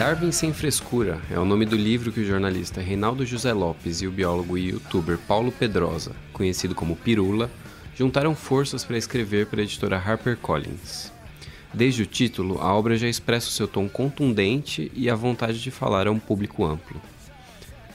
Darwin 0.00 0.32
Sem 0.32 0.50
Frescura 0.50 1.20
é 1.30 1.38
o 1.38 1.44
nome 1.44 1.66
do 1.66 1.76
livro 1.76 2.10
que 2.10 2.20
o 2.20 2.24
jornalista 2.24 2.80
Reinaldo 2.80 3.26
José 3.26 3.52
Lopes 3.52 4.00
e 4.00 4.06
o 4.06 4.10
biólogo 4.10 4.56
e 4.56 4.70
youtuber 4.70 5.18
Paulo 5.18 5.52
Pedrosa, 5.52 6.12
conhecido 6.32 6.74
como 6.74 6.96
Pirula, 6.96 7.50
juntaram 7.94 8.34
forças 8.34 8.82
para 8.82 8.96
escrever 8.96 9.44
para 9.44 9.60
a 9.60 9.62
editora 9.62 9.98
HarperCollins. 9.98 11.12
Desde 11.74 12.02
o 12.02 12.06
título, 12.06 12.58
a 12.62 12.74
obra 12.74 12.96
já 12.96 13.08
expressa 13.08 13.48
o 13.48 13.50
seu 13.50 13.68
tom 13.68 13.90
contundente 13.90 14.90
e 14.94 15.10
a 15.10 15.14
vontade 15.14 15.60
de 15.60 15.70
falar 15.70 16.06
a 16.06 16.10
um 16.10 16.18
público 16.18 16.64
amplo. 16.64 16.98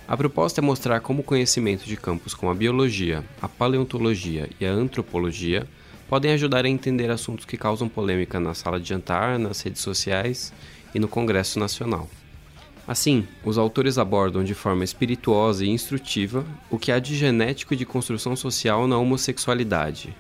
A 0.08 0.16
proposta 0.16 0.62
é 0.62 0.64
mostrar 0.64 1.00
como 1.00 1.22
o 1.22 1.26
conhecimento 1.26 1.86
de 1.86 1.98
campos 1.98 2.36
como 2.36 2.52
a 2.52 2.56
biologia, 2.56 3.24
a 3.42 3.50
paleontologia 3.50 4.48
e 4.59 4.66
a 4.67 4.72
antropologia 4.72 5.67
podem 6.08 6.34
ajudar 6.34 6.66
a 6.66 6.70
entender 6.70 7.09
assuntos 7.09 7.45
que 7.45 7.58
causam 7.58 7.90
polêmica 7.90 8.40
na 8.40 8.53
sala 8.53 8.80
de 8.80 8.88
jantar, 8.88 9.40
nas 9.40 9.59
redes 9.62 9.81
sociais 9.81 10.53
e 10.95 10.99
no 10.99 11.09
Congresso 11.09 11.59
Nacional. 11.59 12.09
Assim, 12.88 13.27
os 13.44 13.58
autores 13.58 13.98
abordam 13.98 14.44
de 14.44 14.53
forma 14.53 14.86
espirituosa 14.86 15.66
e 15.66 15.70
instrutiva 15.70 16.45
o 16.70 16.80
que 16.80 16.91
há 16.91 16.99
de 16.99 17.17
genético 17.17 17.73
e 17.73 17.77
de 17.77 17.86
construção 17.86 18.36
social 18.36 18.88
na 18.88 18.98
homossexualidade, 18.98 20.16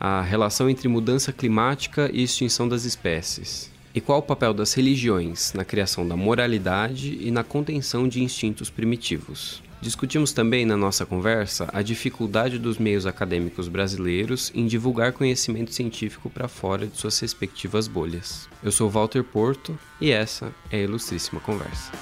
a 0.00 0.20
relação 0.20 0.68
entre 0.68 0.88
mudança 0.88 1.32
climática 1.32 2.10
e 2.12 2.22
extinção 2.22 2.68
das 2.68 2.84
espécies, 2.84 3.70
e 3.94 4.00
qual 4.00 4.18
o 4.18 4.22
papel 4.22 4.52
das 4.52 4.74
religiões 4.74 5.52
na 5.52 5.64
criação 5.64 6.06
da 6.06 6.16
moralidade 6.16 7.16
e 7.20 7.30
na 7.30 7.44
contenção 7.44 8.08
de 8.08 8.22
instintos 8.22 8.70
primitivos. 8.70 9.62
Discutimos 9.80 10.32
também 10.32 10.66
na 10.66 10.76
nossa 10.76 11.06
conversa 11.06 11.68
a 11.72 11.82
dificuldade 11.82 12.58
dos 12.58 12.78
meios 12.78 13.06
acadêmicos 13.06 13.68
brasileiros 13.68 14.50
em 14.52 14.66
divulgar 14.66 15.12
conhecimento 15.12 15.72
científico 15.72 16.28
para 16.28 16.48
fora 16.48 16.86
de 16.86 16.96
suas 16.96 17.18
respectivas 17.20 17.86
bolhas. 17.86 18.48
Eu 18.62 18.72
sou 18.72 18.90
Walter 18.90 19.22
Porto 19.22 19.78
e 20.00 20.10
essa 20.10 20.52
é 20.70 20.78
a 20.78 20.82
Ilustríssima 20.82 21.40
Conversa. 21.40 21.92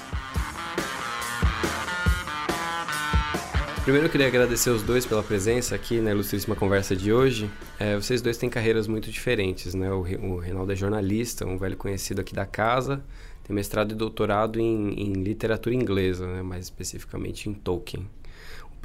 Primeiro 3.83 4.07
eu 4.07 4.11
queria 4.11 4.27
agradecer 4.27 4.71
os 4.71 4.81
dois 4.81 5.05
pela 5.05 5.23
presença 5.23 5.73
aqui 5.75 6.01
na 6.01 6.11
Ilustríssima 6.11 6.55
Conversa 6.55 6.95
de 6.95 7.13
hoje. 7.13 7.49
É, 7.79 7.95
vocês 7.95 8.21
dois 8.21 8.37
têm 8.37 8.49
carreiras 8.49 8.85
muito 8.85 9.09
diferentes, 9.09 9.73
né? 9.73 9.89
O, 9.91 9.99
o 10.01 10.39
Reinaldo 10.39 10.73
é 10.73 10.75
jornalista, 10.75 11.45
um 11.45 11.57
velho 11.57 11.77
conhecido 11.77 12.19
aqui 12.19 12.33
da 12.33 12.45
casa, 12.45 13.01
tem 13.47 13.55
mestrado 13.55 13.93
e 13.93 13.95
doutorado 13.95 14.59
em, 14.59 14.93
em 14.93 15.13
literatura 15.13 15.73
inglesa, 15.73 16.27
né? 16.27 16.41
mais 16.41 16.65
especificamente 16.65 17.49
em 17.49 17.53
Tolkien. 17.53 18.05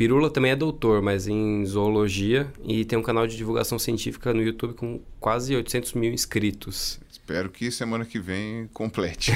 Pirula 0.02 0.28
também 0.28 0.50
é 0.50 0.56
doutor, 0.56 1.00
mas 1.00 1.28
em 1.28 1.64
zoologia 1.64 2.52
e 2.64 2.84
tem 2.84 2.98
um 2.98 3.02
canal 3.02 3.24
de 3.24 3.36
divulgação 3.36 3.78
científica 3.78 4.34
no 4.34 4.42
YouTube 4.42 4.74
com 4.74 5.00
quase 5.20 5.54
800 5.54 5.92
mil 5.92 6.12
inscritos. 6.12 6.98
Espero 7.08 7.48
que 7.48 7.70
semana 7.70 8.04
que 8.04 8.18
vem 8.18 8.68
complete. 8.72 9.30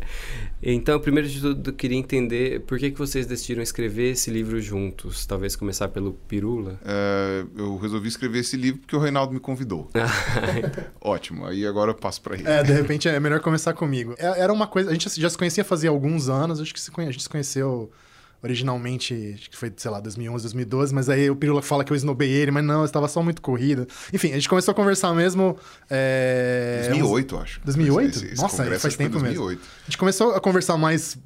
então, 0.62 0.98
primeiro 0.98 1.28
de 1.28 1.38
tudo, 1.38 1.68
eu 1.68 1.74
queria 1.74 1.98
entender 1.98 2.60
por 2.60 2.78
que, 2.78 2.92
que 2.92 2.98
vocês 2.98 3.26
decidiram 3.26 3.62
escrever 3.62 4.12
esse 4.12 4.30
livro 4.30 4.58
juntos. 4.58 5.26
Talvez 5.26 5.54
começar 5.54 5.88
pelo 5.88 6.14
Pirula. 6.14 6.80
É, 6.82 7.44
eu 7.54 7.76
resolvi 7.76 8.08
escrever 8.08 8.38
esse 8.38 8.56
livro 8.56 8.80
porque 8.80 8.96
o 8.96 8.98
Reinaldo 8.98 9.34
me 9.34 9.40
convidou. 9.40 9.90
Ótimo. 10.98 11.44
Aí 11.44 11.66
agora 11.66 11.90
eu 11.90 11.94
passo 11.94 12.22
para 12.22 12.36
ele. 12.36 12.48
É, 12.48 12.62
de 12.62 12.72
repente 12.72 13.06
é 13.06 13.20
melhor 13.20 13.40
começar 13.40 13.74
comigo. 13.74 14.14
É, 14.16 14.40
era 14.40 14.50
uma 14.50 14.66
coisa. 14.66 14.88
A 14.88 14.94
gente 14.94 15.20
já 15.20 15.28
se 15.28 15.36
conhecia 15.36 15.62
fazia 15.62 15.90
alguns 15.90 16.30
anos. 16.30 16.58
Acho 16.58 16.72
que 16.72 17.00
a 17.02 17.04
gente 17.04 17.22
se 17.22 17.28
conheceu 17.28 17.92
originalmente, 18.42 19.34
acho 19.34 19.50
que 19.50 19.56
foi, 19.56 19.72
sei 19.76 19.90
lá, 19.90 20.00
2011, 20.00 20.42
2012, 20.44 20.94
mas 20.94 21.08
aí 21.08 21.30
o 21.30 21.36
Pirula 21.36 21.62
fala 21.62 21.84
que 21.84 21.92
eu 21.92 21.96
esnobei 21.96 22.30
ele, 22.30 22.50
mas 22.50 22.64
não, 22.64 22.84
estava 22.84 23.08
só 23.08 23.22
muito 23.22 23.42
corrida. 23.42 23.86
Enfim, 24.12 24.30
a 24.30 24.34
gente 24.34 24.48
começou 24.48 24.72
a 24.72 24.74
conversar 24.74 25.14
mesmo... 25.14 25.56
É... 25.90 26.86
2008, 26.88 27.36
acho. 27.38 27.60
2008? 27.64 28.16
Esse, 28.16 28.26
esse 28.26 28.42
Nossa, 28.42 28.64
faz 28.78 28.96
tempo 28.96 29.18
2008. 29.18 29.58
mesmo. 29.58 29.72
A 29.82 29.84
gente 29.84 29.98
começou 29.98 30.34
a 30.34 30.40
conversar 30.40 30.76
mais 30.76 31.18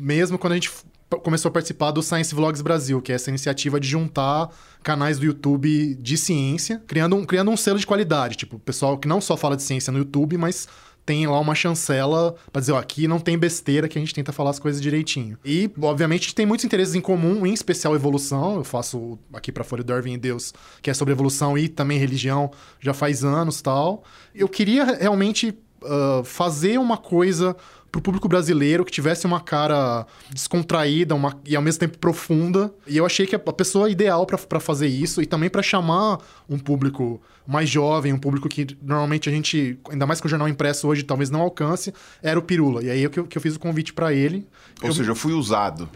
mesmo 0.00 0.38
quando 0.38 0.52
a 0.52 0.54
gente 0.54 0.70
começou 1.18 1.48
a 1.48 1.52
participar 1.52 1.90
do 1.90 2.02
Science 2.02 2.34
Vlogs 2.34 2.62
Brasil, 2.62 3.02
que 3.02 3.12
é 3.12 3.16
essa 3.16 3.30
iniciativa 3.30 3.80
de 3.80 3.88
juntar 3.88 4.48
canais 4.82 5.18
do 5.18 5.26
YouTube 5.26 5.94
de 5.96 6.16
ciência, 6.16 6.82
criando 6.86 7.16
um, 7.16 7.24
criando 7.24 7.50
um 7.50 7.56
selo 7.56 7.78
de 7.78 7.86
qualidade. 7.86 8.36
Tipo, 8.36 8.58
pessoal 8.58 8.96
que 8.96 9.08
não 9.08 9.20
só 9.20 9.36
fala 9.36 9.56
de 9.56 9.62
ciência 9.62 9.92
no 9.92 9.98
YouTube, 9.98 10.38
mas 10.38 10.68
tem 11.10 11.26
lá 11.26 11.40
uma 11.40 11.56
chancela 11.56 12.36
para 12.52 12.60
dizer, 12.60 12.70
ó, 12.70 12.78
aqui 12.78 13.08
não 13.08 13.18
tem 13.18 13.36
besteira 13.36 13.88
que 13.88 13.98
a 13.98 14.00
gente 14.00 14.14
tenta 14.14 14.30
falar 14.30 14.50
as 14.50 14.60
coisas 14.60 14.80
direitinho. 14.80 15.36
E, 15.44 15.68
obviamente, 15.82 16.20
a 16.20 16.24
gente 16.26 16.34
tem 16.36 16.46
muitos 16.46 16.64
interesses 16.64 16.94
em 16.94 17.00
comum, 17.00 17.44
em 17.44 17.52
especial 17.52 17.96
evolução. 17.96 18.54
Eu 18.54 18.62
faço 18.62 19.18
aqui 19.34 19.50
para 19.50 19.64
Folha 19.64 19.82
Darwin 19.82 20.12
e 20.12 20.16
Deus, 20.16 20.54
que 20.80 20.88
é 20.88 20.94
sobre 20.94 21.10
evolução 21.10 21.58
e 21.58 21.68
também 21.68 21.98
religião, 21.98 22.52
já 22.78 22.94
faz 22.94 23.24
anos 23.24 23.60
tal. 23.60 24.04
Eu 24.32 24.48
queria 24.48 24.84
realmente 24.84 25.52
uh, 25.82 26.22
fazer 26.22 26.78
uma 26.78 26.96
coisa 26.96 27.56
pro 27.90 28.00
público 28.00 28.28
brasileiro 28.28 28.84
que 28.84 28.92
tivesse 28.92 29.26
uma 29.26 29.40
cara 29.40 30.06
descontraída 30.32 31.12
uma, 31.12 31.36
e 31.44 31.56
ao 31.56 31.62
mesmo 31.62 31.80
tempo 31.80 31.98
profunda. 31.98 32.72
E 32.86 32.96
eu 32.96 33.04
achei 33.04 33.26
que 33.26 33.34
a 33.34 33.38
pessoa 33.38 33.90
ideal 33.90 34.24
para 34.24 34.60
fazer 34.60 34.86
isso 34.86 35.20
e 35.20 35.26
também 35.26 35.50
para 35.50 35.60
chamar 35.60 36.18
um 36.48 36.56
público 36.56 37.20
mais 37.50 37.68
jovem, 37.68 38.12
um 38.12 38.18
público 38.18 38.48
que 38.48 38.64
normalmente 38.80 39.28
a 39.28 39.32
gente, 39.32 39.76
ainda 39.90 40.06
mais 40.06 40.20
com 40.20 40.28
o 40.28 40.30
jornal 40.30 40.48
impresso 40.48 40.86
hoje, 40.86 41.02
talvez 41.02 41.30
não 41.30 41.40
alcance, 41.40 41.92
era 42.22 42.38
o 42.38 42.42
Pirula. 42.42 42.80
E 42.84 42.88
aí 42.88 43.02
eu, 43.02 43.10
que, 43.10 43.18
eu, 43.18 43.24
que 43.24 43.36
eu 43.36 43.42
fiz 43.42 43.56
o 43.56 43.58
convite 43.58 43.92
para 43.92 44.12
ele. 44.14 44.46
Ou 44.80 44.90
eu... 44.90 44.94
seja, 44.94 45.10
eu 45.10 45.16
fui 45.16 45.32
usado. 45.32 45.88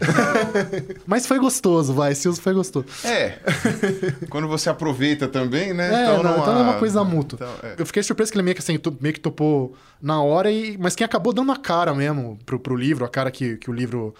Mas 1.07 1.25
foi 1.25 1.39
gostoso, 1.39 1.93
vai. 1.93 2.11
Esse 2.11 2.27
uso 2.27 2.41
foi 2.41 2.53
gostoso. 2.53 2.87
É. 3.05 3.39
Quando 4.29 4.49
você 4.49 4.69
aproveita 4.69 5.29
também, 5.29 5.73
né? 5.73 5.87
É, 5.87 6.03
então, 6.03 6.23
não, 6.23 6.39
então 6.39 6.55
há... 6.57 6.59
é 6.59 6.63
uma 6.63 6.73
coisa 6.73 7.03
mútua. 7.05 7.37
Então, 7.37 7.69
é. 7.69 7.75
Eu 7.77 7.85
fiquei 7.85 8.03
surpreso 8.03 8.33
que 8.33 8.37
ele 8.37 8.43
meio 8.43 8.55
que, 8.55 8.61
assim, 8.61 8.77
meio 8.99 9.13
que 9.13 9.21
topou 9.21 9.77
na 10.01 10.21
hora, 10.21 10.51
e... 10.51 10.77
mas 10.77 10.93
quem 10.93 11.05
acabou 11.05 11.31
dando 11.31 11.53
a 11.53 11.57
cara 11.57 11.95
mesmo 11.95 12.37
pro, 12.45 12.59
pro 12.59 12.75
livro, 12.75 13.05
a 13.05 13.09
cara 13.09 13.31
que, 13.31 13.55
que 13.55 13.69
o 13.69 13.73
livro 13.73 14.13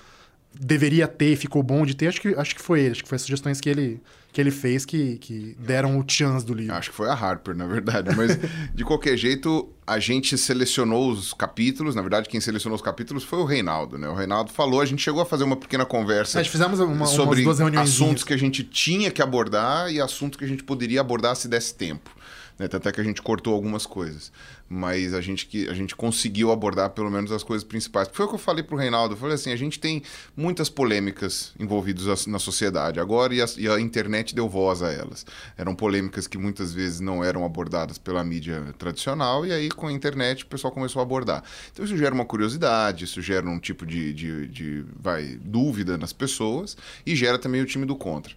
deveria 0.60 1.08
ter 1.08 1.34
e 1.34 1.36
ficou 1.36 1.62
bom 1.62 1.86
de 1.86 1.96
ter, 1.96 2.08
acho 2.08 2.22
que, 2.22 2.30
acho 2.30 2.56
que 2.56 2.62
foi 2.62 2.82
ele. 2.82 2.92
Acho 2.92 3.04
que 3.04 3.10
foi 3.10 3.16
as 3.16 3.22
sugestões 3.22 3.62
que 3.62 3.70
ele, 3.70 4.02
que 4.32 4.42
ele 4.42 4.52
fez 4.52 4.86
que, 4.86 5.18
que 5.18 5.56
deram 5.60 5.98
o 5.98 6.04
chance 6.08 6.46
do 6.46 6.54
livro. 6.54 6.74
Acho 6.76 6.90
que 6.90 6.96
foi 6.96 7.08
a 7.10 7.14
Harper, 7.14 7.56
na 7.56 7.66
verdade. 7.66 8.16
Mas, 8.16 8.38
de 8.74 8.84
qualquer 8.84 9.16
jeito, 9.18 9.70
a 9.88 10.00
gente 10.00 10.38
selecionou 10.38 11.10
os 11.12 11.34
capítulos. 11.34 11.96
Na 11.96 12.02
verdade, 12.02 12.28
quem 12.28 12.42
selecionou 12.42 12.76
os 12.76 12.82
capítulos 12.82 13.24
foi 13.24 13.40
o 13.40 13.46
Reinaldo, 13.46 13.98
né? 13.98 14.08
O 14.10 14.14
Reinaldo 14.14 14.52
falou, 14.52 14.82
a 14.82 14.86
gente 14.86 15.02
chegou 15.02 15.22
a 15.22 15.26
fazer 15.26 15.44
uma 15.44 15.56
pequena 15.56 15.86
conversa. 15.86 16.40
É, 16.40 16.44
fizemos 16.44 16.80
uma, 16.80 17.06
sobre 17.06 17.46
assuntos 17.80 18.24
que 18.24 18.34
a 18.34 18.38
gente 18.38 18.64
tinha 18.64 19.10
que 19.10 19.22
abordar 19.22 19.92
e 19.92 20.02
assuntos 20.02 20.38
que 20.38 20.46
a 20.46 20.48
gente 20.48 20.64
poderia 20.64 21.02
abordar 21.02 21.36
se 21.36 21.48
desse 21.48 21.74
tempo. 21.74 22.12
Né? 22.58 22.68
Tanto 22.68 22.88
é 22.88 22.92
que 22.92 23.02
a 23.02 23.04
gente 23.04 23.22
cortou 23.22 23.54
algumas 23.54 23.86
coisas. 23.86 24.32
Mas 24.68 25.14
a 25.14 25.22
gente, 25.22 25.46
que, 25.46 25.70
a 25.70 25.74
gente 25.74 25.96
conseguiu 25.96 26.52
abordar 26.52 26.90
pelo 26.90 27.12
menos 27.12 27.32
as 27.32 27.44
coisas 27.44 27.64
principais. 27.64 28.10
Foi 28.12 28.26
o 28.26 28.30
que 28.30 28.36
eu 28.36 28.40
falei 28.40 28.64
para 28.64 28.76
o 28.76 28.78
Reinaldo. 28.78 29.14
Eu 29.14 29.18
falei 29.18 29.36
assim: 29.36 29.52
a 29.52 29.56
gente 29.56 29.80
tem 29.80 30.02
muitas 30.36 30.70
polêmicas 30.70 31.54
envolvidas 31.60 32.26
na 32.26 32.40
sociedade 32.40 33.00
agora 33.00 33.34
e 33.34 33.42
a, 33.42 33.46
e 33.58 33.68
a 33.68 33.80
internet 33.80 34.34
deu 34.34 34.50
voz 34.50 34.82
a 34.82 34.92
elas. 34.92 35.26
Eram 35.58 35.76
polêmicas 35.76 36.26
que 36.28 36.38
muitas 36.38 36.74
vezes 36.74 37.00
não 37.00 37.24
eram 37.24 37.46
abordadas 37.46 37.98
pela 37.98 38.24
mídia 38.24 38.74
tradicional, 38.78 39.46
e 39.46 39.52
aí 39.52 39.70
com 39.70 39.88
a 39.88 39.92
internet 39.92 40.44
o 40.44 40.48
pessoal 40.48 40.74
começou 40.74 41.00
a 41.00 41.04
abordar. 41.04 41.44
Então 41.72 41.86
isso 41.86 41.98
gera 41.98 42.16
uma 42.16 42.26
curiosidade, 42.26 43.04
isso 43.04 43.22
gera 43.22 43.48
um 43.48 43.60
tipo 43.60 43.86
de, 43.86 44.14
de, 44.14 44.48
de 44.48 44.86
vai, 45.00 45.38
dúvida 45.42 45.98
nas 45.98 46.14
pessoas 46.14 46.76
e 47.06 47.16
gera 47.16 47.38
também 47.38 47.62
o 47.62 47.66
time 47.66 47.86
do 47.86 47.96
contra. 47.96 48.34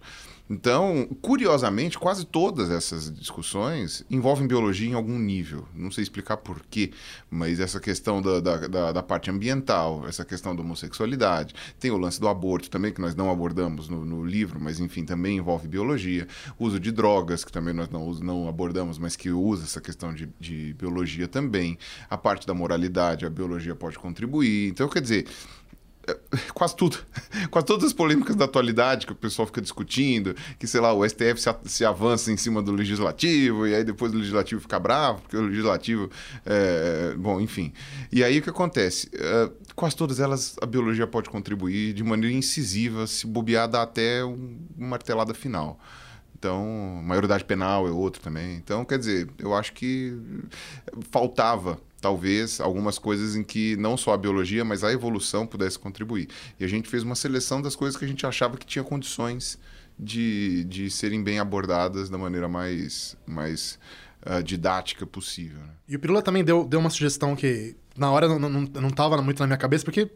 Então, 0.49 1.07
curiosamente, 1.21 1.99
quase 1.99 2.25
todas 2.25 2.71
essas 2.71 3.13
discussões 3.13 4.03
envolvem 4.09 4.47
biologia 4.47 4.89
em 4.89 4.93
algum 4.95 5.19
nível. 5.19 5.67
Não 5.75 5.91
sei 5.91 6.01
explicar 6.01 6.37
por 6.37 6.61
quê, 6.67 6.91
mas 7.29 7.59
essa 7.59 7.79
questão 7.79 8.19
da, 8.19 8.39
da, 8.39 8.67
da, 8.67 8.91
da 8.91 9.03
parte 9.03 9.29
ambiental, 9.29 10.07
essa 10.07 10.25
questão 10.25 10.55
da 10.55 10.63
homossexualidade, 10.63 11.53
tem 11.79 11.91
o 11.91 11.97
lance 11.97 12.19
do 12.19 12.27
aborto 12.27 12.67
também, 12.67 12.91
que 12.91 12.99
nós 12.99 13.13
não 13.13 13.29
abordamos 13.29 13.87
no, 13.89 14.03
no 14.03 14.25
livro, 14.25 14.59
mas 14.59 14.79
enfim, 14.79 15.05
também 15.05 15.37
envolve 15.37 15.67
biologia. 15.67 16.27
O 16.57 16.65
uso 16.65 16.79
de 16.79 16.91
drogas, 16.91 17.45
que 17.45 17.51
também 17.51 17.73
nós 17.73 17.87
não, 17.89 18.11
não 18.15 18.47
abordamos, 18.47 18.97
mas 18.97 19.15
que 19.15 19.29
usa 19.29 19.65
essa 19.65 19.79
questão 19.79 20.11
de, 20.15 20.27
de 20.39 20.73
biologia 20.73 21.27
também. 21.27 21.77
A 22.09 22.17
parte 22.17 22.47
da 22.47 22.55
moralidade, 22.55 23.23
a 23.23 23.29
biologia 23.29 23.75
pode 23.75 23.99
contribuir. 23.99 24.69
Então, 24.69 24.89
quer 24.89 25.01
dizer 25.01 25.27
quase 26.53 26.75
tudo. 26.75 26.97
Quase 27.51 27.65
todas 27.65 27.85
as 27.85 27.93
polêmicas 27.93 28.35
da 28.35 28.45
atualidade 28.45 29.05
que 29.05 29.11
o 29.11 29.15
pessoal 29.15 29.45
fica 29.45 29.61
discutindo, 29.61 30.35
que, 30.57 30.67
sei 30.67 30.81
lá, 30.81 30.93
o 30.93 31.07
STF 31.07 31.39
se, 31.65 31.85
avança 31.85 32.31
em 32.31 32.37
cima 32.37 32.61
do 32.61 32.71
legislativo, 32.71 33.67
e 33.67 33.75
aí 33.75 33.83
depois 33.83 34.13
o 34.13 34.17
legislativo 34.17 34.61
fica 34.61 34.79
bravo, 34.79 35.21
porque 35.21 35.37
o 35.37 35.41
legislativo. 35.41 36.09
É, 36.45 37.15
bom, 37.17 37.39
enfim. 37.39 37.71
E 38.11 38.23
aí 38.23 38.39
o 38.39 38.41
que 38.41 38.49
acontece? 38.49 39.09
É, 39.13 39.49
quase 39.75 39.95
todas 39.95 40.19
elas 40.19 40.55
a 40.61 40.65
biologia 40.65 41.07
pode 41.07 41.29
contribuir 41.29 41.93
de 41.93 42.03
maneira 42.03 42.35
incisiva, 42.35 43.07
se 43.07 43.25
bobear, 43.25 43.67
dá 43.67 43.83
até 43.83 44.23
um, 44.23 44.59
uma 44.77 44.89
martelada 44.89 45.33
final. 45.33 45.79
Então, 46.39 47.01
maioridade 47.03 47.43
penal 47.43 47.85
é 47.85 47.91
outro 47.91 48.21
também. 48.21 48.55
Então, 48.55 48.85
quer 48.85 48.97
dizer, 48.97 49.29
eu 49.37 49.53
acho 49.53 49.73
que 49.73 50.17
faltava 51.11 51.77
talvez 51.99 52.61
algumas 52.61 52.97
coisas 52.97 53.35
em 53.35 53.43
que 53.43 53.75
não 53.75 53.97
só 53.97 54.13
a 54.13 54.17
biologia, 54.17 54.63
mas 54.63 54.81
a 54.81 54.91
evolução 54.91 55.45
pudesse 55.45 55.77
contribuir. 55.77 56.29
E 56.57 56.63
a 56.63 56.67
gente 56.67 56.87
fez 56.87 57.03
uma 57.03 57.15
seleção 57.15 57.61
das 57.61 57.75
coisas 57.75 57.99
que 57.99 58.05
a 58.05 58.07
gente 58.07 58.25
achava 58.25 58.55
que 58.55 58.65
tinha 58.65 58.85
condições 58.85 59.59
de, 59.99 60.63
de 60.63 60.89
serem 60.89 61.21
bem 61.21 61.39
abordadas 61.39 62.09
da 62.09 62.17
maneira 62.17 62.47
mais, 62.47 63.17
mais 63.27 63.77
uh, 64.25 64.41
didática 64.41 65.05
possível. 65.05 65.59
Né? 65.59 65.73
E 65.89 65.95
o 65.97 65.99
Pirula 65.99 66.21
também 66.21 66.41
deu, 66.41 66.63
deu 66.63 66.79
uma 66.79 66.89
sugestão 66.89 67.35
que 67.35 67.75
na 67.97 68.09
hora 68.09 68.29
não, 68.29 68.39
não, 68.39 68.61
não 68.61 68.89
tava 68.89 69.21
muito 69.21 69.41
na 69.41 69.47
minha 69.47 69.57
cabeça, 69.57 69.83
porque 69.83 70.09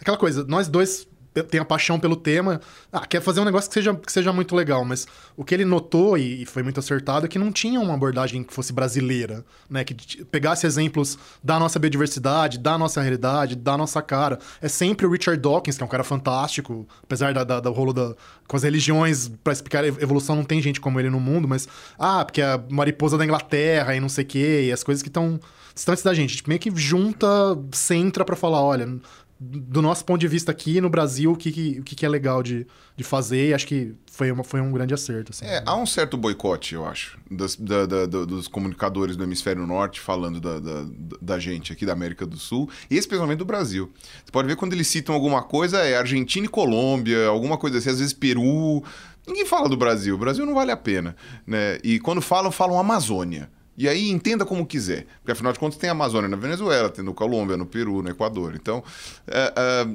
aquela 0.00 0.16
coisa, 0.16 0.42
nós 0.44 0.68
dois 0.68 1.06
tem 1.42 1.60
a 1.60 1.64
paixão 1.64 1.98
pelo 1.98 2.16
tema, 2.16 2.60
ah, 2.92 3.06
quer 3.06 3.20
fazer 3.20 3.40
um 3.40 3.44
negócio 3.44 3.68
que 3.68 3.74
seja, 3.74 3.94
que 3.94 4.12
seja 4.12 4.32
muito 4.32 4.54
legal, 4.54 4.84
mas 4.84 5.06
o 5.36 5.44
que 5.44 5.54
ele 5.54 5.64
notou, 5.64 6.16
e, 6.16 6.42
e 6.42 6.46
foi 6.46 6.62
muito 6.62 6.80
acertado, 6.80 7.26
é 7.26 7.28
que 7.28 7.38
não 7.38 7.52
tinha 7.52 7.80
uma 7.80 7.94
abordagem 7.94 8.42
que 8.42 8.52
fosse 8.52 8.72
brasileira, 8.72 9.44
né? 9.68 9.84
Que 9.84 10.24
pegasse 10.24 10.66
exemplos 10.66 11.18
da 11.42 11.58
nossa 11.58 11.78
biodiversidade, 11.78 12.58
da 12.58 12.78
nossa 12.78 13.00
realidade, 13.00 13.56
da 13.56 13.76
nossa 13.76 14.02
cara. 14.02 14.38
É 14.60 14.68
sempre 14.68 15.06
o 15.06 15.10
Richard 15.10 15.40
Dawkins, 15.40 15.76
que 15.76 15.82
é 15.82 15.86
um 15.86 15.88
cara 15.88 16.04
fantástico, 16.04 16.86
apesar 17.02 17.32
da, 17.34 17.44
da, 17.44 17.60
do 17.60 17.72
rolo 17.72 17.92
da, 17.92 18.14
com 18.46 18.56
as 18.56 18.62
religiões, 18.62 19.28
para 19.42 19.52
explicar 19.52 19.84
a 19.84 19.88
evolução, 19.88 20.36
não 20.36 20.44
tem 20.44 20.60
gente 20.60 20.80
como 20.80 20.98
ele 21.00 21.10
no 21.10 21.20
mundo, 21.20 21.46
mas, 21.48 21.68
ah, 21.98 22.24
porque 22.24 22.42
a 22.42 22.62
mariposa 22.70 23.18
da 23.18 23.24
Inglaterra 23.24 23.94
e 23.94 24.00
não 24.00 24.08
sei 24.08 24.24
o 24.24 24.26
quê, 24.26 24.62
e 24.66 24.72
as 24.72 24.82
coisas 24.82 25.02
que 25.02 25.08
estão 25.08 25.40
distantes 25.76 26.02
da 26.02 26.14
gente. 26.14 26.30
A 26.30 26.32
gente 26.36 26.48
meio 26.48 26.60
que 26.60 26.72
junta, 26.74 27.26
centra 27.72 28.24
para 28.24 28.34
falar, 28.34 28.62
olha, 28.62 28.88
do 29.38 29.82
nosso 29.82 30.02
ponto 30.04 30.18
de 30.18 30.28
vista 30.28 30.50
aqui 30.50 30.80
no 30.80 30.88
Brasil, 30.88 31.32
o 31.32 31.36
que, 31.36 31.52
que, 31.52 31.80
o 31.80 31.84
que, 31.84 32.06
é 32.06 32.08
legal 32.08 32.42
de, 32.42 32.66
de 32.96 33.04
fazer, 33.04 33.50
e 33.50 33.54
acho 33.54 33.66
que 33.66 33.94
foi, 34.10 34.32
uma, 34.32 34.42
foi 34.42 34.62
um 34.62 34.72
grande 34.72 34.94
acerto. 34.94 35.30
Assim. 35.30 35.44
É, 35.44 35.62
há 35.66 35.76
um 35.76 35.84
certo 35.84 36.16
boicote, 36.16 36.74
eu 36.74 36.86
acho, 36.86 37.18
das, 37.30 37.54
da, 37.54 37.84
da, 37.84 38.06
dos 38.06 38.48
comunicadores 38.48 39.14
do 39.14 39.22
hemisfério 39.22 39.66
norte 39.66 40.00
falando 40.00 40.40
da, 40.40 40.58
da, 40.58 40.86
da, 41.20 41.38
gente 41.38 41.70
aqui 41.70 41.84
da 41.84 41.92
América 41.92 42.24
do 42.24 42.38
Sul, 42.38 42.70
e 42.90 42.96
especialmente 42.96 43.38
do 43.38 43.44
Brasil. 43.44 43.92
Você 44.24 44.32
pode 44.32 44.48
ver 44.48 44.56
quando 44.56 44.72
eles 44.72 44.86
citam 44.88 45.14
alguma 45.14 45.42
coisa, 45.42 45.80
é 45.80 45.98
Argentina 45.98 46.46
e 46.46 46.48
Colômbia, 46.48 47.26
alguma 47.26 47.58
coisa 47.58 47.76
assim, 47.76 47.90
às 47.90 47.98
vezes 47.98 48.14
Peru. 48.14 48.82
Ninguém 49.26 49.44
fala 49.44 49.68
do 49.68 49.76
Brasil, 49.76 50.14
o 50.14 50.18
Brasil 50.18 50.46
não 50.46 50.54
vale 50.54 50.70
a 50.70 50.76
pena. 50.76 51.14
Né? 51.46 51.78
E 51.84 52.00
quando 52.00 52.22
falam, 52.22 52.50
falam 52.50 52.78
Amazônia. 52.78 53.50
E 53.78 53.88
aí 53.88 54.08
entenda 54.10 54.44
como 54.44 54.64
quiser. 54.64 55.06
Porque 55.18 55.32
afinal 55.32 55.52
de 55.52 55.58
contas 55.58 55.78
tem 55.78 55.88
a 55.88 55.92
Amazônia 55.92 56.28
na 56.28 56.36
Venezuela, 56.36 56.88
tem 56.88 57.04
no 57.04 57.12
Colômbia, 57.12 57.56
no 57.56 57.66
Peru, 57.66 58.02
no 58.02 58.08
Equador. 58.08 58.54
Então, 58.54 58.82
é, 59.26 59.52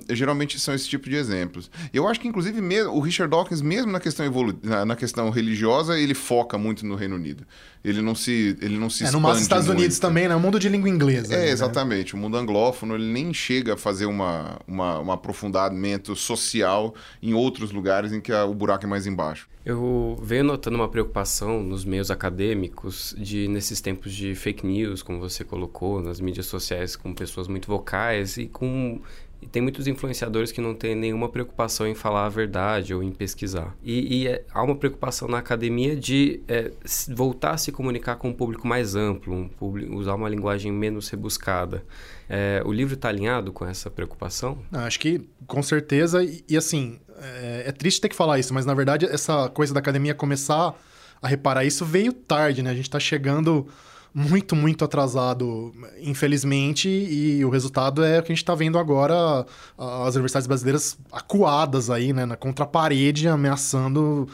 é, 0.10 0.16
geralmente 0.16 0.60
são 0.60 0.74
esse 0.74 0.88
tipo 0.88 1.10
de 1.10 1.16
exemplos. 1.16 1.72
Eu 1.94 2.07
acho 2.07 2.19
que, 2.19 2.28
inclusive, 2.28 2.62
mesmo, 2.62 2.94
o 2.94 3.00
Richard 3.00 3.31
Dawkins, 3.31 3.62
mesmo 3.62 3.92
na 3.92 4.00
questão, 4.00 4.25
evolu 4.25 4.57
na, 4.62 4.86
na, 4.86 4.95
questão 4.95 5.30
religiosa, 5.30 5.98
ele 5.98 6.13
foca 6.13 6.57
muito 6.57 6.86
no 6.86 6.95
Reino 6.95 7.16
Unido. 7.16 7.45
Ele 7.83 8.01
não 8.01 8.13
se 8.13 8.56
ele 8.62 8.78
não 8.78 8.89
se 8.92 9.04
é, 9.04 9.12
no 9.12 9.18
Estados 9.33 9.66
muito. 9.66 9.80
Unidos 9.80 9.98
também, 9.98 10.28
né? 10.28 10.36
O 10.36 10.39
mundo 10.39 10.60
de 10.60 10.69
língua 10.69 10.88
inglesa. 10.88 11.33
É, 11.33 11.38
né? 11.38 11.50
exatamente. 11.50 12.13
O 12.13 12.18
mundo 12.18 12.38
anglófono, 12.38 12.94
ele 12.94 13.12
nem 13.12 13.33
chega 13.33 13.74
a 13.74 13.78
fazer 13.78 14.06
uma, 14.06 14.60
uma, 14.68 15.00
um 15.00 15.12
aprofundamento 15.12 16.16
social 16.16 16.94
em 17.24 17.33
outros 17.33 17.72
lugares 17.72 18.12
em 18.13 18.22
que 18.22 18.31
a, 18.31 18.45
o 18.45 18.54
buraco 18.54 18.86
é 18.86 18.88
mais 18.88 19.07
embaixo. 19.07 19.50
Eu 19.63 20.17
venho 20.21 20.43
notando 20.43 20.75
uma 20.75 20.89
preocupação 20.89 21.61
nos 21.61 21.85
meios 21.85 22.09
acadêmicos 22.09 23.15
de 23.17 23.47
nesses 23.47 23.79
tempos 23.79 24.11
de 24.13 24.33
fake 24.33 24.65
news, 24.65 25.03
como 25.03 25.19
você 25.19 25.43
colocou, 25.43 26.01
nas 26.01 26.19
mídias 26.19 26.47
sociais 26.47 26.95
com 26.95 27.13
pessoas 27.13 27.47
muito 27.47 27.67
vocais 27.67 28.37
e 28.37 28.47
com 28.47 28.99
e 29.41 29.47
tem 29.47 29.61
muitos 29.61 29.87
influenciadores 29.87 30.51
que 30.51 30.61
não 30.61 30.75
têm 30.75 30.93
nenhuma 30.93 31.27
preocupação 31.27 31.87
em 31.87 31.95
falar 31.95 32.27
a 32.27 32.29
verdade 32.29 32.93
ou 32.93 33.01
em 33.01 33.11
pesquisar. 33.11 33.75
E, 33.83 34.21
e 34.21 34.27
é, 34.27 34.45
há 34.53 34.61
uma 34.61 34.75
preocupação 34.75 35.27
na 35.27 35.39
academia 35.39 35.95
de 35.95 36.41
é, 36.47 36.71
voltar 37.09 37.51
a 37.51 37.57
se 37.57 37.71
comunicar 37.71 38.17
com 38.17 38.29
um 38.29 38.33
público 38.33 38.67
mais 38.67 38.95
amplo, 38.95 39.33
um 39.33 39.47
público, 39.47 39.95
usar 39.95 40.13
uma 40.13 40.29
linguagem 40.29 40.71
menos 40.71 41.09
rebuscada. 41.09 41.83
É, 42.29 42.61
o 42.63 42.71
livro 42.71 42.93
está 42.93 43.09
alinhado 43.09 43.51
com 43.51 43.65
essa 43.65 43.89
preocupação? 43.89 44.59
Acho 44.71 44.99
que 44.99 45.27
com 45.47 45.63
certeza. 45.63 46.23
E, 46.23 46.43
e 46.47 46.55
assim, 46.55 46.99
é, 47.21 47.63
é, 47.68 47.71
triste 47.71 48.01
ter 48.01 48.09
que 48.09 48.15
falar 48.15 48.39
isso, 48.39 48.53
mas 48.53 48.65
na 48.65 48.73
verdade 48.73 49.06
essa 49.06 49.47
coisa 49.50 49.73
da 49.73 49.79
academia 49.79 50.13
começar 50.15 50.73
a 51.21 51.27
reparar 51.27 51.63
isso 51.63 51.85
veio 51.85 52.12
tarde, 52.12 52.63
né? 52.63 52.71
A 52.71 52.75
gente 52.75 52.88
está 52.88 53.00
chegando 53.00 53.68
muito, 54.13 54.56
muito 54.56 54.83
atrasado, 54.83 55.73
infelizmente, 56.01 56.89
e 56.89 57.44
o 57.45 57.50
resultado 57.50 58.03
é 58.03 58.19
o 58.19 58.23
que 58.23 58.31
a 58.31 58.35
gente 58.35 58.44
está 58.44 58.53
vendo 58.53 58.77
agora, 58.77 59.45
as 59.77 60.15
universidades 60.15 60.47
brasileiras 60.47 60.97
acuadas 61.12 61.89
aí, 61.89 62.12
né, 62.12 62.27
contra 62.35 62.65
a 62.65 62.68
parede, 62.68 63.27
ameaçando, 63.27 64.27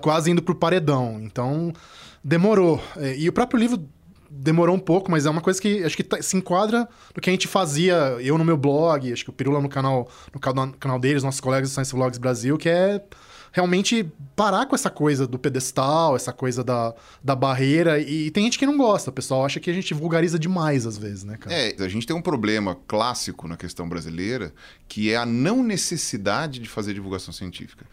quase 0.00 0.30
indo 0.30 0.42
para 0.42 0.52
o 0.52 0.56
paredão. 0.56 1.20
Então, 1.22 1.72
demorou. 2.24 2.82
É, 2.96 3.16
e 3.16 3.28
o 3.28 3.32
próprio 3.32 3.60
livro 3.60 3.86
demorou 4.34 4.74
um 4.74 4.78
pouco, 4.78 5.10
mas 5.10 5.26
é 5.26 5.30
uma 5.30 5.42
coisa 5.42 5.60
que 5.60 5.84
acho 5.84 5.96
que 5.96 6.02
tá, 6.02 6.20
se 6.22 6.36
enquadra 6.36 6.88
no 7.14 7.20
que 7.20 7.28
a 7.28 7.32
gente 7.32 7.46
fazia, 7.46 7.94
eu 8.20 8.38
no 8.38 8.44
meu 8.44 8.56
blog, 8.56 9.12
acho 9.12 9.24
que 9.24 9.30
o 9.30 9.32
Pirula 9.32 9.60
no 9.60 9.68
canal, 9.68 10.08
no 10.32 10.40
canal, 10.40 10.98
deles, 10.98 11.22
nossos 11.22 11.40
colegas 11.40 11.70
do 11.70 11.74
Science 11.74 11.92
Vlogs 11.92 12.18
Brasil, 12.18 12.56
que 12.56 12.68
é 12.68 13.02
realmente 13.52 14.10
parar 14.34 14.64
com 14.64 14.74
essa 14.74 14.88
coisa 14.88 15.26
do 15.26 15.38
pedestal, 15.38 16.16
essa 16.16 16.32
coisa 16.32 16.64
da, 16.64 16.94
da 17.22 17.36
barreira. 17.36 17.98
E, 17.98 18.30
tem 18.30 18.44
gente 18.44 18.58
que 18.58 18.64
não 18.64 18.78
gosta, 18.78 19.12
pessoal 19.12 19.44
acha 19.44 19.60
que 19.60 19.70
a 19.70 19.74
gente 19.74 19.92
vulgariza 19.92 20.38
demais 20.38 20.86
às 20.86 20.96
vezes, 20.96 21.22
né, 21.22 21.36
cara? 21.36 21.54
É, 21.54 21.76
a 21.78 21.88
gente 21.88 22.06
tem 22.06 22.16
um 22.16 22.22
problema 22.22 22.78
clássico 22.88 23.46
na 23.46 23.56
questão 23.58 23.86
brasileira, 23.86 24.54
que 24.88 25.12
é 25.12 25.16
a 25.16 25.26
não 25.26 25.62
necessidade 25.62 26.58
de 26.58 26.68
fazer 26.68 26.94
divulgação 26.94 27.34
científica. 27.34 27.84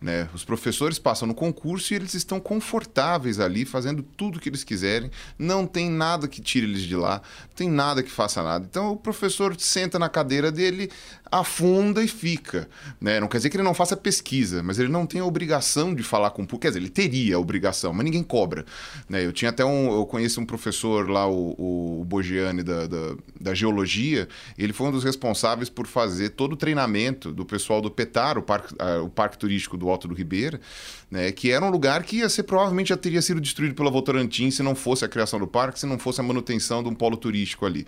Né? 0.00 0.28
Os 0.32 0.44
professores 0.44 0.96
passam 0.98 1.26
no 1.26 1.34
concurso 1.34 1.92
e 1.92 1.96
eles 1.96 2.14
estão 2.14 2.38
confortáveis 2.38 3.40
ali, 3.40 3.64
fazendo 3.64 4.02
tudo 4.02 4.36
o 4.36 4.40
que 4.40 4.48
eles 4.48 4.62
quiserem. 4.62 5.10
Não 5.36 5.66
tem 5.66 5.90
nada 5.90 6.28
que 6.28 6.40
tire 6.40 6.66
eles 6.66 6.82
de 6.82 6.94
lá, 6.94 7.20
não 7.48 7.54
tem 7.56 7.68
nada 7.68 8.02
que 8.02 8.10
faça 8.10 8.42
nada. 8.42 8.64
Então 8.68 8.92
o 8.92 8.96
professor 8.96 9.58
senta 9.58 9.98
na 9.98 10.08
cadeira 10.08 10.52
dele, 10.52 10.90
afunda 11.30 12.02
e 12.02 12.08
fica. 12.08 12.68
Né? 13.00 13.20
Não 13.20 13.28
quer 13.28 13.38
dizer 13.38 13.50
que 13.50 13.56
ele 13.56 13.64
não 13.64 13.74
faça 13.74 13.96
pesquisa, 13.96 14.62
mas 14.62 14.78
ele 14.78 14.88
não 14.88 15.06
tem 15.06 15.20
a 15.20 15.24
obrigação 15.24 15.94
de 15.94 16.02
falar 16.02 16.30
com 16.30 16.42
o 16.42 16.46
público. 16.46 16.62
Quer 16.62 16.68
dizer, 16.68 16.80
ele 16.80 16.90
teria 16.90 17.36
a 17.36 17.38
obrigação, 17.38 17.92
mas 17.92 18.04
ninguém 18.04 18.22
cobra. 18.22 18.64
Né? 19.08 19.24
Eu 19.24 19.32
tinha 19.32 19.50
até 19.50 19.64
um. 19.64 19.92
Eu 19.92 20.06
conheço 20.06 20.40
um 20.40 20.46
professor 20.46 21.08
lá, 21.08 21.28
o, 21.28 22.00
o 22.00 22.04
Bogiani, 22.04 22.62
da, 22.62 22.86
da, 22.86 23.16
da 23.40 23.54
geologia. 23.54 24.28
Ele 24.56 24.72
foi 24.72 24.88
um 24.88 24.90
dos 24.90 25.04
responsáveis 25.04 25.68
por 25.68 25.86
fazer 25.86 26.30
todo 26.30 26.52
o 26.52 26.56
treinamento 26.56 27.32
do 27.32 27.44
pessoal 27.44 27.80
do 27.80 27.90
PETAR, 27.90 28.38
o 28.38 28.42
parque, 28.42 28.74
uh, 28.74 29.04
o 29.04 29.08
parque 29.08 29.38
turístico 29.38 29.76
do 29.76 29.88
Alto 29.88 30.08
do 30.08 30.14
Ribeira, 30.14 30.60
né, 31.10 31.32
que 31.32 31.50
era 31.50 31.64
um 31.64 31.70
lugar 31.70 32.02
que 32.02 32.16
ia 32.16 32.28
ser, 32.28 32.42
provavelmente 32.42 32.88
já 32.88 32.96
teria 32.96 33.22
sido 33.22 33.40
destruído 33.40 33.74
pela 33.74 33.90
Votorantim 33.90 34.50
se 34.50 34.62
não 34.62 34.74
fosse 34.74 35.04
a 35.04 35.08
criação 35.08 35.38
do 35.38 35.46
parque, 35.46 35.78
se 35.78 35.86
não 35.86 35.98
fosse 35.98 36.20
a 36.20 36.24
manutenção 36.24 36.82
de 36.82 36.88
um 36.88 36.94
polo 36.94 37.16
turístico 37.16 37.66
ali. 37.66 37.86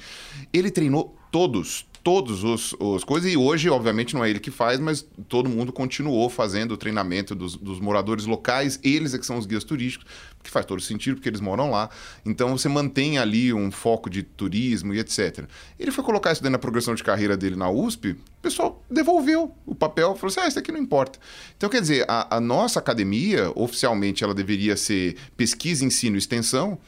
Ele 0.53 0.71
treinou 0.71 1.17
todos, 1.31 1.87
todos 2.03 2.45
os, 2.45 2.75
os 2.79 3.05
coisas, 3.05 3.31
e 3.31 3.37
hoje, 3.37 3.69
obviamente, 3.69 4.15
não 4.15 4.25
é 4.25 4.31
ele 4.31 4.41
que 4.41 4.51
faz, 4.51 4.81
mas 4.81 5.07
todo 5.29 5.49
mundo 5.49 5.73
continuou 5.73 6.29
fazendo 6.31 6.73
o 6.73 6.77
treinamento 6.77 7.35
dos, 7.35 7.57
dos, 7.57 7.79
moradores 7.79 8.25
locais, 8.25 8.81
eles 8.83 9.15
é 9.15 9.19
que 9.19 9.27
são 9.27 9.37
os 9.37 9.47
guias 9.47 9.65
turísticos, 9.65 10.07
que 10.43 10.51
faz 10.51 10.65
todo 10.65 10.81
sentido, 10.81 11.17
porque 11.17 11.29
eles 11.29 11.41
moram 11.41 11.71
lá. 11.71 11.91
Então 12.25 12.57
você 12.57 12.69
mantém 12.69 13.19
ali 13.19 13.53
um 13.53 13.71
foco 13.71 14.09
de 14.09 14.23
turismo 14.23 14.95
e 14.95 14.99
etc. 14.99 15.45
Ele 15.79 15.91
foi 15.91 16.03
colocar 16.03 16.33
isso 16.33 16.43
dentro 16.43 16.53
da 16.53 16.59
progressão 16.59 16.95
de 16.95 17.03
carreira 17.03 17.37
dele 17.37 17.57
na 17.57 17.71
USP, 17.71 18.17
o 18.41 18.43
pessoal 18.43 18.83
devolveu 18.91 19.55
o 19.67 19.75
papel, 19.75 20.15
falou 20.15 20.29
assim: 20.29 20.41
ah, 20.41 20.49
isso 20.49 20.59
aqui 20.59 20.73
não 20.73 20.81
importa. 20.81 21.19
Então, 21.57 21.69
quer 21.69 21.83
dizer, 21.83 22.07
a, 22.09 22.37
a 22.37 22.41
nossa 22.41 22.79
academia, 22.79 23.53
oficialmente, 23.55 24.25
ela 24.25 24.35
deveria 24.35 24.77
ser 24.77 25.17
pesquisa, 25.37 25.85
ensino 25.85 26.17
e 26.17 26.19
extensão. 26.19 26.79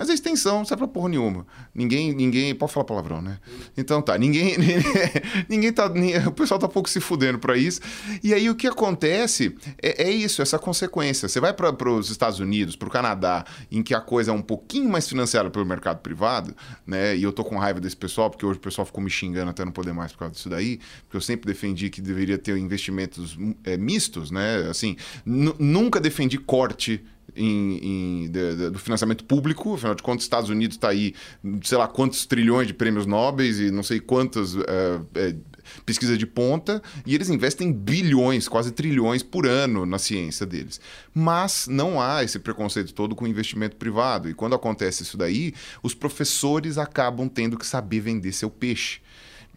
Mas 0.00 0.08
a 0.08 0.14
extensão 0.14 0.60
não 0.60 0.64
serve 0.64 0.78
pra 0.78 0.88
porra 0.88 1.10
nenhuma. 1.10 1.46
Ninguém, 1.74 2.14
ninguém. 2.14 2.54
Pode 2.54 2.72
falar 2.72 2.86
palavrão, 2.86 3.20
né? 3.20 3.38
Então 3.76 4.00
tá, 4.00 4.16
ninguém. 4.16 4.56
ninguém 5.46 5.70
tá. 5.70 5.92
O 6.26 6.32
pessoal 6.32 6.58
tá 6.58 6.66
pouco 6.66 6.88
se 6.88 7.00
fudendo 7.00 7.38
pra 7.38 7.54
isso. 7.54 7.82
E 8.24 8.32
aí 8.32 8.48
o 8.48 8.54
que 8.54 8.66
acontece 8.66 9.54
é, 9.82 10.04
é 10.04 10.10
isso, 10.10 10.40
essa 10.40 10.58
consequência. 10.58 11.28
Você 11.28 11.38
vai 11.38 11.52
para 11.52 11.90
os 11.90 12.08
Estados 12.08 12.40
Unidos, 12.40 12.76
para 12.76 12.88
o 12.88 12.90
Canadá, 12.90 13.44
em 13.70 13.82
que 13.82 13.94
a 13.94 14.00
coisa 14.00 14.30
é 14.30 14.34
um 14.34 14.40
pouquinho 14.40 14.88
mais 14.88 15.06
financiada 15.06 15.50
pelo 15.50 15.66
mercado 15.66 15.98
privado, 15.98 16.56
né? 16.86 17.14
E 17.14 17.22
eu 17.22 17.30
tô 17.30 17.44
com 17.44 17.58
raiva 17.58 17.78
desse 17.78 17.96
pessoal, 17.96 18.30
porque 18.30 18.46
hoje 18.46 18.56
o 18.56 18.62
pessoal 18.62 18.86
ficou 18.86 19.04
me 19.04 19.10
xingando 19.10 19.50
até 19.50 19.66
não 19.66 19.72
poder 19.72 19.92
mais 19.92 20.12
por 20.12 20.20
causa 20.20 20.32
disso 20.32 20.48
daí, 20.48 20.80
porque 21.02 21.18
eu 21.18 21.20
sempre 21.20 21.46
defendi 21.46 21.90
que 21.90 22.00
deveria 22.00 22.38
ter 22.38 22.56
investimentos 22.56 23.36
é, 23.64 23.76
mistos, 23.76 24.30
né? 24.30 24.66
Assim, 24.70 24.96
nunca 25.26 26.00
defendi 26.00 26.38
corte 26.38 27.04
em, 27.36 28.24
em 28.24 28.30
de, 28.30 28.56
de, 28.56 28.70
do 28.70 28.78
financiamento 28.78 29.24
público, 29.24 29.74
afinal 29.74 29.94
de 29.94 30.02
contas, 30.02 30.22
os 30.22 30.26
Estados 30.26 30.50
Unidos 30.50 30.76
está 30.76 30.88
aí, 30.88 31.14
sei 31.62 31.78
lá 31.78 31.86
quantos 31.88 32.26
trilhões 32.26 32.66
de 32.66 32.74
prêmios 32.74 33.06
nobres 33.06 33.58
e 33.58 33.70
não 33.70 33.82
sei 33.82 34.00
quantas 34.00 34.56
é, 34.56 35.00
é, 35.14 35.36
pesquisas 35.84 36.18
de 36.18 36.26
ponta, 36.26 36.82
e 37.06 37.14
eles 37.14 37.30
investem 37.30 37.72
bilhões, 37.72 38.48
quase 38.48 38.72
trilhões 38.72 39.22
por 39.22 39.46
ano 39.46 39.86
na 39.86 39.98
ciência 39.98 40.46
deles. 40.46 40.80
Mas 41.14 41.66
não 41.68 42.00
há 42.00 42.24
esse 42.24 42.38
preconceito 42.38 42.92
todo 42.92 43.14
com 43.14 43.26
investimento 43.26 43.76
privado, 43.76 44.28
e 44.28 44.34
quando 44.34 44.54
acontece 44.54 45.02
isso 45.02 45.16
daí, 45.16 45.54
os 45.82 45.94
professores 45.94 46.78
acabam 46.78 47.28
tendo 47.28 47.58
que 47.58 47.66
saber 47.66 48.00
vender 48.00 48.32
seu 48.32 48.50
peixe. 48.50 49.00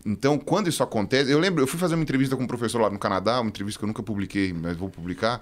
Então, 0.06 0.38
quando 0.38 0.68
isso 0.68 0.84
acontece, 0.84 1.32
eu 1.32 1.40
lembro, 1.40 1.64
eu 1.64 1.68
fui 1.68 1.80
fazer 1.80 1.96
uma 1.96 2.04
entrevista 2.04 2.36
com 2.36 2.44
um 2.44 2.48
professor 2.48 2.82
lá 2.82 2.90
no 2.90 3.00
Canadá, 3.00 3.40
uma 3.40 3.50
entrevista 3.50 3.80
que 3.80 3.86
eu 3.86 3.88
nunca 3.88 4.04
publiquei, 4.04 4.52
mas 4.52 4.76
vou 4.76 4.90
publicar. 4.90 5.42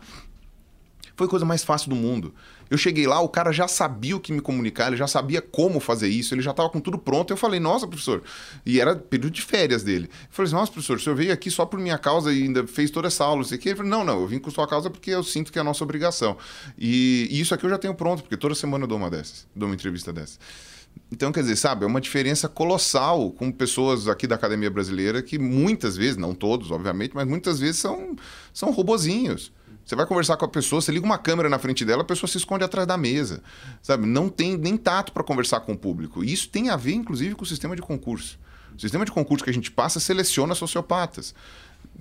Foi 1.21 1.27
a 1.27 1.29
coisa 1.29 1.45
mais 1.45 1.63
fácil 1.63 1.87
do 1.87 1.95
mundo. 1.95 2.33
Eu 2.67 2.79
cheguei 2.79 3.05
lá, 3.05 3.21
o 3.21 3.29
cara 3.29 3.51
já 3.51 3.67
sabia 3.67 4.15
o 4.15 4.19
que 4.19 4.33
me 4.33 4.41
comunicar, 4.41 4.87
ele 4.87 4.97
já 4.97 5.05
sabia 5.05 5.39
como 5.39 5.79
fazer 5.79 6.07
isso, 6.07 6.33
ele 6.33 6.41
já 6.41 6.49
estava 6.49 6.67
com 6.67 6.79
tudo 6.79 6.97
pronto. 6.97 7.31
Eu 7.31 7.37
falei, 7.37 7.59
nossa, 7.59 7.87
professor. 7.87 8.23
E 8.65 8.81
era 8.81 8.95
período 8.95 9.31
de 9.31 9.43
férias 9.43 9.83
dele. 9.83 10.09
Eu 10.09 10.27
falei 10.31 10.47
assim, 10.47 10.55
nossa, 10.55 10.71
professor, 10.71 10.97
o 10.97 10.99
senhor 10.99 11.15
veio 11.15 11.31
aqui 11.31 11.51
só 11.51 11.63
por 11.63 11.79
minha 11.79 11.99
causa 11.99 12.33
e 12.33 12.41
ainda 12.41 12.65
fez 12.65 12.89
toda 12.89 13.07
essa 13.07 13.23
aula, 13.23 13.37
não 13.37 13.43
sei 13.43 13.59
o 13.59 13.61
quê. 13.61 13.69
Ele 13.69 13.75
falou, 13.75 13.91
não, 13.91 14.03
não, 14.03 14.21
eu 14.21 14.25
vim 14.25 14.39
com 14.39 14.49
sua 14.49 14.67
causa 14.67 14.89
porque 14.89 15.11
eu 15.11 15.23
sinto 15.23 15.51
que 15.51 15.59
é 15.59 15.61
a 15.61 15.63
nossa 15.63 15.83
obrigação. 15.83 16.35
E, 16.75 17.27
e 17.29 17.39
isso 17.39 17.53
aqui 17.53 17.67
eu 17.67 17.69
já 17.69 17.77
tenho 17.77 17.93
pronto, 17.93 18.23
porque 18.23 18.35
toda 18.35 18.55
semana 18.55 18.85
eu 18.85 18.87
dou 18.87 18.97
uma 18.97 19.11
dessas, 19.11 19.45
dou 19.55 19.69
uma 19.69 19.75
entrevista 19.75 20.11
dessa. 20.11 20.39
Então, 21.11 21.31
quer 21.31 21.41
dizer, 21.41 21.55
sabe, 21.57 21.83
é 21.83 21.87
uma 21.87 22.01
diferença 22.01 22.49
colossal 22.49 23.29
com 23.29 23.51
pessoas 23.51 24.07
aqui 24.07 24.25
da 24.25 24.33
academia 24.33 24.71
brasileira 24.71 25.21
que 25.21 25.37
muitas 25.37 25.95
vezes, 25.95 26.17
não 26.17 26.33
todos, 26.33 26.71
obviamente, 26.71 27.13
mas 27.13 27.27
muitas 27.27 27.59
vezes 27.59 27.79
são, 27.79 28.15
são 28.51 28.71
robozinhos. 28.71 29.51
Você 29.91 29.95
vai 29.98 30.05
conversar 30.05 30.38
com 30.38 30.45
a 30.45 30.48
pessoa, 30.48 30.81
você 30.81 30.89
liga 30.89 31.05
uma 31.05 31.17
câmera 31.17 31.50
na 31.50 31.60
frente 31.60 31.83
dela, 31.83 32.01
a 32.01 32.05
pessoa 32.05 32.29
se 32.29 32.38
esconde 32.38 32.63
atrás 32.63 32.88
da 32.88 32.95
mesa. 32.95 33.43
Sabe? 33.81 34.07
Não 34.07 34.29
tem 34.29 34.55
nem 34.55 34.77
tato 34.77 35.12
para 35.12 35.21
conversar 35.21 35.60
com 35.60 35.74
o 35.74 35.77
público. 35.77 36.24
E 36.24 36.31
isso 36.31 36.48
tem 36.48 36.69
a 36.69 36.77
ver, 36.77 36.93
inclusive, 36.93 37.36
com 37.36 37.43
o 37.43 37.45
sistema 37.45 37.75
de 37.75 37.81
concurso. 37.81 38.39
O 38.74 38.79
sistema 38.79 39.03
de 39.03 39.12
concurso 39.12 39.43
que 39.43 39.50
a 39.50 39.53
gente 39.53 39.69
passa 39.69 40.00
seleciona 40.00 40.55
sociopatas. 40.55 41.36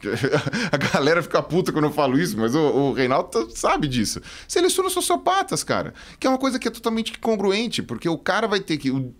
A 0.70 0.76
galera 0.76 1.20
fica 1.20 1.42
puta 1.42 1.72
quando 1.72 1.86
eu 1.86 1.92
falo 1.92 2.16
isso, 2.16 2.38
mas 2.38 2.54
o, 2.54 2.60
o 2.60 2.92
Reinaldo 2.92 3.50
sabe 3.56 3.88
disso. 3.88 4.22
Seleciona 4.46 4.88
sociopatas, 4.88 5.64
cara. 5.64 5.92
Que 6.20 6.28
é 6.28 6.30
uma 6.30 6.38
coisa 6.38 6.60
que 6.60 6.68
é 6.68 6.70
totalmente 6.70 7.18
congruente, 7.18 7.82
porque 7.82 8.08
o 8.08 8.16
cara 8.16 8.46
vai 8.46 8.60
ter 8.60 8.76
que. 8.76 8.92
O, 8.92 9.12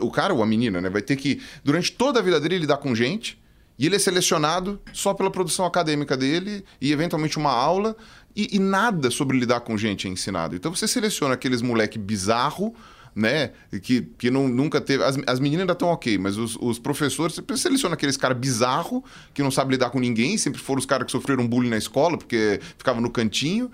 o 0.00 0.10
cara 0.10 0.32
ou 0.32 0.42
a 0.42 0.46
menina, 0.46 0.80
né? 0.80 0.88
Vai 0.88 1.02
ter 1.02 1.16
que, 1.16 1.42
durante 1.62 1.92
toda 1.92 2.20
a 2.20 2.22
vida 2.22 2.40
dele, 2.40 2.56
lidar 2.56 2.78
com 2.78 2.94
gente. 2.94 3.38
E 3.78 3.86
ele 3.86 3.96
é 3.96 3.98
selecionado 3.98 4.80
só 4.92 5.12
pela 5.14 5.30
produção 5.30 5.66
acadêmica 5.66 6.16
dele 6.16 6.64
e, 6.80 6.92
eventualmente, 6.92 7.36
uma 7.36 7.50
aula. 7.50 7.96
E, 8.36 8.56
e 8.56 8.58
nada 8.58 9.10
sobre 9.10 9.38
lidar 9.38 9.60
com 9.60 9.76
gente 9.76 10.06
é 10.06 10.10
ensinado. 10.10 10.54
Então 10.56 10.74
você 10.74 10.86
seleciona 10.88 11.34
aqueles 11.34 11.62
moleque 11.62 11.98
bizarro 11.98 12.74
né? 13.14 13.52
Que, 13.82 14.02
que 14.18 14.30
não, 14.30 14.48
nunca 14.48 14.80
teve. 14.80 15.04
As, 15.04 15.16
as 15.26 15.38
meninas 15.38 15.62
ainda 15.62 15.72
estão 15.72 15.88
ok, 15.88 16.18
mas 16.18 16.36
os, 16.36 16.56
os 16.60 16.78
professores, 16.78 17.36
você 17.36 17.56
seleciona 17.56 17.94
aqueles 17.94 18.16
caras 18.16 18.36
bizarro 18.36 19.04
que 19.32 19.42
não 19.42 19.50
sabem 19.50 19.72
lidar 19.72 19.90
com 19.90 20.00
ninguém, 20.00 20.36
sempre 20.36 20.60
foram 20.60 20.80
os 20.80 20.86
caras 20.86 21.06
que 21.06 21.12
sofreram 21.12 21.46
bullying 21.46 21.70
na 21.70 21.76
escola, 21.76 22.18
porque 22.18 22.60
ficavam 22.76 23.00
no 23.00 23.10
cantinho, 23.10 23.70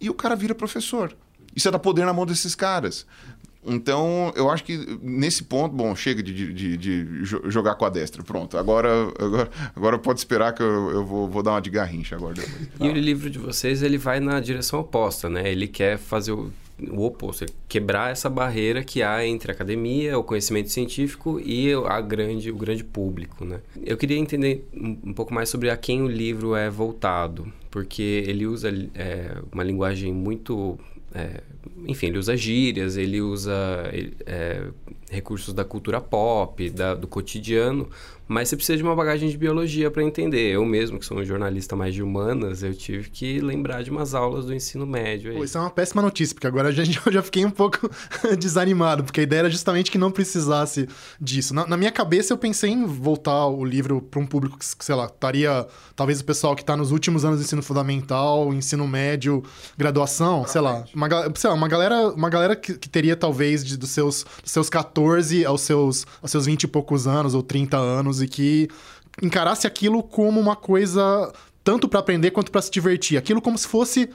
e 0.00 0.10
o 0.10 0.14
cara 0.14 0.34
vira 0.34 0.54
professor. 0.54 1.16
Isso 1.54 1.68
é 1.68 1.70
dar 1.70 1.78
poder 1.78 2.04
na 2.04 2.12
mão 2.12 2.26
desses 2.26 2.54
caras. 2.56 3.06
Então, 3.66 4.32
eu 4.36 4.50
acho 4.50 4.64
que 4.64 4.98
nesse 5.02 5.44
ponto, 5.44 5.74
bom, 5.74 5.94
chega 5.94 6.22
de, 6.22 6.52
de, 6.52 6.76
de 6.76 7.24
jogar 7.24 7.74
com 7.74 7.84
a 7.84 7.90
destra. 7.90 8.22
Pronto, 8.22 8.56
agora, 8.58 8.88
agora, 9.18 9.50
agora 9.74 9.98
pode 9.98 10.18
esperar 10.18 10.52
que 10.52 10.62
eu, 10.62 10.90
eu 10.90 11.04
vou, 11.04 11.28
vou, 11.28 11.42
dar 11.42 11.52
uma 11.52 11.60
de 11.60 11.70
garrincha 11.70 12.16
agora. 12.16 12.34
E 12.80 12.88
o 12.88 12.92
livro 12.92 13.30
de 13.30 13.38
vocês, 13.38 13.82
ele 13.82 13.96
vai 13.96 14.20
na 14.20 14.40
direção 14.40 14.80
oposta, 14.80 15.28
né? 15.28 15.50
Ele 15.50 15.66
quer 15.66 15.96
fazer 15.96 16.32
o 16.32 16.52
o 16.90 17.04
oposto, 17.04 17.46
quebrar 17.68 18.10
essa 18.10 18.28
barreira 18.28 18.82
que 18.82 19.02
há 19.02 19.24
entre 19.24 19.50
a 19.50 19.54
academia, 19.54 20.18
o 20.18 20.24
conhecimento 20.24 20.70
científico 20.70 21.40
e 21.40 21.72
a 21.72 22.00
grande, 22.00 22.50
o 22.50 22.56
grande 22.56 22.82
público, 22.82 23.44
né? 23.44 23.60
Eu 23.84 23.96
queria 23.96 24.18
entender 24.18 24.66
um, 24.74 25.12
pouco 25.12 25.32
mais 25.32 25.48
sobre 25.48 25.70
a 25.70 25.76
quem 25.76 26.02
o 26.02 26.08
livro 26.08 26.56
é 26.56 26.68
voltado, 26.68 27.50
porque 27.74 28.22
ele 28.28 28.46
usa 28.46 28.68
é, 28.94 29.36
uma 29.50 29.64
linguagem 29.64 30.12
muito 30.14 30.78
é, 31.12 31.42
enfim, 31.88 32.06
ele 32.06 32.18
usa 32.18 32.36
gírias, 32.36 32.96
ele 32.96 33.20
usa 33.20 33.52
é, 34.26 34.68
recursos 35.10 35.52
da 35.52 35.64
cultura 35.64 36.00
pop, 36.00 36.70
da, 36.70 36.94
do 36.94 37.08
cotidiano, 37.08 37.88
mas 38.26 38.48
você 38.48 38.56
precisa 38.56 38.76
de 38.76 38.82
uma 38.82 38.96
bagagem 38.96 39.28
de 39.28 39.36
biologia 39.36 39.90
para 39.90 40.02
entender. 40.02 40.52
Eu 40.52 40.64
mesmo, 40.64 40.98
que 40.98 41.04
sou 41.04 41.18
um 41.18 41.24
jornalista 41.24 41.76
mais 41.76 41.94
de 41.94 42.02
humanas, 42.02 42.62
eu 42.62 42.74
tive 42.74 43.10
que 43.10 43.38
lembrar 43.38 43.82
de 43.82 43.90
umas 43.90 44.14
aulas 44.14 44.46
do 44.46 44.54
ensino 44.54 44.86
médio. 44.86 45.34
Pô, 45.34 45.44
isso 45.44 45.58
é 45.58 45.60
uma 45.60 45.70
péssima 45.70 46.00
notícia, 46.00 46.34
porque 46.34 46.46
agora 46.46 46.72
já, 46.72 46.82
já 47.10 47.22
fiquei 47.22 47.44
um 47.44 47.50
pouco 47.50 47.90
desanimado, 48.38 49.04
porque 49.04 49.20
a 49.20 49.22
ideia 49.22 49.40
era 49.40 49.50
justamente 49.50 49.90
que 49.90 49.98
não 49.98 50.10
precisasse 50.10 50.88
disso. 51.20 51.54
Na, 51.54 51.66
na 51.66 51.76
minha 51.76 51.92
cabeça, 51.92 52.32
eu 52.32 52.38
pensei 52.38 52.70
em 52.70 52.86
voltar 52.86 53.46
o 53.46 53.64
livro 53.64 54.00
para 54.00 54.20
um 54.20 54.26
público 54.26 54.58
que, 54.58 54.64
sei 54.64 54.94
lá, 54.94 55.04
estaria. 55.04 55.66
Talvez 55.94 56.20
o 56.20 56.24
pessoal 56.24 56.56
que 56.56 56.62
está 56.62 56.76
nos 56.76 56.90
últimos 56.90 57.24
anos 57.24 57.38
do 57.38 57.44
ensino 57.44 57.62
fundamental, 57.64 58.52
ensino 58.54 58.86
médio, 58.86 59.42
graduação, 59.76 60.46
sei 60.46 60.60
lá, 60.60 60.84
uma, 60.94 61.08
sei 61.34 61.50
lá, 61.50 61.56
uma 61.56 61.68
galera, 61.68 62.08
uma 62.10 62.30
galera 62.30 62.54
que, 62.54 62.74
que 62.74 62.88
teria 62.88 63.16
talvez 63.16 63.64
de, 63.64 63.76
dos, 63.76 63.90
seus, 63.90 64.24
dos 64.42 64.52
seus 64.52 64.70
14 64.70 65.44
aos 65.44 65.62
seus, 65.62 66.06
aos 66.22 66.30
seus 66.30 66.46
20 66.46 66.64
e 66.64 66.68
poucos 66.68 67.06
anos, 67.06 67.34
ou 67.34 67.42
30 67.42 67.76
anos 67.76 68.04
anos 68.04 68.20
e 68.22 68.28
que 68.28 68.68
encarasse 69.22 69.66
aquilo 69.66 70.02
como 70.02 70.40
uma 70.40 70.56
coisa 70.56 71.32
tanto 71.62 71.88
para 71.88 72.00
aprender 72.00 72.30
quanto 72.30 72.52
para 72.52 72.60
se 72.60 72.70
divertir. 72.70 73.16
Aquilo 73.16 73.40
como 73.40 73.56
se 73.56 73.66
fosse 73.66 74.10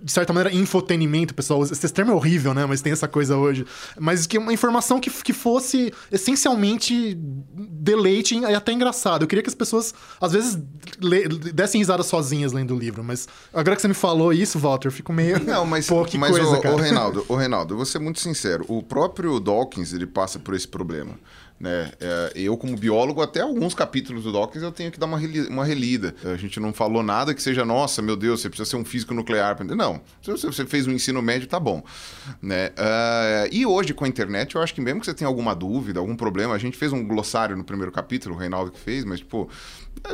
de 0.00 0.12
certa 0.12 0.32
maneira, 0.32 0.56
infotenimento, 0.56 1.34
pessoal. 1.34 1.62
Esse 1.64 1.88
termo 1.88 2.12
é 2.12 2.14
horrível, 2.14 2.54
né? 2.54 2.64
Mas 2.66 2.80
tem 2.80 2.92
essa 2.92 3.08
coisa 3.08 3.36
hoje. 3.36 3.66
Mas 3.98 4.26
que 4.26 4.38
uma 4.38 4.52
informação 4.52 5.00
que, 5.00 5.10
que 5.10 5.32
fosse 5.32 5.92
essencialmente 6.12 7.14
deleite 7.18 8.38
e 8.38 8.54
até 8.54 8.72
engraçado. 8.72 9.22
Eu 9.22 9.28
queria 9.28 9.42
que 9.42 9.48
as 9.48 9.54
pessoas, 9.56 9.92
às 10.20 10.32
vezes, 10.32 10.58
le, 11.00 11.28
dessem 11.52 11.80
risada 11.80 12.02
sozinhas 12.04 12.52
lendo 12.52 12.74
o 12.74 12.78
livro. 12.78 13.02
Mas 13.02 13.26
agora 13.52 13.74
que 13.74 13.82
você 13.82 13.88
me 13.88 13.94
falou 13.94 14.32
isso, 14.32 14.58
Walter, 14.58 14.88
eu 14.88 14.92
fico 14.92 15.12
meio. 15.12 15.42
Não, 15.44 15.66
mas, 15.66 15.86
Pô, 15.88 16.06
mas 16.16 16.30
coisa, 16.30 16.46
o, 16.46 16.74
o 16.74 16.76
Reinaldo, 16.76 17.26
o 17.28 17.34
Reinaldo, 17.34 17.74
eu 17.74 17.76
vou 17.76 17.86
ser 17.86 17.98
muito 17.98 18.20
sincero. 18.20 18.64
O 18.68 18.82
próprio 18.82 19.40
Dawkins, 19.40 19.92
ele 19.92 20.06
passa 20.06 20.38
por 20.38 20.54
esse 20.54 20.68
problema. 20.68 21.18
Né? 21.60 21.90
É, 22.00 22.32
eu, 22.36 22.56
como 22.56 22.76
biólogo, 22.76 23.20
até 23.20 23.40
alguns 23.40 23.74
capítulos 23.74 24.22
do 24.22 24.32
Dawkins 24.32 24.62
eu 24.62 24.70
tenho 24.70 24.92
que 24.92 24.98
dar 24.98 25.06
uma, 25.06 25.18
uma 25.50 25.64
relida. 25.64 26.14
A 26.24 26.36
gente 26.36 26.60
não 26.60 26.72
falou 26.72 27.02
nada 27.02 27.34
que 27.34 27.42
seja, 27.42 27.64
nossa, 27.64 28.00
meu 28.00 28.16
Deus, 28.16 28.40
você 28.40 28.48
precisa 28.48 28.70
ser 28.70 28.76
um 28.76 28.84
físico 28.84 29.12
nuclear. 29.12 29.56
Não, 29.64 30.00
se 30.22 30.30
você 30.30 30.64
fez 30.64 30.86
um 30.86 30.92
ensino 30.92 31.20
médio, 31.20 31.48
tá 31.48 31.58
bom. 31.58 31.82
Né? 32.40 32.68
Uh, 32.68 33.48
e 33.50 33.66
hoje, 33.66 33.92
com 33.92 34.04
a 34.04 34.08
internet, 34.08 34.54
eu 34.54 34.62
acho 34.62 34.74
que 34.74 34.80
mesmo 34.80 35.00
que 35.00 35.06
você 35.06 35.14
tenha 35.14 35.28
alguma 35.28 35.54
dúvida, 35.54 35.98
algum 35.98 36.14
problema, 36.14 36.54
a 36.54 36.58
gente 36.58 36.76
fez 36.76 36.92
um 36.92 37.04
glossário 37.04 37.56
no 37.56 37.64
primeiro 37.64 37.90
capítulo, 37.90 38.36
o 38.36 38.38
Reinaldo 38.38 38.70
que 38.70 38.78
fez, 38.78 39.04
mas, 39.04 39.18
tipo, 39.18 39.50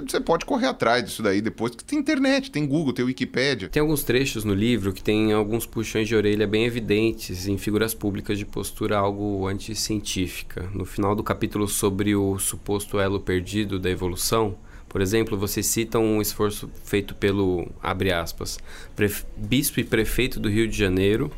você 0.08 0.20
pode 0.20 0.46
correr 0.46 0.66
atrás 0.66 1.04
disso 1.04 1.22
daí 1.22 1.42
depois, 1.42 1.74
que 1.74 1.84
tem 1.84 1.98
internet, 1.98 2.50
tem 2.50 2.66
Google, 2.66 2.92
tem 2.92 3.04
Wikipedia. 3.04 3.68
Tem 3.68 3.80
alguns 3.80 4.02
trechos 4.02 4.44
no 4.44 4.54
livro 4.54 4.92
que 4.92 5.02
tem 5.02 5.32
alguns 5.32 5.66
puxões 5.66 6.08
de 6.08 6.16
orelha 6.16 6.46
bem 6.46 6.64
evidentes 6.64 7.46
em 7.46 7.58
figuras 7.58 7.92
públicas 7.92 8.38
de 8.38 8.46
postura 8.46 8.96
algo 8.96 9.46
anticientífica. 9.46 10.68
No 10.72 10.84
final 10.84 11.14
do 11.14 11.22
capítulo 11.22 11.33
sobre 11.68 12.14
o 12.14 12.38
suposto 12.38 12.98
elo 12.98 13.20
perdido 13.20 13.78
da 13.78 13.90
evolução, 13.90 14.56
por 14.94 15.00
exemplo, 15.00 15.36
você 15.36 15.60
cita 15.60 15.98
um 15.98 16.22
esforço 16.22 16.70
feito 16.84 17.16
pelo, 17.16 17.68
abre 17.82 18.12
aspas, 18.12 18.60
bispo 19.36 19.80
e 19.80 19.84
prefeito 19.84 20.38
do 20.38 20.48
Rio 20.48 20.68
de 20.68 20.78
Janeiro, 20.78 21.32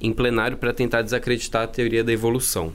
em 0.00 0.12
plenário 0.12 0.56
para 0.56 0.72
tentar 0.72 1.02
desacreditar 1.02 1.62
a 1.62 1.68
teoria 1.68 2.02
da 2.02 2.12
evolução. 2.12 2.74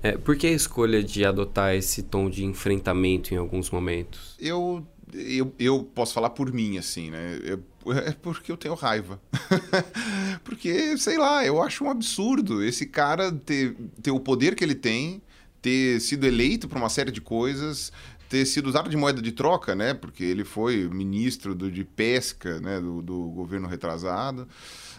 É, 0.00 0.16
por 0.16 0.36
que 0.36 0.46
a 0.46 0.52
escolha 0.52 1.02
de 1.02 1.24
adotar 1.24 1.74
esse 1.74 2.04
tom 2.04 2.30
de 2.30 2.44
enfrentamento 2.44 3.34
em 3.34 3.36
alguns 3.36 3.68
momentos? 3.68 4.36
Eu, 4.38 4.86
eu, 5.12 5.52
eu 5.58 5.82
posso 5.82 6.14
falar 6.14 6.30
por 6.30 6.52
mim, 6.52 6.78
assim, 6.78 7.10
né? 7.10 7.40
Eu, 7.42 7.60
é 7.94 8.12
porque 8.12 8.52
eu 8.52 8.56
tenho 8.56 8.74
raiva. 8.74 9.20
porque, 10.44 10.96
sei 10.98 11.18
lá, 11.18 11.44
eu 11.44 11.60
acho 11.60 11.82
um 11.82 11.90
absurdo 11.90 12.62
esse 12.62 12.86
cara 12.86 13.32
ter, 13.32 13.74
ter 14.00 14.12
o 14.12 14.20
poder 14.20 14.54
que 14.54 14.62
ele 14.62 14.76
tem, 14.76 15.20
ter 15.60 16.00
sido 16.00 16.26
eleito 16.26 16.68
para 16.68 16.78
uma 16.78 16.88
série 16.88 17.10
de 17.10 17.20
coisas, 17.20 17.92
ter 18.28 18.44
sido 18.44 18.68
usado 18.68 18.88
de 18.88 18.96
moeda 18.96 19.22
de 19.22 19.32
troca, 19.32 19.74
né? 19.74 19.94
Porque 19.94 20.22
ele 20.22 20.44
foi 20.44 20.88
ministro 20.88 21.54
do, 21.54 21.70
de 21.70 21.84
pesca, 21.84 22.60
né? 22.60 22.80
Do, 22.80 23.02
do 23.02 23.28
governo 23.30 23.66
retrasado. 23.66 24.46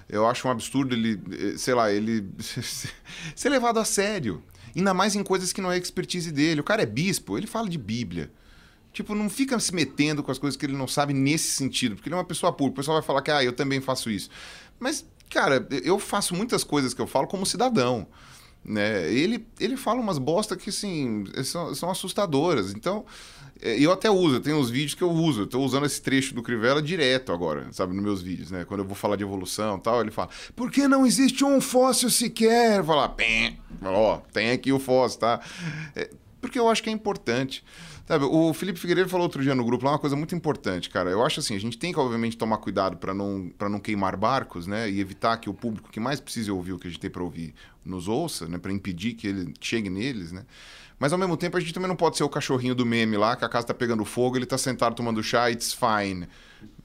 Eu 0.09 0.27
acho 0.27 0.47
um 0.47 0.51
absurdo 0.51 0.95
ele, 0.95 1.21
eh, 1.31 1.57
sei 1.57 1.75
lá, 1.75 1.91
ele 1.91 2.27
ser 3.35 3.49
levado 3.49 3.79
a 3.79 3.85
sério. 3.85 4.43
Ainda 4.75 4.93
mais 4.93 5.15
em 5.15 5.23
coisas 5.23 5.53
que 5.53 5.61
não 5.61 5.71
é 5.71 5.77
expertise 5.77 6.31
dele. 6.31 6.61
O 6.61 6.63
cara 6.63 6.81
é 6.81 6.85
bispo, 6.85 7.37
ele 7.37 7.47
fala 7.47 7.69
de 7.69 7.77
Bíblia. 7.77 8.31
Tipo, 8.91 9.13
não 9.13 9.29
fica 9.29 9.59
se 9.59 9.73
metendo 9.73 10.23
com 10.23 10.31
as 10.31 10.39
coisas 10.39 10.57
que 10.57 10.65
ele 10.65 10.75
não 10.75 10.87
sabe 10.87 11.13
nesse 11.13 11.51
sentido, 11.51 11.95
porque 11.95 12.09
ele 12.09 12.15
é 12.15 12.17
uma 12.17 12.25
pessoa 12.25 12.51
pura. 12.51 12.71
O 12.71 12.75
pessoal 12.75 12.97
vai 12.97 13.05
falar 13.05 13.21
que, 13.21 13.29
ah, 13.29 13.43
eu 13.43 13.53
também 13.53 13.79
faço 13.79 14.09
isso. 14.09 14.29
Mas, 14.79 15.05
cara, 15.29 15.67
eu 15.83 15.99
faço 15.99 16.33
muitas 16.33 16.63
coisas 16.63 16.93
que 16.93 17.01
eu 17.01 17.07
falo 17.07 17.27
como 17.27 17.45
cidadão. 17.45 18.07
Né? 18.63 19.11
Ele, 19.11 19.45
ele 19.59 19.77
fala 19.77 19.99
umas 19.99 20.17
bosta 20.17 20.55
que, 20.55 20.69
assim, 20.69 21.25
são, 21.43 21.73
são 21.73 21.89
assustadoras. 21.89 22.73
Então, 22.73 23.05
é, 23.61 23.77
eu 23.77 23.91
até 23.91 24.09
uso, 24.09 24.39
tenho 24.39 24.57
uns 24.57 24.69
vídeos 24.69 24.93
que 24.93 25.01
eu 25.01 25.11
uso. 25.11 25.45
Tô 25.45 25.59
usando 25.59 25.85
esse 25.85 26.01
trecho 26.01 26.33
do 26.33 26.41
Crivella 26.41 26.81
direto 26.81 27.33
agora, 27.33 27.67
sabe, 27.71 27.93
nos 27.93 28.03
meus 28.03 28.21
vídeos, 28.21 28.51
né? 28.51 28.63
Quando 28.65 28.81
eu 28.81 28.85
vou 28.85 28.95
falar 28.95 29.17
de 29.17 29.23
evolução 29.23 29.77
e 29.77 29.81
tal, 29.81 30.01
ele 30.01 30.11
fala: 30.11 30.29
por 30.55 30.71
que 30.71 30.87
não 30.87 31.05
existe 31.05 31.43
um 31.43 31.59
fóssil 31.59 32.09
sequer? 32.09 32.83
Falar, 32.83 33.15
ó, 33.83 34.17
tem 34.31 34.51
aqui 34.51 34.71
o 34.71 34.79
fóssil, 34.79 35.19
tá? 35.19 35.41
É, 35.95 36.09
porque 36.49 36.59
eu 36.59 36.67
acho 36.67 36.81
que 36.81 36.89
é 36.89 36.93
importante. 36.93 37.63
Sabe, 38.07 38.25
o 38.25 38.51
Felipe 38.55 38.79
Figueiredo 38.79 39.07
falou 39.07 39.23
outro 39.25 39.43
dia 39.43 39.53
no 39.53 39.63
grupo 39.63 39.85
lá 39.85 39.91
uma 39.91 39.99
coisa 39.99 40.15
muito 40.15 40.33
importante, 40.33 40.89
cara. 40.89 41.11
Eu 41.11 41.23
acho 41.23 41.39
assim, 41.39 41.55
a 41.55 41.59
gente 41.59 41.77
tem 41.77 41.93
que, 41.93 41.99
obviamente, 41.99 42.35
tomar 42.35 42.57
cuidado 42.57 42.97
para 42.97 43.13
não, 43.13 43.51
não 43.69 43.79
queimar 43.79 44.17
barcos, 44.17 44.65
né? 44.65 44.89
E 44.89 44.99
evitar 44.99 45.37
que 45.37 45.47
o 45.47 45.53
público 45.53 45.91
que 45.91 45.99
mais 45.99 46.19
precisa 46.19 46.51
ouvir 46.51 46.73
o 46.73 46.79
que 46.79 46.87
a 46.87 46.89
gente 46.89 46.99
tem 46.99 47.09
para 47.09 47.21
ouvir 47.21 47.53
nos 47.85 48.07
ouça, 48.07 48.47
né? 48.47 48.57
Para 48.57 48.73
impedir 48.73 49.13
que 49.13 49.27
ele 49.27 49.53
chegue 49.61 49.91
neles, 49.91 50.31
né? 50.31 50.43
Mas 50.97 51.13
ao 51.13 51.19
mesmo 51.19 51.37
tempo 51.37 51.55
a 51.55 51.59
gente 51.59 51.71
também 51.71 51.87
não 51.87 51.95
pode 51.95 52.17
ser 52.17 52.23
o 52.23 52.29
cachorrinho 52.29 52.73
do 52.73 52.83
meme 52.83 53.15
lá, 53.15 53.35
que 53.35 53.45
a 53.45 53.49
casa 53.49 53.67
tá 53.67 53.73
pegando 53.75 54.03
fogo, 54.03 54.37
ele 54.37 54.47
tá 54.47 54.57
sentado 54.57 54.95
tomando 54.95 55.21
chá, 55.21 55.51
it's 55.51 55.71
fine. 55.71 56.27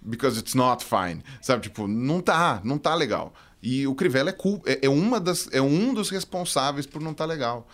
Because 0.02 0.38
it's 0.38 0.54
not 0.54 0.84
fine. 0.84 1.22
Sabe, 1.40 1.62
tipo, 1.62 1.88
não 1.88 2.20
tá, 2.20 2.60
não 2.62 2.76
tá 2.76 2.94
legal. 2.94 3.32
E 3.62 3.86
o 3.86 3.94
Crivella 3.94 4.28
é, 4.28 4.72
é, 4.72 4.78
é, 4.82 4.88
uma 4.90 5.18
das, 5.18 5.48
é 5.50 5.62
um 5.62 5.94
dos 5.94 6.10
responsáveis 6.10 6.84
por 6.84 7.00
não 7.00 7.12
estar 7.12 7.24
tá 7.24 7.32
legal. 7.32 7.66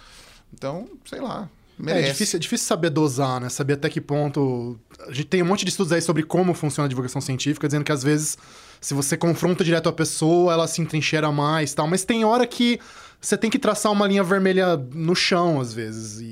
Então, 0.54 0.88
sei 1.04 1.20
lá. 1.20 1.50
Merece. 1.80 2.08
É 2.08 2.12
difícil, 2.12 2.36
é 2.36 2.40
difícil 2.40 2.66
saber 2.66 2.90
dosar, 2.90 3.40
né? 3.40 3.48
Saber 3.48 3.74
até 3.74 3.88
que 3.88 4.00
ponto. 4.00 4.78
A 5.06 5.12
gente 5.12 5.26
tem 5.26 5.42
um 5.42 5.46
monte 5.46 5.64
de 5.64 5.70
estudos 5.70 5.92
aí 5.92 6.00
sobre 6.00 6.22
como 6.22 6.54
funciona 6.54 6.86
a 6.86 6.88
divulgação 6.88 7.20
científica, 7.20 7.66
dizendo 7.66 7.84
que 7.84 7.92
às 7.92 8.02
vezes, 8.02 8.36
se 8.80 8.94
você 8.94 9.16
confronta 9.16 9.64
direto 9.64 9.88
a 9.88 9.92
pessoa, 9.92 10.52
ela 10.52 10.68
se 10.68 10.80
entrincheira 10.80 11.30
mais 11.32 11.74
tal. 11.74 11.88
Mas 11.88 12.04
tem 12.04 12.24
hora 12.24 12.46
que 12.46 12.78
você 13.20 13.36
tem 13.36 13.50
que 13.50 13.58
traçar 13.58 13.92
uma 13.92 14.06
linha 14.06 14.24
vermelha 14.24 14.76
no 14.76 15.14
chão, 15.14 15.60
às 15.60 15.74
vezes. 15.74 16.20
E, 16.20 16.24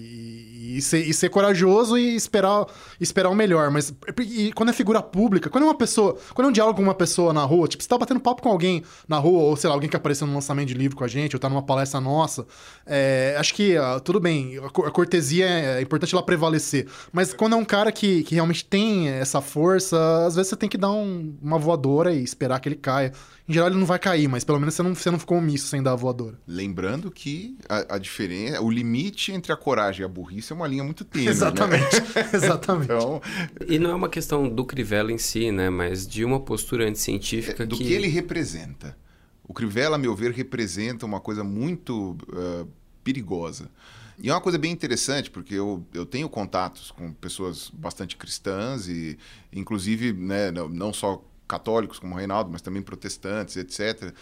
e, 0.77 0.83
ser, 0.83 1.01
e 1.01 1.15
ser 1.15 1.31
corajoso 1.31 1.97
e 1.97 2.15
esperar, 2.15 2.67
esperar 3.01 3.31
o 3.31 3.35
melhor. 3.35 3.71
Mas 3.71 3.93
e 4.21 4.53
quando 4.53 4.69
é 4.69 4.73
figura 4.73 5.03
pública, 5.03 5.49
quando 5.49 5.65
é 5.65 5.67
uma 5.67 5.77
pessoa. 5.77 6.17
Quando 6.35 6.47
é 6.47 6.51
um 6.51 6.53
diálogo 6.53 6.77
com 6.77 6.83
uma 6.83 6.95
pessoa 6.95 7.33
na 7.33 7.45
rua, 7.45 7.67
tipo, 7.67 7.83
você 7.83 7.89
tá 7.89 7.97
batendo 7.97 8.21
papo 8.21 8.43
com 8.43 8.49
alguém 8.49 8.83
na 9.07 9.19
rua, 9.19 9.41
ou 9.41 9.57
sei 9.57 9.69
lá, 9.69 9.75
alguém 9.75 9.89
que 9.89 9.97
apareceu 9.97 10.27
no 10.27 10.35
lançamento 10.35 10.69
de 10.69 10.75
livro 10.75 10.97
com 10.97 11.05
a 11.05 11.09
gente, 11.09 11.35
ou 11.35 11.41
tá 11.41 11.49
numa 11.49 11.63
palestra 11.63 12.01
nossa. 12.01 12.47
É, 12.87 13.37
acho 13.39 13.55
que 13.55 13.79
uh, 13.79 14.01
tudo 14.01 14.21
bem, 14.21 14.59
a 14.59 14.91
cortesia 14.91 15.47
é, 15.47 15.79
é 15.79 15.83
importante 15.83 16.15
ela 16.15 16.23
prevalecer. 16.23 16.87
Mas 17.13 17.33
quando 17.33 17.55
é 17.55 17.57
um 17.57 17.65
cara 17.65 17.91
que, 17.91 18.23
que 18.25 18.35
realmente 18.35 18.65
tem 18.65 19.09
essa 19.09 19.41
força, 19.41 20.27
às 20.27 20.35
vezes 20.35 20.51
você 20.51 20.57
tem 20.57 20.69
que 20.69 20.79
dar 20.79 20.91
um, 20.91 21.37
uma 21.41 21.59
voadora 21.59 22.13
e 22.13 22.23
esperar 22.23 22.61
que 22.61 22.69
ele 22.69 22.77
caia. 22.77 23.13
Em 23.49 23.53
geral, 23.55 23.71
ele 23.71 23.79
não 23.79 23.87
vai 23.87 23.99
cair, 23.99 24.29
mas 24.29 24.45
pelo 24.45 24.61
menos 24.61 24.75
você 24.75 24.83
não, 24.83 24.95
você 24.95 25.11
não 25.11 25.19
ficou 25.19 25.39
omisso 25.39 25.69
sem 25.69 25.83
dar 25.83 25.93
a 25.93 25.97
voadora. 25.97 26.39
Lembrando 26.47 27.11
que 27.11 27.57
a, 27.67 27.95
a 27.95 27.99
diferença, 27.99 28.61
o 28.61 28.71
limite 28.71 29.33
entre 29.33 29.51
a 29.51 29.57
coragem 29.57 30.03
e 30.03 30.05
a 30.05 30.09
burrice 30.09 30.53
é 30.53 30.57
uma 30.57 30.67
linha 30.67 30.85
muito 30.85 31.03
tênue. 31.03 31.29
Exatamente. 31.29 31.99
Né? 31.99 32.29
Exatamente. 32.35 32.93
então... 32.93 33.23
E 33.67 33.79
não 33.79 33.91
é 33.91 33.95
uma 33.95 34.11
questão 34.11 34.47
do 34.47 34.67
Crivella 34.67 35.11
em 35.11 35.17
si, 35.17 35.51
né? 35.51 35.71
Mas 35.71 36.07
de 36.07 36.27
uma 36.27 36.39
postura 36.39 36.87
anticientífica 36.87 37.63
é, 37.63 37.67
do 37.67 37.75
que... 37.75 37.85
que 37.85 37.93
ele 37.95 38.09
representa. 38.09 38.95
O 39.43 39.55
Crivella, 39.55 39.97
a 39.97 39.99
meu 39.99 40.15
ver, 40.15 40.33
representa 40.33 41.07
uma 41.07 41.19
coisa 41.19 41.43
muito 41.43 42.19
uh, 42.29 42.69
perigosa. 43.03 43.71
E 44.19 44.29
é 44.29 44.35
uma 44.35 44.43
coisa 44.43 44.59
bem 44.59 44.73
interessante, 44.73 45.31
porque 45.31 45.55
eu, 45.55 45.87
eu 45.95 46.05
tenho 46.05 46.29
contatos 46.29 46.91
com 46.91 47.13
pessoas 47.15 47.71
bastante 47.73 48.15
cristãs 48.15 48.89
e, 48.89 49.17
inclusive, 49.51 50.13
né, 50.13 50.51
não 50.51 50.93
só 50.93 51.25
católicos 51.49 51.99
como 51.99 52.15
Reinaldo, 52.15 52.51
mas 52.51 52.63
também 52.63 52.83
protestantes, 52.83 53.57
etc. 53.57 54.15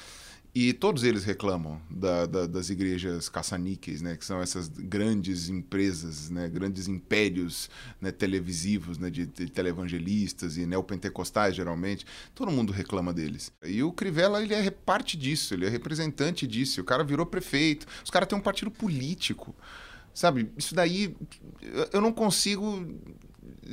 E 0.59 0.73
todos 0.73 1.04
eles 1.04 1.23
reclamam 1.23 1.78
da, 1.90 2.25
da, 2.25 2.47
das 2.47 2.71
igrejas 2.71 3.28
caça-níqueis, 3.28 4.00
né? 4.00 4.16
que 4.16 4.25
são 4.25 4.40
essas 4.40 4.68
grandes 4.68 5.50
empresas, 5.50 6.30
né? 6.30 6.49
grandes 6.49 6.88
impérios 6.88 7.68
né? 8.00 8.11
televisivos 8.11 8.97
né? 8.97 9.11
de, 9.11 9.26
de 9.26 9.50
televangelistas 9.50 10.56
e 10.56 10.64
neopentecostais, 10.64 11.54
geralmente. 11.54 12.06
Todo 12.35 12.50
mundo 12.50 12.73
reclama 12.73 13.12
deles. 13.12 13.52
E 13.62 13.83
o 13.83 13.92
Crivella 13.92 14.42
ele 14.42 14.54
é 14.54 14.71
parte 14.71 15.18
disso, 15.18 15.52
ele 15.52 15.66
é 15.66 15.68
representante 15.68 16.47
disso. 16.47 16.80
O 16.80 16.85
cara 16.85 17.04
virou 17.04 17.26
prefeito, 17.26 17.87
os 18.02 18.11
caras 18.11 18.26
têm 18.26 18.38
um 18.38 18.40
partido 18.40 18.71
político. 18.71 19.54
Sabe, 20.14 20.50
isso 20.56 20.75
daí 20.75 21.14
eu 21.92 22.00
não 22.00 22.11
consigo 22.11 22.83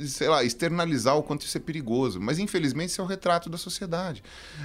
sei 0.06 0.28
lá, 0.28 0.44
externalizar 0.44 1.16
o 1.16 1.22
quanto 1.22 1.44
isso 1.46 1.56
é 1.56 1.60
perigoso. 1.60 2.20
Mas, 2.20 2.38
infelizmente, 2.38 2.90
isso 2.90 3.00
é 3.00 3.04
o 3.04 3.06
retrato 3.06 3.48
da 3.48 3.58
sociedade. 3.58 4.22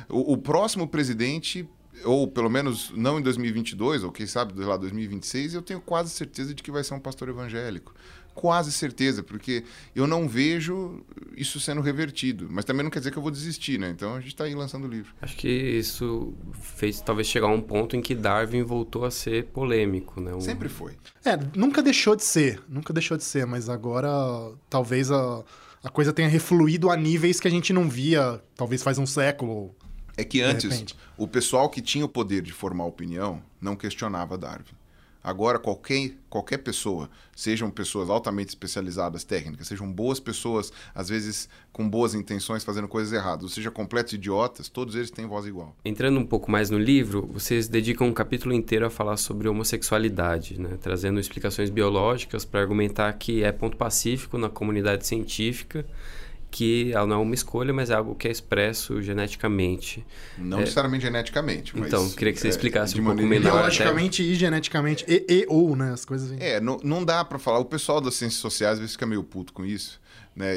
O, 0.07 0.33
o 0.33 0.37
próximo 0.37 0.87
presidente 0.87 1.67
ou 2.03 2.27
pelo 2.27 2.49
menos 2.49 2.91
não 2.95 3.19
em 3.19 3.21
2022, 3.21 4.03
ou 4.03 4.11
quem 4.11 4.25
sabe 4.25 4.53
lá 4.63 4.77
2026, 4.77 5.53
eu 5.53 5.61
tenho 5.61 5.81
quase 5.81 6.09
certeza 6.11 6.53
de 6.53 6.63
que 6.63 6.71
vai 6.71 6.83
ser 6.83 6.93
um 6.93 6.99
pastor 6.99 7.29
evangélico. 7.29 7.93
Quase 8.39 8.71
certeza, 8.71 9.21
porque 9.21 9.65
eu 9.93 10.07
não 10.07 10.25
vejo 10.25 11.03
isso 11.35 11.59
sendo 11.59 11.81
revertido. 11.81 12.47
Mas 12.49 12.63
também 12.63 12.85
não 12.85 12.89
quer 12.89 12.99
dizer 12.99 13.11
que 13.11 13.17
eu 13.17 13.21
vou 13.21 13.31
desistir, 13.31 13.77
né? 13.77 13.89
Então 13.89 14.15
a 14.15 14.21
gente 14.21 14.29
está 14.29 14.45
aí 14.45 14.55
lançando 14.55 14.85
o 14.85 14.87
livro. 14.87 15.13
Acho 15.21 15.35
que 15.35 15.49
isso 15.49 16.33
fez 16.53 17.01
talvez 17.01 17.27
chegar 17.27 17.47
a 17.47 17.51
um 17.51 17.59
ponto 17.59 17.97
em 17.97 18.01
que 18.01 18.15
Darwin 18.15 18.63
voltou 18.63 19.03
a 19.03 19.11
ser 19.11 19.47
polêmico, 19.47 20.21
né? 20.21 20.33
Um... 20.33 20.39
Sempre 20.39 20.69
foi. 20.69 20.93
É, 21.25 21.37
nunca 21.53 21.83
deixou 21.83 22.15
de 22.15 22.23
ser. 22.23 22.61
Nunca 22.69 22.93
deixou 22.93 23.17
de 23.17 23.25
ser, 23.25 23.45
mas 23.45 23.67
agora 23.67 24.09
talvez 24.69 25.11
a, 25.11 25.43
a 25.83 25.89
coisa 25.89 26.13
tenha 26.13 26.29
refluído 26.29 26.89
a 26.89 26.95
níveis 26.95 27.41
que 27.41 27.47
a 27.49 27.51
gente 27.51 27.73
não 27.73 27.89
via, 27.89 28.41
talvez 28.55 28.81
faz 28.81 28.97
um 28.97 29.05
século. 29.05 29.75
É 30.15 30.23
que 30.23 30.41
antes, 30.41 30.95
o 31.17 31.27
pessoal 31.27 31.69
que 31.69 31.81
tinha 31.81 32.05
o 32.05 32.09
poder 32.09 32.41
de 32.41 32.53
formar 32.53 32.85
opinião 32.85 33.43
não 33.59 33.75
questionava 33.75 34.37
Darwin. 34.37 34.78
Agora, 35.23 35.59
qualquer, 35.59 36.13
qualquer 36.29 36.59
pessoa, 36.59 37.09
sejam 37.35 37.69
pessoas 37.69 38.09
altamente 38.09 38.49
especializadas 38.49 39.23
técnicas, 39.23 39.67
sejam 39.67 39.91
boas 39.91 40.19
pessoas, 40.19 40.71
às 40.95 41.09
vezes 41.09 41.49
com 41.73 41.89
boas 41.89 42.13
intenções, 42.13 42.63
fazendo 42.63 42.87
coisas 42.87 43.11
erradas, 43.11 43.43
ou 43.43 43.49
seja, 43.49 43.69
completos 43.69 44.13
idiotas, 44.13 44.69
todos 44.69 44.95
eles 44.95 45.11
têm 45.11 45.25
voz 45.25 45.45
igual. 45.45 45.75
Entrando 45.83 46.19
um 46.19 46.25
pouco 46.25 46.49
mais 46.49 46.69
no 46.69 46.77
livro, 46.77 47.27
vocês 47.27 47.67
dedicam 47.67 48.07
um 48.07 48.13
capítulo 48.13 48.53
inteiro 48.53 48.85
a 48.85 48.89
falar 48.89 49.17
sobre 49.17 49.49
homossexualidade, 49.49 50.59
né? 50.59 50.77
trazendo 50.81 51.19
explicações 51.19 51.69
biológicas 51.69 52.45
para 52.45 52.61
argumentar 52.61 53.11
que 53.13 53.43
é 53.43 53.51
ponto 53.51 53.75
pacífico 53.75 54.37
na 54.37 54.49
comunidade 54.49 55.05
científica 55.05 55.85
que 56.51 56.91
ela 56.93 57.05
não 57.05 57.17
é 57.17 57.19
uma 57.19 57.35
escolha, 57.35 57.73
mas 57.73 57.89
é 57.89 57.93
algo 57.93 58.15
que 58.15 58.27
é 58.27 58.31
expresso 58.31 59.01
geneticamente. 59.01 60.05
Não 60.37 60.57
é... 60.57 60.61
necessariamente 60.61 61.05
geneticamente, 61.05 61.77
mas... 61.77 61.87
Então, 61.87 62.09
queria 62.11 62.33
que 62.33 62.39
você 62.39 62.47
é, 62.47 62.49
explicasse 62.49 62.97
é, 62.97 63.01
um 63.01 63.05
pouco 63.05 63.21
melhor. 63.21 63.53
Biologicamente 63.53 64.21
até... 64.21 64.31
e 64.31 64.35
geneticamente, 64.35 65.05
e, 65.07 65.25
e, 65.29 65.45
ou, 65.47 65.75
né, 65.75 65.91
as 65.93 66.05
coisas... 66.05 66.35
É, 66.39 66.59
não, 66.59 66.79
não 66.83 67.05
dá 67.05 67.23
para 67.23 67.37
falar. 67.37 67.59
O 67.59 67.65
pessoal 67.65 68.01
das 68.01 68.15
ciências 68.15 68.41
sociais 68.41 68.73
às 68.73 68.79
vezes 68.79 68.93
fica 68.93 69.05
meio 69.05 69.23
puto 69.23 69.53
com 69.53 69.65
isso? 69.65 69.99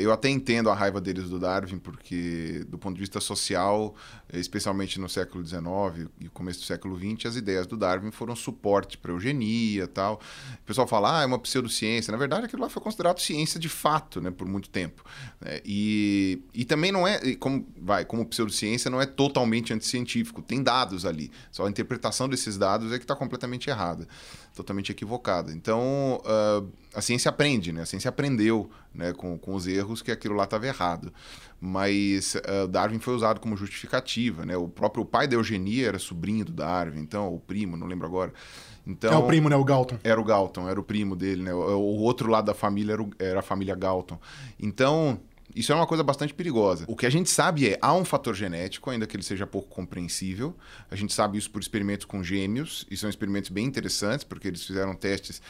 Eu 0.00 0.12
até 0.12 0.28
entendo 0.28 0.70
a 0.70 0.74
raiva 0.74 1.00
deles 1.00 1.28
do 1.28 1.38
Darwin, 1.38 1.78
porque 1.78 2.64
do 2.68 2.78
ponto 2.78 2.94
de 2.94 3.00
vista 3.00 3.20
social, 3.20 3.94
especialmente 4.32 5.00
no 5.00 5.08
século 5.08 5.44
XIX 5.44 6.08
e 6.20 6.28
começo 6.28 6.60
do 6.60 6.66
século 6.66 6.96
XX, 6.96 7.26
as 7.26 7.36
ideias 7.36 7.66
do 7.66 7.76
Darwin 7.76 8.10
foram 8.10 8.36
suporte 8.36 8.96
para 8.96 9.12
eugenia 9.12 9.88
tal. 9.88 10.20
O 10.62 10.66
pessoal 10.66 10.86
fala, 10.86 11.18
ah, 11.18 11.22
é 11.22 11.26
uma 11.26 11.38
pseudociência. 11.38 12.12
Na 12.12 12.18
verdade, 12.18 12.46
aquilo 12.46 12.62
lá 12.62 12.68
foi 12.68 12.82
considerado 12.82 13.18
ciência 13.18 13.58
de 13.58 13.68
fato, 13.68 14.20
né, 14.20 14.30
por 14.30 14.46
muito 14.46 14.70
tempo. 14.70 15.04
Né? 15.40 15.60
E, 15.64 16.42
e 16.54 16.64
também 16.64 16.92
não 16.92 17.06
é, 17.06 17.34
como 17.34 17.66
vai, 17.76 18.04
como 18.04 18.24
pseudociência 18.26 18.90
não 18.90 19.00
é 19.00 19.06
totalmente 19.06 19.72
anticientífico. 19.72 20.42
Tem 20.42 20.62
dados 20.62 21.04
ali. 21.04 21.30
Só 21.50 21.66
a 21.66 21.70
interpretação 21.70 22.28
desses 22.28 22.56
dados 22.56 22.92
é 22.92 22.98
que 22.98 23.04
está 23.04 23.16
completamente 23.16 23.68
errada 23.68 24.06
totalmente 24.54 24.92
equivocada. 24.92 25.52
Então, 25.52 26.20
uh, 26.24 26.68
a 26.94 27.00
ciência 27.00 27.28
aprende, 27.28 27.72
né? 27.72 27.82
A 27.82 27.86
ciência 27.86 28.08
aprendeu 28.08 28.70
né, 28.94 29.12
com, 29.12 29.38
com 29.38 29.54
os 29.54 29.66
erros 29.66 30.02
que 30.02 30.10
aquilo 30.10 30.34
lá 30.34 30.44
estava 30.44 30.66
errado. 30.66 31.12
Mas 31.60 32.34
uh, 32.34 32.68
Darwin 32.68 32.98
foi 32.98 33.14
usado 33.14 33.40
como 33.40 33.56
justificativa, 33.56 34.44
né? 34.44 34.56
O 34.56 34.68
próprio 34.68 35.04
pai 35.04 35.26
da 35.26 35.36
eugenia 35.36 35.88
era 35.88 35.98
sobrinho 35.98 36.44
do 36.44 36.52
Darwin, 36.52 37.00
então, 37.00 37.32
o 37.32 37.38
primo, 37.38 37.76
não 37.76 37.86
lembro 37.86 38.06
agora. 38.06 38.32
Então, 38.86 39.12
é 39.12 39.16
o 39.16 39.26
primo, 39.26 39.48
né? 39.48 39.56
O 39.56 39.64
Galton. 39.64 39.96
Era 40.02 40.20
o 40.20 40.24
Galton, 40.24 40.68
era 40.68 40.78
o 40.78 40.82
primo 40.82 41.14
dele, 41.14 41.42
né? 41.42 41.54
O, 41.54 41.58
o 41.58 42.00
outro 42.00 42.28
lado 42.28 42.46
da 42.46 42.54
família 42.54 42.94
era, 42.94 43.02
o, 43.02 43.10
era 43.18 43.38
a 43.38 43.42
família 43.42 43.74
Galton. 43.74 44.18
Então, 44.58 45.20
isso 45.54 45.72
é 45.72 45.74
uma 45.74 45.86
coisa 45.86 46.02
bastante 46.02 46.32
perigosa. 46.32 46.84
O 46.88 46.96
que 46.96 47.06
a 47.06 47.10
gente 47.10 47.28
sabe 47.28 47.68
é, 47.68 47.78
há 47.80 47.94
um 47.94 48.04
fator 48.04 48.34
genético, 48.34 48.90
ainda 48.90 49.06
que 49.06 49.16
ele 49.16 49.22
seja 49.22 49.46
pouco 49.46 49.68
compreensível. 49.68 50.56
A 50.90 50.96
gente 50.96 51.12
sabe 51.12 51.38
isso 51.38 51.50
por 51.50 51.60
experimentos 51.60 52.06
com 52.06 52.22
gêmeos, 52.22 52.86
e 52.90 52.96
são 52.96 53.08
experimentos 53.08 53.50
bem 53.50 53.66
interessantes, 53.66 54.24
porque 54.24 54.48
eles 54.48 54.64
fizeram 54.64 54.94
testes 54.94 55.42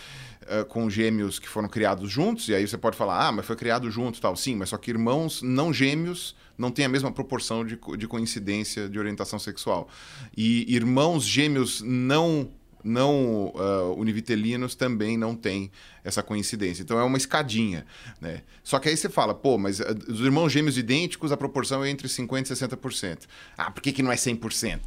uh, 0.42 0.64
com 0.66 0.90
gêmeos 0.90 1.38
que 1.38 1.48
foram 1.48 1.68
criados 1.68 2.10
juntos, 2.10 2.48
e 2.48 2.54
aí 2.54 2.66
você 2.66 2.78
pode 2.78 2.96
falar, 2.96 3.28
ah, 3.28 3.32
mas 3.32 3.46
foi 3.46 3.56
criado 3.56 3.90
junto 3.90 4.20
tal. 4.20 4.34
Sim, 4.36 4.56
mas 4.56 4.68
só 4.70 4.76
que 4.76 4.90
irmãos 4.90 5.42
não 5.42 5.72
gêmeos 5.72 6.34
não 6.58 6.70
têm 6.70 6.84
a 6.84 6.88
mesma 6.88 7.10
proporção 7.10 7.64
de, 7.64 7.78
de 7.96 8.06
coincidência 8.06 8.88
de 8.88 8.98
orientação 8.98 9.38
sexual. 9.38 9.88
E 10.36 10.72
irmãos 10.72 11.24
gêmeos 11.24 11.80
não 11.80 12.50
não 12.84 13.52
uh, 13.54 13.94
univitelinos 13.96 14.74
também 14.74 15.16
não 15.16 15.34
têm 15.34 15.70
essa 16.04 16.22
coincidência. 16.22 16.82
Então 16.82 16.98
é 16.98 17.04
uma 17.04 17.16
escadinha. 17.16 17.86
Né? 18.20 18.42
Só 18.62 18.78
que 18.78 18.88
aí 18.88 18.96
você 18.96 19.08
fala, 19.08 19.34
pô, 19.34 19.58
mas 19.58 19.80
uh, 19.80 19.84
os 20.08 20.20
irmãos 20.20 20.50
gêmeos 20.50 20.76
idênticos, 20.76 21.32
a 21.32 21.36
proporção 21.36 21.84
é 21.84 21.90
entre 21.90 22.08
50% 22.08 22.50
e 22.50 22.54
60%. 22.54 23.18
Ah, 23.56 23.70
por 23.70 23.82
que, 23.82 23.92
que 23.92 24.02
não 24.02 24.12
é 24.12 24.16
100%? 24.16 24.80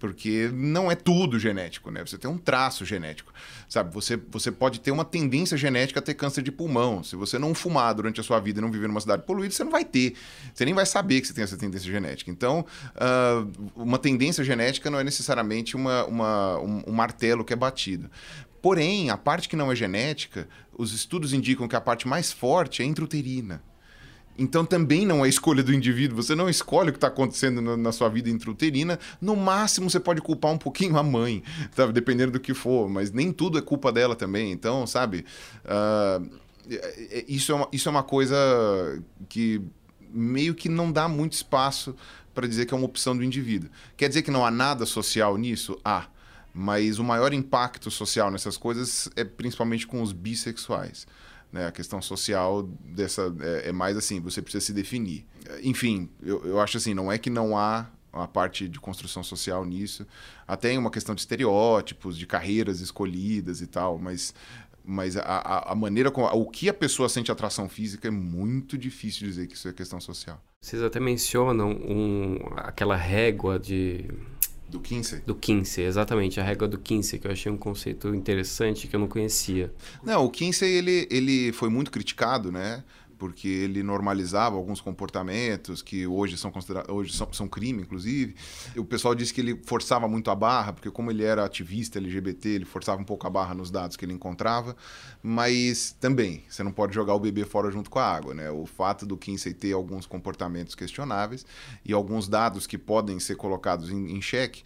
Porque 0.00 0.50
não 0.52 0.90
é 0.90 0.96
tudo 0.96 1.38
genético, 1.38 1.90
né? 1.90 2.00
Você 2.04 2.16
tem 2.16 2.28
um 2.28 2.38
traço 2.38 2.84
genético, 2.84 3.32
sabe? 3.68 3.92
Você, 3.94 4.16
você 4.16 4.50
pode 4.50 4.80
ter 4.80 4.90
uma 4.90 5.04
tendência 5.04 5.56
genética 5.56 6.00
a 6.00 6.02
ter 6.02 6.14
câncer 6.14 6.42
de 6.42 6.50
pulmão. 6.50 7.04
Se 7.04 7.14
você 7.14 7.38
não 7.38 7.54
fumar 7.54 7.94
durante 7.94 8.18
a 8.18 8.24
sua 8.24 8.40
vida 8.40 8.58
e 8.58 8.62
não 8.62 8.72
viver 8.72 8.88
numa 8.88 9.00
cidade 9.00 9.22
poluída, 9.22 9.54
você 9.54 9.62
não 9.62 9.70
vai 9.70 9.84
ter. 9.84 10.14
Você 10.52 10.64
nem 10.64 10.72
vai 10.72 10.86
saber 10.86 11.20
que 11.20 11.26
você 11.26 11.34
tem 11.34 11.44
essa 11.44 11.56
tendência 11.56 11.90
genética. 11.92 12.30
Então, 12.30 12.64
uh, 12.96 13.70
uma 13.76 13.98
tendência 13.98 14.42
genética 14.42 14.90
não 14.90 14.98
é 14.98 15.04
necessariamente 15.04 15.76
uma, 15.76 16.04
uma 16.06 16.58
um, 16.58 16.82
um 16.88 16.92
martelo 16.92 17.44
que 17.44 17.52
é 17.52 17.56
batido. 17.56 18.10
Porém, 18.62 19.10
a 19.10 19.16
parte 19.16 19.48
que 19.48 19.56
não 19.56 19.70
é 19.70 19.76
genética, 19.76 20.48
os 20.76 20.92
estudos 20.92 21.32
indicam 21.32 21.68
que 21.68 21.76
a 21.76 21.80
parte 21.80 22.08
mais 22.08 22.32
forte 22.32 22.82
é 22.82 22.86
intrauterina. 22.86 23.62
Então 24.38 24.64
também 24.64 25.04
não 25.04 25.24
é 25.24 25.28
escolha 25.28 25.62
do 25.62 25.72
indivíduo. 25.72 26.16
Você 26.16 26.34
não 26.34 26.48
escolhe 26.48 26.88
o 26.88 26.92
que 26.92 26.96
está 26.96 27.08
acontecendo 27.08 27.76
na, 27.76 27.92
sua 27.92 28.08
vida 28.08 28.30
intrauterina. 28.30 28.98
No 29.20 29.36
máximo 29.36 29.90
você 29.90 30.00
pode 30.00 30.20
culpar 30.20 30.52
um 30.52 30.58
pouquinho 30.58 30.96
a 30.96 31.02
mãe, 31.02 31.42
sabe? 31.76 31.92
Dependendo 31.92 32.32
do 32.32 32.40
que 32.40 32.54
for. 32.54 32.88
Mas 32.88 33.12
nem 33.12 33.32
tudo 33.32 33.58
é 33.58 33.62
culpa 33.62 33.92
dela 33.92 34.16
também. 34.16 34.50
Então, 34.50 34.86
sabe? 34.86 35.26
Uh, 35.64 36.30
isso, 37.28 37.52
é 37.52 37.54
uma, 37.54 37.68
isso 37.70 37.88
é 37.88 37.90
uma 37.90 38.02
coisa 38.02 38.36
que 39.28 39.60
meio 40.12 40.54
que 40.54 40.68
não 40.68 40.90
dá 40.90 41.06
muito 41.06 41.34
espaço 41.34 41.94
para 42.34 42.46
dizer 42.46 42.64
que 42.64 42.72
é 42.72 42.76
uma 42.76 42.86
opção 42.86 43.16
do 43.16 43.22
indivíduo. 43.22 43.68
Quer 43.96 44.08
dizer 44.08 44.22
que 44.22 44.30
não 44.30 44.44
há 44.44 44.50
nada 44.50 44.86
social 44.86 45.36
nisso? 45.36 45.78
Há. 45.84 46.06
Mas 46.52 46.98
o 46.98 47.04
maior 47.04 47.32
impacto 47.32 47.90
social 47.90 48.30
nessas 48.30 48.56
coisas 48.56 49.08
é 49.14 49.22
principalmente 49.22 49.86
com 49.86 50.02
os 50.02 50.12
bissexuais 50.12 51.06
Né? 51.52 51.66
A 51.66 51.72
questão 51.72 52.00
social 52.00 52.62
dessa 52.62 53.34
é, 53.40 53.68
é 53.68 53.72
mais 53.72 53.96
assim, 53.96 54.20
você 54.20 54.40
precisa 54.40 54.64
se 54.64 54.72
definir. 54.72 55.26
Enfim, 55.62 56.08
eu, 56.22 56.44
eu 56.44 56.60
acho 56.60 56.76
assim, 56.76 56.94
não 56.94 57.10
é 57.10 57.18
que 57.18 57.30
não 57.30 57.56
há 57.56 57.90
uma 58.12 58.28
parte 58.28 58.68
de 58.68 58.78
construção 58.80 59.22
social 59.22 59.64
nisso. 59.64 60.06
Até 60.46 60.76
uma 60.78 60.90
questão 60.90 61.14
de 61.14 61.20
estereótipos, 61.20 62.16
de 62.16 62.26
carreiras 62.26 62.80
escolhidas 62.80 63.60
e 63.60 63.66
tal, 63.66 63.98
mas, 63.98 64.34
mas 64.84 65.16
a, 65.16 65.70
a 65.72 65.74
maneira 65.74 66.10
como. 66.10 66.26
O 66.28 66.48
que 66.48 66.68
a 66.68 66.74
pessoa 66.74 67.08
sente 67.08 67.30
atração 67.30 67.68
física 67.68 68.08
é 68.08 68.10
muito 68.10 68.76
difícil 68.76 69.26
dizer 69.26 69.46
que 69.46 69.54
isso 69.54 69.68
é 69.68 69.72
questão 69.72 70.00
social. 70.00 70.40
Vocês 70.60 70.82
até 70.82 71.00
mencionam 71.00 71.70
um, 71.70 72.38
aquela 72.56 72.96
régua 72.96 73.58
de. 73.58 74.06
Do 74.70 74.78
Kinsey? 74.78 75.20
Do 75.26 75.34
Kinsey, 75.34 75.84
exatamente, 75.84 76.38
a 76.38 76.44
régua 76.44 76.68
do 76.68 76.78
Kinsey, 76.78 77.18
que 77.18 77.26
eu 77.26 77.32
achei 77.32 77.50
um 77.50 77.56
conceito 77.56 78.14
interessante 78.14 78.86
que 78.86 78.94
eu 78.94 79.00
não 79.00 79.08
conhecia. 79.08 79.72
Não, 80.02 80.24
o 80.24 80.30
Kinsey 80.30 80.70
ele, 80.70 81.08
ele 81.10 81.52
foi 81.52 81.68
muito 81.68 81.90
criticado, 81.90 82.52
né? 82.52 82.84
Porque 83.20 83.46
ele 83.46 83.82
normalizava 83.82 84.56
alguns 84.56 84.80
comportamentos 84.80 85.82
que 85.82 86.06
hoje 86.06 86.38
são 86.38 86.50
considerados 86.50 86.90
hoje 86.90 87.12
são, 87.12 87.30
são 87.32 87.46
crime 87.46 87.82
inclusive. 87.82 88.34
O 88.74 88.84
pessoal 88.84 89.14
disse 89.14 89.32
que 89.34 89.42
ele 89.42 89.60
forçava 89.66 90.08
muito 90.08 90.30
a 90.30 90.34
barra 90.34 90.72
porque 90.72 90.90
como 90.90 91.10
ele 91.10 91.22
era 91.22 91.44
ativista 91.44 91.98
LGBT 91.98 92.48
ele 92.48 92.64
forçava 92.64 93.00
um 93.00 93.04
pouco 93.04 93.26
a 93.26 93.30
barra 93.30 93.54
nos 93.54 93.70
dados 93.70 93.96
que 93.96 94.04
ele 94.06 94.14
encontrava. 94.14 94.74
Mas 95.22 95.94
também 96.00 96.42
você 96.48 96.62
não 96.62 96.72
pode 96.72 96.94
jogar 96.94 97.14
o 97.14 97.20
bebê 97.20 97.44
fora 97.44 97.70
junto 97.70 97.90
com 97.90 97.98
a 97.98 98.04
água 98.04 98.32
né? 98.32 98.50
O 98.50 98.64
fato 98.64 99.04
do 99.04 99.18
Kinsey 99.18 99.52
ter 99.52 99.72
alguns 99.72 100.06
comportamentos 100.06 100.74
questionáveis 100.74 101.44
e 101.84 101.92
alguns 101.92 102.26
dados 102.26 102.66
que 102.66 102.78
podem 102.78 103.20
ser 103.20 103.36
colocados 103.36 103.90
em, 103.90 104.16
em 104.16 104.22
xeque 104.22 104.62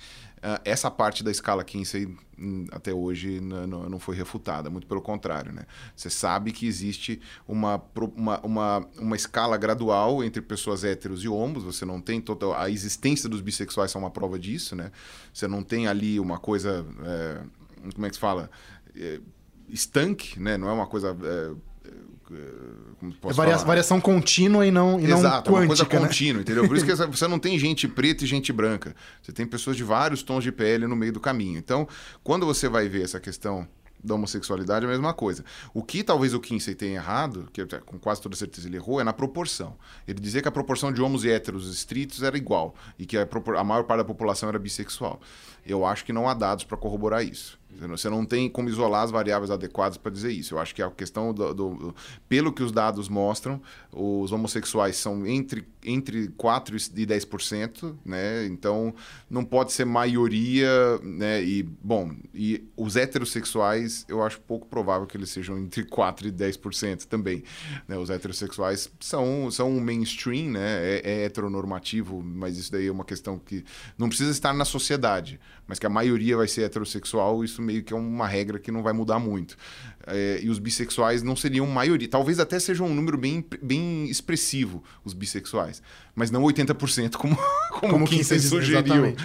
essa 0.64 0.90
parte 0.90 1.24
da 1.24 1.30
escala 1.30 1.64
Kinsey 1.64 2.07
hum, 2.38 2.66
até 2.70 2.92
hoje 2.92 3.40
não 3.40 3.98
foi 3.98 4.14
refutada, 4.14 4.68
muito 4.68 4.87
pelo 4.87 5.00
contrário. 5.00 5.52
Né? 5.52 5.64
Você 5.96 6.11
sabe 6.11 6.52
que 6.52 6.66
existe 6.66 7.20
uma, 7.48 7.83
uma, 8.14 8.40
uma, 8.40 8.88
uma 8.98 9.16
escala 9.16 9.57
gradual 9.57 10.22
entre 10.22 10.42
pessoas 10.42 10.85
héteros 10.85 11.24
e 11.24 11.28
homos, 11.28 11.64
você 11.64 11.85
não 11.87 12.00
tem 12.00 12.20
total. 12.20 12.54
A 12.54 12.68
existência 12.68 13.28
dos 13.28 13.40
bissexuais 13.40 13.94
é 13.94 13.98
uma 13.98 14.11
prova 14.11 14.38
disso, 14.38 14.76
né? 14.76 14.90
Você 15.33 15.48
não 15.48 15.62
tem 15.62 15.87
ali 15.87 16.20
uma 16.20 16.38
coisa. 16.38 16.85
É, 17.02 17.40
como 17.94 18.07
é 18.07 18.09
que 18.11 18.16
se 18.16 18.20
fala? 18.20 18.50
É, 18.94 19.20
estanque, 19.68 20.38
né? 20.38 20.59
Não 20.59 20.68
é 20.68 20.72
uma 20.72 20.87
coisa. 20.87 21.16
É, 21.22 21.73
é 22.32 23.32
varia 23.32 23.56
variação 23.58 24.00
contínua 24.00 24.66
e 24.66 24.70
não 24.70 24.98
e 24.98 25.04
Exato, 25.04 25.50
não 25.50 25.58
quântica, 25.58 25.58
é 25.58 25.60
uma 25.60 25.66
coisa 25.66 25.84
né? 25.84 26.08
contínua, 26.08 26.42
entendeu? 26.42 26.66
Por 26.66 26.76
isso 26.76 26.87
que 26.87 26.94
você 27.06 27.28
não 27.28 27.38
tem 27.38 27.58
gente 27.58 27.87
preta 27.87 28.24
e 28.24 28.26
gente 28.26 28.52
branca. 28.52 28.94
Você 29.22 29.32
tem 29.32 29.46
pessoas 29.46 29.76
de 29.76 29.84
vários 29.84 30.22
tons 30.22 30.42
de 30.42 30.52
pele 30.52 30.87
no 30.87 30.96
meio 30.96 31.12
do 31.12 31.20
caminho. 31.20 31.58
Então, 31.58 31.87
quando 32.22 32.46
você 32.46 32.68
vai 32.68 32.88
ver 32.88 33.02
essa 33.02 33.20
questão 33.20 33.68
da 34.04 34.14
homossexualidade 34.14 34.84
é 34.84 34.88
a 34.88 34.90
mesma 34.90 35.14
coisa. 35.14 35.44
O 35.72 35.82
que 35.82 36.04
talvez 36.04 36.34
o 36.34 36.40
Kinsey 36.40 36.74
tenha 36.74 36.96
errado, 36.96 37.48
que 37.52 37.64
com 37.87 37.98
quase 37.98 38.20
toda 38.20 38.37
certeza 38.37 38.68
ele 38.68 38.76
errou, 38.76 39.00
é 39.00 39.04
na 39.04 39.14
proporção. 39.14 39.76
Ele 40.06 40.20
dizia 40.20 40.42
que 40.42 40.48
a 40.48 40.52
proporção 40.52 40.92
de 40.92 41.00
homos 41.00 41.24
e 41.24 41.30
héteros 41.30 41.72
estritos 41.72 42.22
era 42.22 42.37
igual 42.37 42.74
e 42.98 43.06
que 43.06 43.16
a, 43.16 43.26
a 43.56 43.64
maior 43.64 43.84
parte 43.84 43.98
da 43.98 44.04
população 44.04 44.48
era 44.48 44.58
bissexual. 44.58 45.20
Eu 45.64 45.87
acho 45.87 46.04
que 46.04 46.12
não 46.12 46.28
há 46.28 46.34
dados 46.34 46.64
para 46.64 46.76
corroborar 46.76 47.24
isso. 47.24 47.58
Você 47.80 48.08
não 48.08 48.24
tem 48.24 48.48
como 48.48 48.68
isolar 48.68 49.02
as 49.02 49.10
variáveis 49.10 49.50
adequadas 49.50 49.96
para 49.96 50.10
dizer 50.10 50.32
isso. 50.32 50.54
Eu 50.54 50.58
acho 50.58 50.74
que 50.74 50.82
é 50.82 50.84
a 50.84 50.90
questão 50.90 51.32
do, 51.32 51.54
do, 51.54 51.74
do, 51.74 51.94
Pelo 52.28 52.52
que 52.52 52.62
os 52.62 52.72
dados 52.72 53.08
mostram, 53.08 53.60
os 53.92 54.32
homossexuais 54.32 54.96
são 54.96 55.26
entre, 55.26 55.66
entre 55.84 56.28
4% 56.28 56.92
e 56.96 57.06
10%, 57.06 57.96
né? 58.04 58.46
Então 58.46 58.94
não 59.28 59.44
pode 59.44 59.72
ser 59.72 59.84
maioria, 59.84 60.98
né? 61.02 61.42
E, 61.42 61.62
bom, 61.62 62.12
e 62.34 62.64
os 62.76 62.96
heterossexuais, 62.96 64.04
eu 64.08 64.22
acho 64.22 64.40
pouco 64.40 64.66
provável 64.66 65.06
que 65.06 65.16
eles 65.16 65.30
sejam 65.30 65.58
entre 65.58 65.84
4% 65.84 66.26
e 66.26 66.32
10% 66.32 67.04
também. 67.04 67.42
Né? 67.88 67.98
Os 67.98 68.10
heterossexuais 68.10 68.90
são, 69.00 69.50
são 69.50 69.70
um 69.70 69.80
mainstream, 69.80 70.50
né? 70.52 70.84
É, 70.84 71.02
é 71.04 71.24
heteronormativo, 71.24 72.22
mas 72.22 72.56
isso 72.58 72.72
daí 72.72 72.87
é 72.87 72.92
uma 72.92 73.04
questão 73.04 73.38
que 73.38 73.64
não 73.98 74.08
precisa 74.08 74.30
estar 74.30 74.52
na 74.52 74.64
sociedade, 74.64 75.40
mas 75.66 75.78
que 75.78 75.87
a 75.87 75.90
maioria 75.90 76.37
vai 76.37 76.48
ser 76.48 76.62
heterossexual, 76.62 77.44
isso 77.44 77.62
meio 77.64 77.83
que 77.83 77.92
é 77.92 77.96
uma 77.96 78.29
regra 78.29 78.59
que 78.59 78.70
não 78.70 78.83
vai 78.83 78.92
mudar 78.92 79.18
muito. 79.18 79.57
É, 80.07 80.40
e 80.42 80.50
os 80.50 80.59
bissexuais 80.59 81.22
não 81.22 81.35
seriam 81.35 81.66
maioria. 81.66 82.07
Talvez 82.09 82.38
até 82.38 82.59
seja 82.61 82.85
um 82.85 82.94
número 82.94 83.16
bem, 83.16 83.44
bem 83.62 84.05
expressivo, 84.05 84.83
os 85.05 85.14
bissexuais. 85.14 85.83
Mas 86.14 86.31
não 86.31 86.42
80%, 86.42 87.16
como, 87.16 87.37
como, 87.70 87.92
como 87.92 88.07
Kinsey 88.07 88.38
sugeriu. 88.38 89.16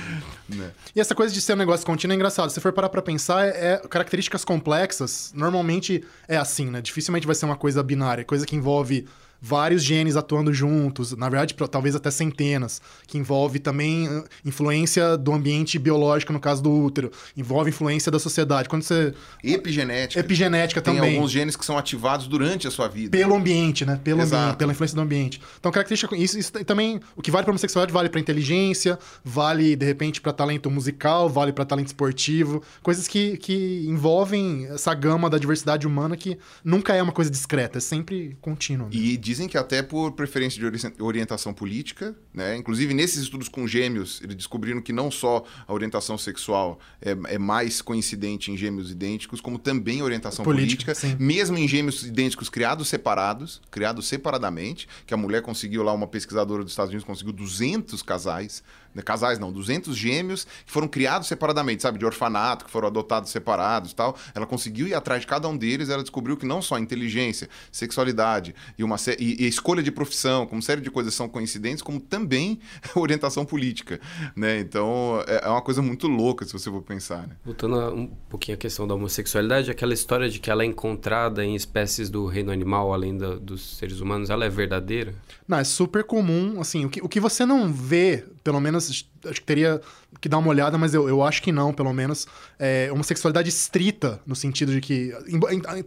Né? 0.48 0.72
E 0.96 1.00
essa 1.00 1.14
coisa 1.14 1.34
de 1.34 1.42
ser 1.42 1.54
um 1.54 1.58
negócio 1.58 1.86
contínuo 1.86 2.14
é 2.14 2.16
engraçado. 2.16 2.50
Se 2.50 2.60
for 2.60 2.74
parar 2.74 2.90
pra 2.90 3.02
pensar, 3.02 3.46
é, 3.46 3.74
é, 3.74 3.78
características 3.88 4.44
complexas, 4.44 5.32
normalmente 5.36 6.04
é 6.28 6.38
assim, 6.38 6.66
né? 6.66 6.82
Dificilmente 6.82 7.28
vai 7.28 7.36
ser 7.36 7.46
uma 7.46 7.58
coisa 7.58 7.84
binária. 7.84 8.24
Coisa 8.24 8.46
que 8.46 8.56
envolve 8.56 9.06
vários 9.42 9.84
genes 9.84 10.16
atuando 10.16 10.54
juntos, 10.54 11.16
na 11.16 11.30
verdade, 11.30 11.56
talvez 11.70 11.96
até 11.96 12.12
centenas, 12.12 12.82
que 13.08 13.18
envolve 13.18 13.60
também 13.60 14.08
influência 14.46 15.18
do 15.18 15.34
ambiente 15.34 15.78
biológico, 15.80 16.34
no 16.34 16.40
caso 16.40 16.62
do 16.62 16.72
útero, 16.72 17.12
envolve 17.36 17.70
influência 17.70 18.12
da 18.12 18.20
sociedade. 18.20 18.68
Quando 18.68 18.84
você. 18.84 19.14
Epigenética. 19.44 20.20
Epigenética 20.20 20.82
Tem 20.82 20.96
também. 20.96 21.10
Tem 21.10 21.18
alguns 21.18 21.32
genes 21.32 21.56
que 21.56 21.66
são 21.66 21.78
ativados 21.78 22.28
durante 22.28 22.68
a 22.68 22.72
sua 22.72 22.88
vida. 22.88 23.18
Pelo 23.18 23.36
ambiente, 23.36 23.86
né? 23.86 24.00
Pelo 24.04 24.22
ambiente, 24.22 24.58
pela 24.58 24.72
influência 24.72 24.96
do 24.96 25.02
ambiente. 25.02 25.42
Então, 25.60 25.72
característica. 25.72 26.16
Isso, 26.16 26.38
isso 26.38 26.52
também. 26.66 27.00
O 27.16 27.22
que 27.22 27.32
vale 27.32 27.44
para 27.44 27.52
homossexualidade 27.52 27.94
vale 27.94 28.10
para 28.10 28.20
inteligência, 28.20 28.98
vale, 29.24 29.76
de 29.76 29.86
repente, 29.86 30.22
para 30.22 30.34
talento 30.34 30.70
musical, 30.70 31.30
vale 31.30 31.54
para 31.54 31.66
talento 31.66 31.88
esportivo. 31.88 32.62
Coisas 32.82 33.08
que, 33.08 33.38
que 33.38 33.86
envolvem 33.88 34.68
essa 34.68 34.94
gama 34.94 35.30
da 35.30 35.38
diversidade 35.38 35.88
humana 35.88 36.16
que 36.18 36.38
nunca 36.64 36.94
é 36.94 37.02
uma 37.02 37.12
coisa 37.12 37.30
discreta, 37.30 37.78
é 37.78 37.82
sempre 37.82 38.38
contínua. 38.42 38.88
Né? 38.88 38.94
E 38.94 39.18
dizem 39.30 39.48
que 39.48 39.60
até 39.60 39.84
por 39.84 40.14
preferência 40.14 40.60
de 40.60 41.04
orientação 41.04 41.54
política, 41.54 42.16
né? 42.34 42.58
Inclusive, 42.58 42.96
nesses 42.96 43.22
estudos 43.22 43.48
com 43.48 43.68
gêmeos, 43.68 44.20
eles 44.24 44.36
descobriram 44.36 44.82
que 44.82 44.92
não 44.92 45.12
só 45.12 45.46
a 45.68 45.72
orientação 45.72 46.18
sexual 46.18 46.80
é, 47.00 47.12
é 47.36 47.38
mais 47.38 47.80
coincidente 47.80 48.52
em 48.52 48.58
gêmeos 48.58 48.90
idênticos, 48.90 49.40
como 49.40 49.60
também 49.60 50.02
a 50.02 50.04
orientação 50.04 50.44
política, 50.44 50.96
política 50.96 51.24
mesmo 51.24 51.60
em 51.60 51.68
gêmeos 51.68 52.02
idênticos 52.04 52.50
criados 52.50 52.90
separados, 52.90 53.62
criados 53.70 54.08
separadamente, 54.08 54.88
que 55.06 55.14
a 55.14 55.18
mulher 55.18 55.44
conseguiu 55.44 55.84
lá, 55.84 55.94
uma 55.94 56.08
pesquisadora 56.08 56.64
dos 56.64 56.74
Estados 56.74 56.90
Unidos 56.90 57.06
conseguiu 57.06 57.32
200 57.32 58.02
casais 58.02 58.64
casais 59.04 59.40
não, 59.40 59.52
200 59.52 59.96
gêmeos 59.96 60.46
que 60.66 60.72
foram 60.72 60.88
criados 60.88 61.28
separadamente, 61.28 61.82
sabe, 61.82 61.98
de 61.98 62.06
orfanato, 62.06 62.66
que 62.66 62.72
foram 62.72 62.88
adotados 62.88 63.30
separados 63.32 63.94
tal. 63.94 64.16
Ela 64.34 64.46
conseguiu 64.46 64.88
ir 64.88 64.94
atrás 64.94 65.22
de 65.22 65.28
cada 65.28 65.48
um 65.48 65.58
deles, 65.58 65.90
ela 65.90 66.02
descobriu 66.02 66.38
que 66.38 66.46
não 66.46 66.62
só 66.62 66.78
inteligência, 66.78 67.50
sexualidade 67.72 68.56
e 68.78 68.84
uma 68.84 68.96
e, 69.18 69.44
e 69.44 69.48
escolha 69.48 69.82
de 69.82 69.92
profissão, 69.92 70.46
como 70.46 70.62
série 70.62 70.82
de 70.82 70.92
coisas 70.92 71.14
são 71.14 71.28
coincidentes, 71.28 71.82
como 71.82 72.00
também 72.00 72.60
orientação 72.96 73.46
política, 73.46 74.00
né? 74.36 74.60
Então 74.60 75.24
é, 75.28 75.46
é 75.46 75.50
uma 75.50 75.62
coisa 75.62 75.82
muito 75.82 76.08
louca 76.08 76.46
se 76.46 76.54
você 76.54 76.70
for 76.70 76.82
pensar, 76.82 77.28
né? 77.28 77.36
Voltando 77.44 77.78
um 77.94 78.08
pouquinho 78.30 78.56
à 78.56 78.60
questão 78.60 78.88
da 78.88 78.96
homossexualidade, 78.96 79.72
aquela 79.72 79.94
história 79.94 80.30
de 80.30 80.40
que 80.40 80.50
ela 80.50 80.64
é 80.64 80.66
encontrada 80.66 81.44
em 81.44 81.56
espécies 81.56 82.10
do 82.10 82.26
reino 82.26 82.52
animal 82.52 82.94
além 82.94 83.18
da, 83.18 83.36
dos 83.36 83.78
seres 83.78 84.00
humanos, 84.00 84.30
ela 84.30 84.46
é 84.46 84.50
verdadeira? 84.50 85.14
Não, 85.48 85.58
é 85.58 85.64
super 85.64 86.04
comum, 86.04 86.60
assim, 86.60 86.86
o 86.86 86.90
que, 86.90 87.02
o 87.02 87.10
que 87.10 87.20
você 87.20 87.46
não 87.46 87.72
vê, 87.72 88.26
pelo 88.50 88.60
menos 88.60 89.06
acho 89.26 89.42
que 89.42 89.46
teria 89.46 89.80
que 90.20 90.28
dar 90.28 90.40
uma 90.40 90.50
olhada, 90.50 90.76
mas 90.76 90.96
eu, 90.96 91.08
eu 91.08 91.22
acho 91.22 91.40
que 91.40 91.52
não, 91.52 91.72
pelo 91.72 91.94
menos. 91.94 92.26
É 92.58 92.90
homossexualidade 92.92 93.48
estrita, 93.48 94.20
no 94.26 94.36
sentido 94.36 94.72
de 94.72 94.82
que. 94.82 95.14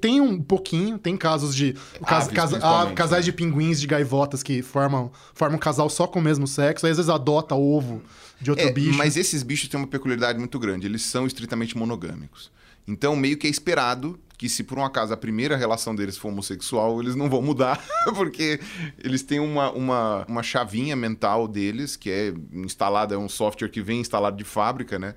Tem 0.01 0.21
um 0.21 0.41
pouquinho, 0.41 0.97
tem 0.97 1.17
casos 1.17 1.57
de. 1.57 1.75
Cas, 2.07 2.29
casa, 2.29 2.61
ah, 2.63 2.93
casais 2.95 3.27
né? 3.27 3.33
de 3.33 3.33
pinguins, 3.33 3.81
de 3.81 3.89
gaivotas 3.89 4.45
que 4.45 4.63
formam, 4.63 5.11
formam 5.35 5.57
um 5.57 5.61
casal 5.61 5.91
só 5.91 6.07
com 6.07 6.21
o 6.21 6.23
mesmo 6.23 6.47
sexo, 6.47 6.87
aí 6.87 6.93
às 6.93 6.99
vezes 6.99 7.11
adota 7.11 7.57
ovo 7.57 8.01
de 8.41 8.51
outro 8.51 8.69
é, 8.69 8.71
bicho. 8.71 8.97
Mas 8.97 9.17
esses 9.17 9.43
bichos 9.43 9.69
têm 9.69 9.81
uma 9.81 9.89
peculiaridade 9.89 10.39
muito 10.39 10.57
grande, 10.61 10.87
eles 10.87 11.03
são 11.03 11.27
estritamente 11.27 11.77
monogâmicos. 11.77 12.49
Então, 12.87 13.17
meio 13.17 13.37
que 13.37 13.49
é 13.49 13.51
esperado 13.51 14.21
que 14.43 14.49
se 14.49 14.65
por 14.65 14.77
um 14.77 14.85
acaso 14.85 15.15
a 15.15 15.17
primeira 15.17 15.57
relação 15.57 15.95
deles 15.95 16.19
for 16.19 16.27
homossexual, 16.27 17.01
eles 17.01 17.15
não 17.15 17.31
vão 17.31 17.41
mudar, 17.41 17.81
porque 18.17 18.59
eles 18.99 19.23
têm 19.23 19.39
uma, 19.39 19.71
uma, 19.71 20.27
uma 20.27 20.43
chavinha 20.43 20.97
mental 20.97 21.47
deles, 21.47 21.95
que 21.95 22.11
é 22.11 22.35
instalada, 22.53 23.15
é 23.15 23.19
um 23.19 23.29
software 23.29 23.69
que 23.69 23.81
vem 23.81 24.01
instalado 24.01 24.37
de 24.37 24.43
fábrica, 24.43 24.99
né? 24.99 25.15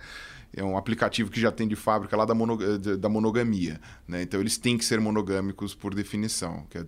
É 0.56 0.64
um 0.64 0.78
aplicativo 0.78 1.30
que 1.30 1.40
já 1.40 1.52
tem 1.52 1.68
de 1.68 1.76
fábrica 1.76 2.16
lá 2.16 2.26
da, 2.26 2.34
mono, 2.34 2.58
da 2.98 3.10
monogamia, 3.10 3.80
né? 4.08 4.22
Então 4.22 4.40
eles 4.40 4.58
têm 4.58 4.78
que 4.78 4.86
ser 4.86 5.00
monogâmicos 5.00 5.76
por 5.76 5.94
definição, 5.94 6.66
que 6.70 6.78
é 6.78 6.86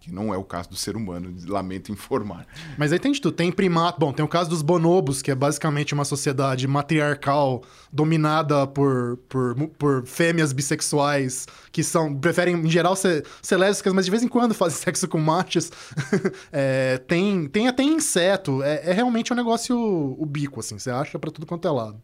que 0.00 0.10
não 0.10 0.32
é 0.32 0.36
o 0.36 0.42
caso 0.42 0.70
do 0.70 0.76
ser 0.76 0.96
humano, 0.96 1.34
lamento 1.46 1.92
informar. 1.92 2.46
Mas 2.78 2.90
aí 2.90 2.98
tem 2.98 3.12
de 3.12 3.20
tudo, 3.20 3.34
tem 3.34 3.52
primato, 3.52 4.00
bom, 4.00 4.12
tem 4.12 4.24
o 4.24 4.28
caso 4.28 4.48
dos 4.48 4.62
bonobos, 4.62 5.20
que 5.20 5.30
é 5.30 5.34
basicamente 5.34 5.92
uma 5.92 6.06
sociedade 6.06 6.66
matriarcal 6.66 7.62
dominada 7.92 8.66
por, 8.66 9.18
por, 9.28 9.54
por 9.78 10.06
fêmeas 10.06 10.54
bissexuais, 10.54 11.46
que 11.70 11.84
são, 11.84 12.14
preferem, 12.14 12.56
em 12.56 12.70
geral, 12.70 12.96
ser, 12.96 13.26
ser 13.42 13.58
lésbicas, 13.58 13.92
mas 13.92 14.06
de 14.06 14.10
vez 14.10 14.22
em 14.22 14.28
quando 14.28 14.54
fazem 14.54 14.78
sexo 14.80 15.06
com 15.06 15.18
machos. 15.18 15.70
é, 16.50 16.96
tem, 16.98 17.46
tem 17.46 17.68
até 17.68 17.82
inseto, 17.82 18.62
é, 18.62 18.90
é 18.90 18.92
realmente 18.92 19.32
um 19.32 19.36
negócio 19.36 20.16
bico, 20.26 20.60
assim, 20.60 20.78
você 20.78 20.90
acha 20.90 21.18
para 21.18 21.30
tudo 21.30 21.46
quanto 21.46 21.68
é 21.68 21.70
lado. 21.70 22.00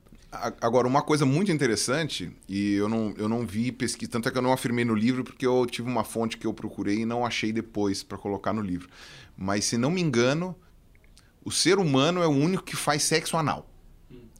Agora, 0.60 0.86
uma 0.86 1.02
coisa 1.02 1.24
muito 1.24 1.50
interessante, 1.50 2.30
e 2.48 2.74
eu 2.74 2.88
não, 2.88 3.14
eu 3.16 3.28
não 3.28 3.46
vi 3.46 3.72
pesquisa, 3.72 4.10
tanto 4.10 4.28
é 4.28 4.32
que 4.32 4.38
eu 4.38 4.42
não 4.42 4.52
afirmei 4.52 4.84
no 4.84 4.94
livro, 4.94 5.24
porque 5.24 5.46
eu 5.46 5.66
tive 5.66 5.88
uma 5.88 6.04
fonte 6.04 6.36
que 6.36 6.46
eu 6.46 6.54
procurei 6.54 7.00
e 7.00 7.04
não 7.06 7.24
achei 7.24 7.52
depois 7.52 8.02
para 8.02 8.18
colocar 8.18 8.52
no 8.52 8.60
livro. 8.60 8.88
Mas, 9.36 9.64
se 9.64 9.76
não 9.76 9.90
me 9.90 10.00
engano, 10.00 10.56
o 11.44 11.50
ser 11.50 11.78
humano 11.78 12.22
é 12.22 12.26
o 12.26 12.30
único 12.30 12.64
que 12.64 12.76
faz 12.76 13.02
sexo 13.02 13.36
anal. 13.36 13.68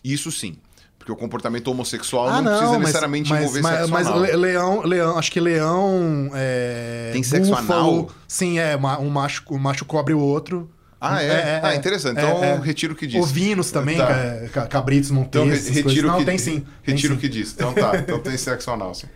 Isso 0.02 0.30
sim. 0.30 0.56
Porque 0.98 1.12
o 1.12 1.16
comportamento 1.16 1.68
homossexual 1.68 2.28
ah, 2.28 2.42
não, 2.42 2.42
não, 2.42 2.50
precisa 2.50 2.72
mas, 2.72 2.80
necessariamente 2.80 3.30
mas, 3.30 3.40
envolver 3.40 3.62
mas, 3.62 3.76
sexo 3.76 3.92
mas 3.92 4.06
anal. 4.08 4.20
Mas 4.20 4.34
leão, 4.34 4.82
leão, 4.82 5.18
acho 5.18 5.30
que 5.30 5.38
leão. 5.38 6.30
É, 6.34 7.10
Tem 7.12 7.22
sexo 7.22 7.50
búfalo, 7.50 8.00
anal? 8.00 8.10
Sim, 8.26 8.58
é. 8.58 8.76
Um 8.76 9.08
macho, 9.08 9.44
um 9.50 9.58
macho 9.58 9.84
cobre 9.84 10.14
o 10.14 10.18
outro. 10.18 10.68
Ah, 11.14 11.22
é? 11.22 11.26
é, 11.26 11.60
ah, 11.62 11.72
é 11.74 11.76
interessante. 11.76 12.18
Então, 12.18 12.42
é, 12.42 12.50
é. 12.50 12.60
retiro 12.60 12.94
o 12.94 12.96
que 12.96 13.06
disse. 13.06 13.18
Ovinos 13.18 13.70
também, 13.70 13.96
tá. 13.96 14.66
cabritos, 14.68 15.10
montes. 15.10 15.28
Então, 15.28 15.46
retiro 15.46 16.12
o 16.12 16.18
que, 16.18 16.24
tem 16.24 16.38
sim. 16.38 16.64
Retiro 16.82 17.14
o 17.14 17.18
que 17.18 17.28
disse. 17.28 17.54
Então 17.54 17.72
tá. 17.72 17.96
Então 17.96 18.20
tem 18.20 18.36
sexo 18.36 18.70
anal, 18.70 18.94
sim. 18.94 19.06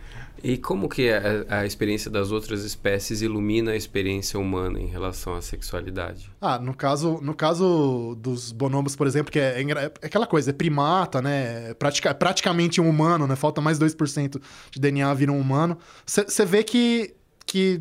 E 0.43 0.57
como 0.57 0.89
que 0.89 1.09
a, 1.11 1.59
a, 1.59 1.65
experiência 1.65 2.09
das 2.09 2.31
outras 2.31 2.63
espécies 2.63 3.21
ilumina 3.21 3.71
a 3.71 3.75
experiência 3.75 4.39
humana 4.39 4.79
em 4.79 4.87
relação 4.87 5.35
à 5.35 5.41
sexualidade? 5.41 6.31
Ah, 6.41 6.57
no 6.57 6.73
caso, 6.73 7.19
no 7.21 7.35
caso 7.35 8.17
dos 8.19 8.51
bonobos, 8.51 8.95
por 8.95 9.05
exemplo, 9.05 9.31
que 9.31 9.39
é, 9.39 9.61
é, 9.61 9.71
é 9.71 9.91
aquela 10.01 10.25
coisa, 10.25 10.49
é 10.49 10.53
primata, 10.53 11.21
né? 11.21 11.69
É 11.69 11.73
pratica, 11.75 12.13
praticamente 12.15 12.81
um 12.81 12.89
humano, 12.89 13.27
né? 13.27 13.35
Falta 13.35 13.61
mais 13.61 13.77
2% 13.77 14.41
de 14.71 14.79
DNA 14.79 15.13
vir 15.13 15.29
um 15.29 15.39
humano. 15.39 15.77
Você 16.05 16.43
vê 16.43 16.63
que, 16.63 17.13
que 17.45 17.79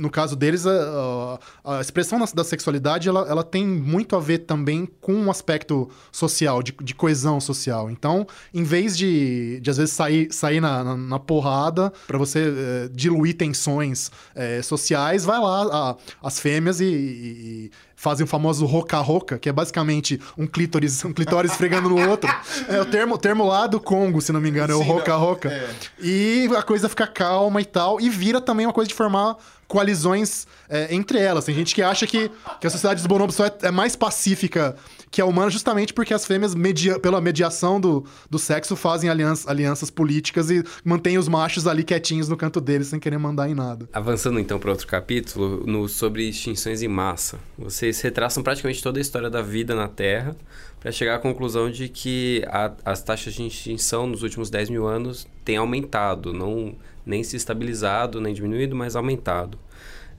no 0.00 0.10
caso 0.10 0.34
deles, 0.34 0.66
a, 0.66 1.38
a 1.64 1.80
expressão 1.80 2.18
da, 2.18 2.26
da 2.26 2.44
sexualidade 2.44 3.08
ela, 3.08 3.26
ela, 3.28 3.44
tem 3.44 3.66
muito 3.66 4.16
a 4.16 4.20
ver 4.20 4.38
também 4.38 4.88
com 5.00 5.14
um 5.14 5.30
aspecto 5.30 5.88
social, 6.10 6.62
de, 6.62 6.74
de 6.82 6.94
coesão 6.94 7.40
social. 7.40 7.90
Então, 7.90 8.26
em 8.52 8.64
vez 8.64 8.96
de, 8.96 9.60
de 9.60 9.70
às 9.70 9.76
vezes, 9.76 9.92
sair, 9.92 10.32
sair 10.32 10.60
na, 10.60 10.82
na, 10.82 10.96
na 10.96 11.18
porrada 11.18 11.92
para 12.06 12.18
você 12.18 12.52
é, 12.56 12.88
diluir 12.92 13.36
tensões 13.36 14.10
é, 14.34 14.62
sociais, 14.62 15.24
vai 15.24 15.38
lá 15.38 15.62
a, 15.70 15.96
as 16.26 16.40
fêmeas 16.40 16.80
e, 16.80 16.84
e, 16.84 17.70
fazem 18.00 18.24
o 18.24 18.26
famoso 18.26 18.64
roca-roca, 18.64 19.38
que 19.38 19.46
é 19.46 19.52
basicamente 19.52 20.18
um 20.36 20.46
clítoris, 20.46 21.04
um 21.04 21.12
clitóris 21.12 21.52
esfregando 21.52 21.90
no 21.90 22.08
outro. 22.08 22.34
É 22.66 22.80
o 22.80 22.86
termo, 22.86 23.18
termo 23.18 23.46
lá 23.46 23.66
do 23.66 23.78
Congo, 23.78 24.22
se 24.22 24.32
não 24.32 24.40
me 24.40 24.48
engano, 24.48 24.72
é 24.72 24.76
o 24.76 24.80
roca-roca. 24.80 25.50
É. 25.50 25.70
E 26.00 26.48
a 26.56 26.62
coisa 26.62 26.88
fica 26.88 27.06
calma 27.06 27.60
e 27.60 27.64
tal, 27.66 28.00
e 28.00 28.08
vira 28.08 28.40
também 28.40 28.64
uma 28.64 28.72
coisa 28.72 28.88
de 28.88 28.94
formar 28.94 29.36
coalizões 29.70 30.48
é, 30.68 30.92
entre 30.92 31.20
elas. 31.20 31.44
Tem 31.44 31.54
gente 31.54 31.72
que 31.76 31.80
acha 31.80 32.04
que, 32.04 32.28
que 32.60 32.66
a 32.66 32.70
sociedade 32.70 33.00
dos 33.00 33.06
bonobos 33.06 33.36
só 33.36 33.46
é, 33.46 33.52
é 33.62 33.70
mais 33.70 33.94
pacífica 33.94 34.74
que 35.12 35.20
a 35.20 35.24
humana 35.24 35.48
justamente 35.48 35.94
porque 35.94 36.12
as 36.12 36.26
fêmeas, 36.26 36.54
media, 36.56 36.98
pela 36.98 37.20
mediação 37.20 37.80
do, 37.80 38.04
do 38.28 38.38
sexo, 38.38 38.74
fazem 38.74 39.08
aliança, 39.08 39.48
alianças 39.48 39.88
políticas 39.88 40.50
e 40.50 40.64
mantêm 40.84 41.18
os 41.18 41.28
machos 41.28 41.68
ali 41.68 41.84
quietinhos 41.84 42.28
no 42.28 42.36
canto 42.36 42.60
deles 42.60 42.88
sem 42.88 42.98
querer 42.98 43.18
mandar 43.18 43.48
em 43.48 43.54
nada. 43.54 43.88
Avançando 43.92 44.40
então 44.40 44.58
para 44.58 44.70
outro 44.70 44.88
capítulo, 44.88 45.64
no, 45.64 45.88
sobre 45.88 46.28
extinções 46.28 46.82
em 46.82 46.88
massa. 46.88 47.38
Vocês 47.56 48.00
retraçam 48.00 48.42
praticamente 48.42 48.82
toda 48.82 48.98
a 48.98 49.02
história 49.02 49.30
da 49.30 49.40
vida 49.40 49.76
na 49.76 49.86
Terra 49.86 50.36
para 50.80 50.90
chegar 50.90 51.14
à 51.14 51.18
conclusão 51.18 51.70
de 51.70 51.88
que 51.88 52.42
a, 52.48 52.72
as 52.84 53.02
taxas 53.02 53.34
de 53.34 53.46
extinção 53.46 54.06
nos 54.08 54.24
últimos 54.24 54.50
10 54.50 54.70
mil 54.70 54.86
anos 54.86 55.28
têm 55.44 55.56
aumentado, 55.56 56.32
não 56.32 56.74
nem 57.04 57.22
se 57.22 57.36
estabilizado, 57.36 58.20
nem 58.20 58.34
diminuído, 58.34 58.74
mas 58.76 58.96
aumentado 58.96 59.58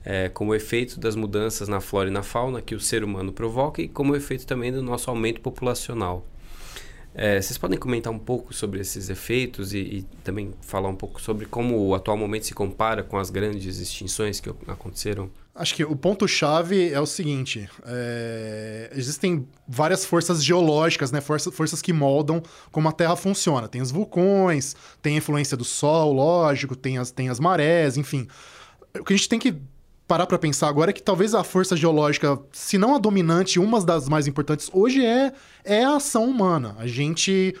é, 0.04 0.28
como 0.28 0.54
efeito 0.54 0.98
das 0.98 1.14
mudanças 1.14 1.68
na 1.68 1.80
flora 1.80 2.08
e 2.08 2.12
na 2.12 2.22
fauna 2.22 2.60
que 2.60 2.74
o 2.74 2.80
ser 2.80 3.04
humano 3.04 3.32
provoca 3.32 3.80
e 3.80 3.88
como 3.88 4.16
efeito 4.16 4.46
também 4.46 4.72
do 4.72 4.82
nosso 4.82 5.10
aumento 5.10 5.40
populacional. 5.40 6.26
É, 7.14 7.40
vocês 7.40 7.58
podem 7.58 7.78
comentar 7.78 8.12
um 8.12 8.18
pouco 8.18 8.54
sobre 8.54 8.80
esses 8.80 9.10
efeitos 9.10 9.74
e, 9.74 9.78
e, 9.78 10.02
também 10.24 10.54
falar 10.62 10.88
um 10.88 10.96
pouco 10.96 11.20
sobre 11.20 11.44
como 11.44 11.78
o 11.78 11.94
atual 11.94 12.16
momento 12.16 12.46
se 12.46 12.54
compara 12.54 13.02
com 13.02 13.18
as 13.18 13.28
grandes 13.28 13.78
extinções 13.78 14.40
que 14.40 14.48
aconteceram? 14.66 15.30
Acho 15.54 15.74
que 15.74 15.84
o 15.84 15.94
ponto-chave 15.94 16.90
é 16.90 17.00
o 17.00 17.04
seguinte: 17.04 17.68
é... 17.84 18.90
existem 18.94 19.46
várias 19.68 20.04
forças 20.04 20.42
geológicas, 20.42 21.12
né? 21.12 21.20
Forças, 21.20 21.54
forças 21.54 21.82
que 21.82 21.92
moldam 21.92 22.42
como 22.70 22.88
a 22.88 22.92
Terra 22.92 23.16
funciona. 23.16 23.68
Tem 23.68 23.82
os 23.82 23.90
vulcões, 23.90 24.74
tem 25.02 25.14
a 25.14 25.18
influência 25.18 25.56
do 25.56 25.64
Sol, 25.64 26.12
lógico, 26.12 26.74
tem 26.74 26.96
as, 26.96 27.10
tem 27.10 27.28
as 27.28 27.38
marés, 27.38 27.98
enfim. 27.98 28.26
O 28.98 29.04
que 29.04 29.12
a 29.12 29.16
gente 29.16 29.28
tem 29.28 29.38
que 29.38 29.54
parar 30.08 30.26
para 30.26 30.38
pensar 30.38 30.68
agora 30.68 30.90
é 30.90 30.92
que 30.92 31.02
talvez 31.02 31.34
a 31.34 31.44
força 31.44 31.76
geológica, 31.76 32.38
se 32.52 32.76
não 32.76 32.94
a 32.94 32.98
dominante, 32.98 33.58
uma 33.58 33.80
das 33.82 34.08
mais 34.08 34.26
importantes 34.26 34.70
hoje 34.72 35.04
é, 35.04 35.32
é 35.64 35.84
a 35.84 35.96
ação 35.96 36.24
humana. 36.24 36.74
A 36.78 36.86
gente 36.86 37.54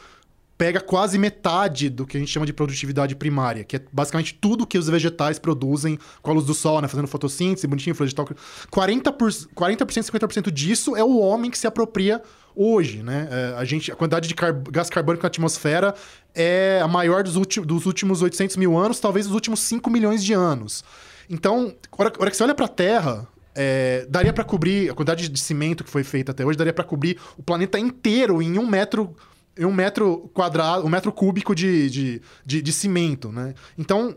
pega 0.56 0.80
quase 0.80 1.18
metade 1.18 1.88
do 1.88 2.06
que 2.06 2.16
a 2.16 2.20
gente 2.20 2.30
chama 2.30 2.46
de 2.46 2.52
produtividade 2.52 3.16
primária, 3.16 3.64
que 3.64 3.76
é 3.76 3.80
basicamente 3.92 4.34
tudo 4.34 4.66
que 4.66 4.78
os 4.78 4.88
vegetais 4.88 5.38
produzem 5.38 5.98
com 6.20 6.30
a 6.30 6.34
luz 6.34 6.46
do 6.46 6.54
sol, 6.54 6.80
né? 6.80 6.88
Fazendo 6.88 7.08
fotossíntese, 7.08 7.66
bonitinho, 7.66 7.94
flor 7.94 8.08
de 8.08 8.14
tal. 8.14 8.26
40%, 8.70 9.12
por, 9.12 9.30
40% 9.30 9.86
50% 9.86 10.50
disso 10.50 10.96
é 10.96 11.02
o 11.02 11.18
homem 11.18 11.50
que 11.50 11.58
se 11.58 11.66
apropria 11.66 12.22
hoje, 12.54 13.02
né? 13.02 13.28
É, 13.30 13.54
a, 13.56 13.64
gente, 13.64 13.90
a 13.90 13.96
quantidade 13.96 14.28
de 14.28 14.34
car 14.34 14.52
gás 14.70 14.88
carbônico 14.88 15.22
na 15.22 15.28
atmosfera 15.28 15.94
é 16.34 16.80
a 16.82 16.88
maior 16.88 17.24
dos, 17.24 17.34
dos 17.34 17.86
últimos 17.86 18.22
800 18.22 18.56
mil 18.56 18.76
anos, 18.76 19.00
talvez 19.00 19.26
dos 19.26 19.34
últimos 19.34 19.60
5 19.60 19.90
milhões 19.90 20.22
de 20.22 20.32
anos. 20.32 20.84
Então, 21.28 21.74
hora, 21.96 22.12
hora 22.18 22.30
que 22.30 22.36
você 22.36 22.42
olha 22.42 22.54
para 22.54 22.66
a 22.66 22.68
Terra, 22.68 23.26
é, 23.54 24.06
daria 24.08 24.32
para 24.32 24.44
cobrir 24.44 24.90
a 24.90 24.94
quantidade 24.94 25.28
de 25.28 25.40
cimento 25.40 25.84
que 25.84 25.90
foi 25.90 26.04
feita 26.04 26.32
até 26.32 26.44
hoje, 26.44 26.58
daria 26.58 26.72
para 26.72 26.84
cobrir 26.84 27.18
o 27.36 27.42
planeta 27.42 27.78
inteiro 27.78 28.40
em 28.42 28.58
um 28.58 28.66
metro, 28.66 29.14
um 29.58 29.72
metro 29.72 30.30
quadrado, 30.32 30.86
um 30.86 30.88
metro 30.88 31.12
cúbico 31.12 31.54
de, 31.54 31.90
de, 31.90 32.22
de, 32.44 32.62
de 32.62 32.72
cimento, 32.72 33.30
né? 33.30 33.54
Então, 33.76 34.16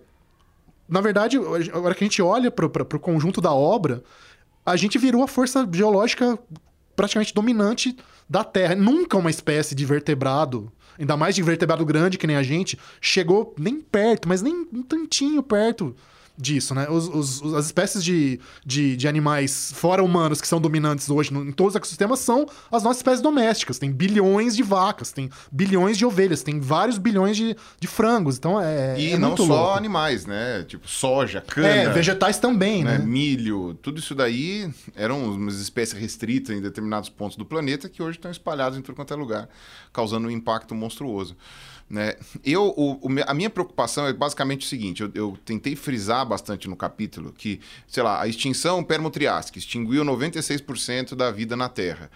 na 0.87 1.01
verdade, 1.01 1.37
a 1.37 1.79
hora 1.79 1.95
que 1.95 2.03
a 2.03 2.07
gente 2.07 2.21
olha 2.21 2.51
para 2.51 2.65
o 2.65 2.99
conjunto 2.99 3.41
da 3.41 3.53
obra, 3.53 4.03
a 4.65 4.75
gente 4.75 4.97
virou 4.97 5.23
a 5.23 5.27
força 5.27 5.67
geológica 5.71 6.39
praticamente 6.95 7.33
dominante 7.33 7.97
da 8.29 8.43
Terra. 8.43 8.75
Nunca 8.75 9.17
uma 9.17 9.29
espécie 9.29 9.75
de 9.75 9.85
vertebrado, 9.85 10.71
ainda 10.97 11.17
mais 11.17 11.35
de 11.35 11.43
vertebrado 11.43 11.85
grande 11.85 12.17
que 12.17 12.27
nem 12.27 12.35
a 12.35 12.43
gente, 12.43 12.79
chegou 13.01 13.53
nem 13.57 13.81
perto, 13.81 14.29
mas 14.29 14.41
nem 14.41 14.67
um 14.71 14.81
tantinho 14.81 15.43
perto 15.43 15.95
disso, 16.37 16.75
né? 16.75 16.87
Os, 16.89 17.07
os, 17.07 17.53
as 17.53 17.65
espécies 17.65 18.03
de, 18.03 18.39
de, 18.65 18.95
de, 18.95 19.07
animais 19.07 19.71
fora 19.73 20.03
humanos 20.03 20.41
que 20.41 20.47
são 20.47 20.59
dominantes 20.59 21.09
hoje 21.09 21.33
no, 21.33 21.47
em 21.47 21.51
todos 21.51 21.71
os 21.71 21.75
ecossistemas 21.77 22.19
são 22.19 22.45
as 22.71 22.83
nossas 22.83 22.97
espécies 22.97 23.21
domésticas. 23.21 23.79
Tem 23.79 23.91
bilhões 23.91 24.55
de 24.55 24.63
vacas, 24.63 25.11
tem 25.11 25.29
bilhões 25.51 25.97
de 25.97 26.05
ovelhas, 26.05 26.43
tem 26.43 26.59
vários 26.59 26.97
bilhões 26.97 27.37
de, 27.37 27.55
de 27.79 27.87
frangos. 27.87 28.37
Então 28.37 28.59
é. 28.59 28.99
E 28.99 29.13
é 29.13 29.17
não 29.17 29.37
só 29.37 29.43
louco. 29.43 29.77
animais, 29.77 30.25
né? 30.25 30.63
Tipo 30.63 30.87
soja, 30.87 31.41
cana. 31.41 31.67
É, 31.67 31.89
vegetais 31.89 32.37
também, 32.37 32.83
né? 32.83 32.97
né? 32.97 33.05
Milho, 33.05 33.73
tudo 33.81 33.99
isso 33.99 34.13
daí 34.13 34.69
eram 34.95 35.31
umas 35.31 35.59
espécies 35.59 35.97
restritas 35.99 36.55
em 36.55 36.61
determinados 36.61 37.09
pontos 37.09 37.37
do 37.37 37.45
planeta 37.45 37.87
que 37.87 38.03
hoje 38.03 38.17
estão 38.17 38.29
espalhadas 38.29 38.77
em 38.77 38.81
tudo 38.81 38.95
quanto 38.95 39.13
é 39.13 39.17
lugar, 39.17 39.49
causando 39.93 40.27
um 40.27 40.31
impacto 40.31 40.75
monstruoso. 40.75 41.35
Né? 41.89 42.15
Eu, 42.43 42.73
o, 42.75 42.99
a 43.27 43.33
minha 43.33 43.49
preocupação 43.49 44.07
é 44.07 44.13
basicamente 44.13 44.65
o 44.65 44.69
seguinte: 44.69 45.03
eu, 45.03 45.11
eu, 45.13 45.37
tentei 45.45 45.75
frisar 45.75 46.25
bastante 46.25 46.67
no 46.67 46.75
capítulo 46.75 47.31
que, 47.31 47.59
sei 47.87 48.01
lá, 48.01 48.21
a 48.21 48.27
extinção 48.27 48.83
permotriásica 48.83 49.59
extinguiu 49.59 50.03
96% 50.03 51.15
da 51.15 51.29
vida 51.31 51.55
na 51.55 51.69
Terra. 51.69 52.09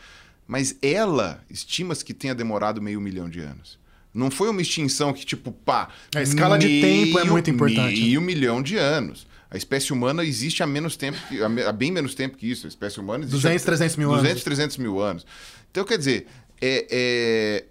Mas 0.47 0.75
ela 0.81 1.43
estima-se 1.49 2.03
que 2.03 2.13
tenha 2.13 2.33
demorado 2.33 2.81
meio 2.81 2.99
milhão 2.99 3.29
de 3.29 3.39
anos. 3.39 3.77
Não 4.11 4.31
foi 4.31 4.49
uma 4.49 4.61
extinção 4.61 5.13
que, 5.13 5.23
tipo, 5.23 5.51
pá. 5.51 5.89
A 6.15 6.21
escala 6.23 6.57
meio, 6.57 6.67
de 6.67 6.81
tempo 6.81 7.19
é 7.19 7.23
muito 7.23 7.49
importante. 7.51 8.01
Meio 8.01 8.19
milhão 8.19 8.63
de 8.63 8.75
anos. 8.75 9.27
A 9.51 9.57
espécie 9.57 9.93
humana 9.93 10.23
existe 10.23 10.63
há 10.63 10.67
menos 10.67 10.95
tempo, 10.95 11.17
que, 11.27 11.39
há 11.41 11.71
bem 11.71 11.91
menos 11.91 12.15
tempo 12.15 12.35
que 12.35 12.49
isso. 12.49 12.65
A 12.65 12.69
espécie 12.69 12.99
humana 12.99 13.23
existe 13.23 13.43
200, 13.43 13.63
300 13.63 13.95
mil 13.97 14.09
200, 14.09 14.31
anos. 14.31 14.43
200, 14.43 14.43
300 14.43 14.77
mil 14.77 14.99
anos. 14.99 15.25
Então, 15.69 15.85
quer 15.85 15.99
dizer, 15.99 16.27
é, 16.59 16.87
é 16.89 17.65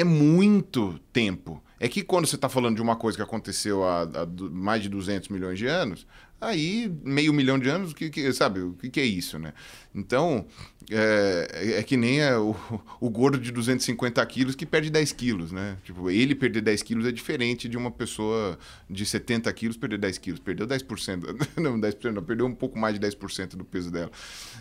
é 0.00 0.04
muito 0.04 0.98
tempo. 1.12 1.62
É 1.78 1.88
que 1.88 2.02
quando 2.02 2.26
você 2.26 2.34
está 2.34 2.48
falando 2.48 2.76
de 2.76 2.82
uma 2.82 2.94
coisa 2.94 3.16
que 3.16 3.22
aconteceu 3.22 3.82
há, 3.84 4.02
há, 4.02 4.26
mais 4.50 4.82
de 4.82 4.88
200 4.88 5.30
milhões 5.30 5.58
de 5.58 5.66
anos, 5.66 6.06
aí 6.38 6.92
meio 7.02 7.32
milhão 7.32 7.58
de 7.58 7.70
anos, 7.70 7.94
que, 7.94 8.10
que 8.10 8.32
sabe, 8.34 8.60
o 8.60 8.72
que, 8.74 8.90
que, 8.90 9.00
é 9.00 9.04
isso, 9.04 9.38
né? 9.38 9.54
Então, 9.94 10.46
é, 10.90 11.78
é 11.78 11.82
que 11.82 11.96
nem 11.96 12.20
é 12.20 12.36
o, 12.36 12.54
o, 13.00 13.08
gordo 13.08 13.38
de 13.38 13.50
250 13.50 14.24
quilos 14.26 14.54
que 14.54 14.66
perde 14.66 14.90
10 14.90 15.12
quilos, 15.12 15.52
né? 15.52 15.78
Tipo, 15.82 16.10
ele 16.10 16.34
perder 16.34 16.60
10 16.60 16.82
quilos 16.82 17.06
é 17.06 17.12
diferente 17.12 17.68
de 17.68 17.78
uma 17.78 17.90
pessoa 17.90 18.58
de 18.88 19.06
70 19.06 19.50
quilos 19.52 19.76
perder 19.78 19.98
10 19.98 20.18
quilos. 20.18 20.40
Perdeu 20.40 20.66
10%, 20.66 21.24
não, 21.60 21.80
10%, 21.80 22.12
não, 22.12 22.22
perdeu 22.22 22.46
um 22.46 22.54
pouco 22.54 22.78
mais 22.78 22.98
de 22.98 23.06
10% 23.06 23.56
do 23.56 23.64
peso 23.64 23.90
dela. 23.90 24.10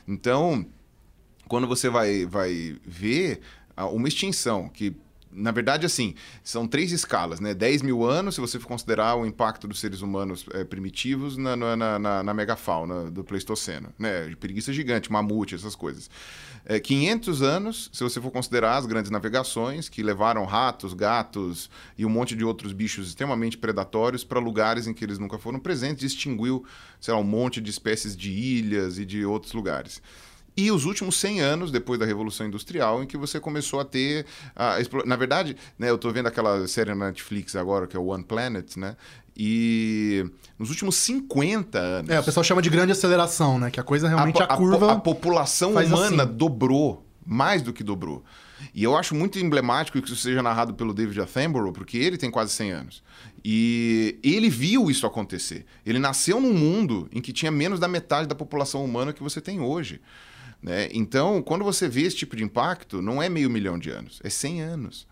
Então, 0.08 0.65
quando 1.49 1.67
você 1.67 1.89
vai, 1.89 2.25
vai 2.25 2.78
ver 2.86 3.41
uma 3.78 4.08
extinção 4.08 4.69
que 4.69 4.95
na 5.32 5.52
verdade, 5.52 5.86
assim, 5.86 6.15
são 6.44 6.68
três 6.68 6.92
escalas, 6.92 7.39
né? 7.39 7.54
10 7.54 7.82
mil 7.82 8.04
anos, 8.04 8.36
se 8.36 8.42
você 8.42 8.60
for 8.60 8.68
considerar 8.68 9.15
o 9.15 9.26
impacto 9.26 9.68
dos 9.68 9.80
seres 9.80 10.02
humanos 10.02 10.46
é, 10.54 10.63
primitivos 10.63 11.38
na, 11.38 11.56
na, 11.56 12.00
na, 12.00 12.24
na, 12.24 12.34
megafauna 12.34 13.12
do 13.12 13.24
Pleistoceno, 13.24 13.94
né? 13.98 14.36
Preguiça 14.39 14.74
gigante, 14.74 15.12
mamute, 15.12 15.54
essas 15.54 15.76
coisas. 15.76 16.10
É, 16.65 16.80
500 16.80 17.42
anos, 17.42 17.89
se 17.94 18.04
você 18.04 18.20
for 18.20 18.32
considerar 18.32 18.78
as 18.78 18.86
grandes 18.86 19.12
navegações, 19.12 19.88
que 19.88 20.02
levaram 20.02 20.46
ratos, 20.46 20.94
gatos 20.94 21.70
e 21.98 22.06
um 22.06 22.10
monte 22.10 22.36
de 22.36 22.44
outros 22.44 22.74
bichos 22.74 23.08
extremamente 23.08 23.58
predatórios 23.58 24.24
para 24.24 24.39
lugares 24.39 24.88
em 24.88 24.94
que 24.94 25.04
eles 25.04 25.20
nunca 25.20 25.38
foram 25.38 25.60
presentes, 25.60 26.04
extinguiu, 26.04 26.65
sei 27.00 27.13
lá, 27.13 27.20
um 27.20 27.24
monte 27.24 27.62
de 27.62 27.70
espécies 27.70 28.15
de 28.15 28.32
ilhas 28.32 28.98
e 28.98 29.06
de 29.06 29.26
outros 29.26 29.54
lugares. 29.54 30.02
E 30.60 30.69
os 30.72 30.84
últimos 30.84 31.15
100 31.15 31.39
anos, 31.39 31.72
depois 31.72 31.98
da 31.98 32.06
Revolução 32.06 32.45
Industrial, 32.45 33.02
em 33.02 33.08
que 33.08 33.15
você 33.15 33.39
começou 33.39 33.80
a 33.80 33.86
ter. 33.86 34.26
A, 34.54 34.76
na 35.06 35.15
verdade, 35.15 35.56
né, 35.78 35.89
eu 35.89 35.95
estou 35.95 36.12
vendo 36.12 36.28
aquela 36.28 36.67
série 36.67 36.93
na 36.93 37.08
Netflix 37.08 37.56
agora, 37.56 37.88
que 37.88 37.95
é 37.95 38.00
One 38.00 38.26
Planet, 38.26 38.76
né? 38.76 38.98
E 39.38 40.26
nos 40.58 40.69
últimos 40.69 40.98
50 40.98 41.80
anos. 41.80 42.12
É, 42.12 42.19
o 42.19 42.24
pessoal 42.26 42.43
chama 42.43 42.62
de 42.62 42.69
grande 42.69 42.91
aceleração, 42.91 43.58
né? 43.58 43.72
Que 43.72 43.80
a 43.80 43.84
coisa 43.84 44.10
realmente, 44.10 44.41
a, 44.41 44.48
a 44.48 44.58
curva. 44.58 44.91
A, 44.91 44.93
a 44.95 45.00
população 45.00 45.72
humana 45.72 46.24
assim. 46.24 46.34
dobrou, 46.34 47.06
mais 47.26 47.62
do 47.62 47.72
que 47.72 47.82
dobrou. 47.82 48.22
E 48.76 48.84
eu 48.84 48.98
acho 48.98 49.15
muito 49.15 49.39
emblemático 49.39 50.02
que 50.02 50.06
isso 50.06 50.22
seja 50.22 50.43
narrado 50.43 50.74
pelo 50.74 50.93
David 50.93 51.22
Attenborough, 51.22 51.72
porque 51.72 51.98
ele 51.98 52.17
tem 52.17 52.30
quase 52.30 52.52
100 52.52 52.72
anos. 52.72 53.04
E 53.45 54.19
ele 54.22 54.50
viu 54.50 54.91
isso 54.91 55.08
acontecer. 55.08 55.65
Ele 55.86 56.00
nasceu 56.00 56.41
num 56.41 56.54
mundo 56.54 57.08
em 57.13 57.22
que 57.22 57.32
tinha 57.32 57.50
menos 57.50 57.80
da 57.80 57.88
metade 57.88 58.28
da 58.28 58.36
população 58.36 58.84
humana 58.84 59.13
que 59.13 59.24
você 59.24 59.39
tem 59.39 59.62
hoje. 59.62 60.02
Né? 60.62 60.89
Então, 60.91 61.41
quando 61.41 61.63
você 61.63 61.88
vê 61.88 62.02
esse 62.02 62.17
tipo 62.17 62.36
de 62.36 62.43
impacto, 62.43 63.02
não 63.02 63.22
é 63.22 63.30
meio 63.30 63.50
milhão 63.50 63.80
de 63.80 63.89
anos, 63.89 64.19
é 64.24 64.30
100 64.30 64.62
anos. 64.62 65.08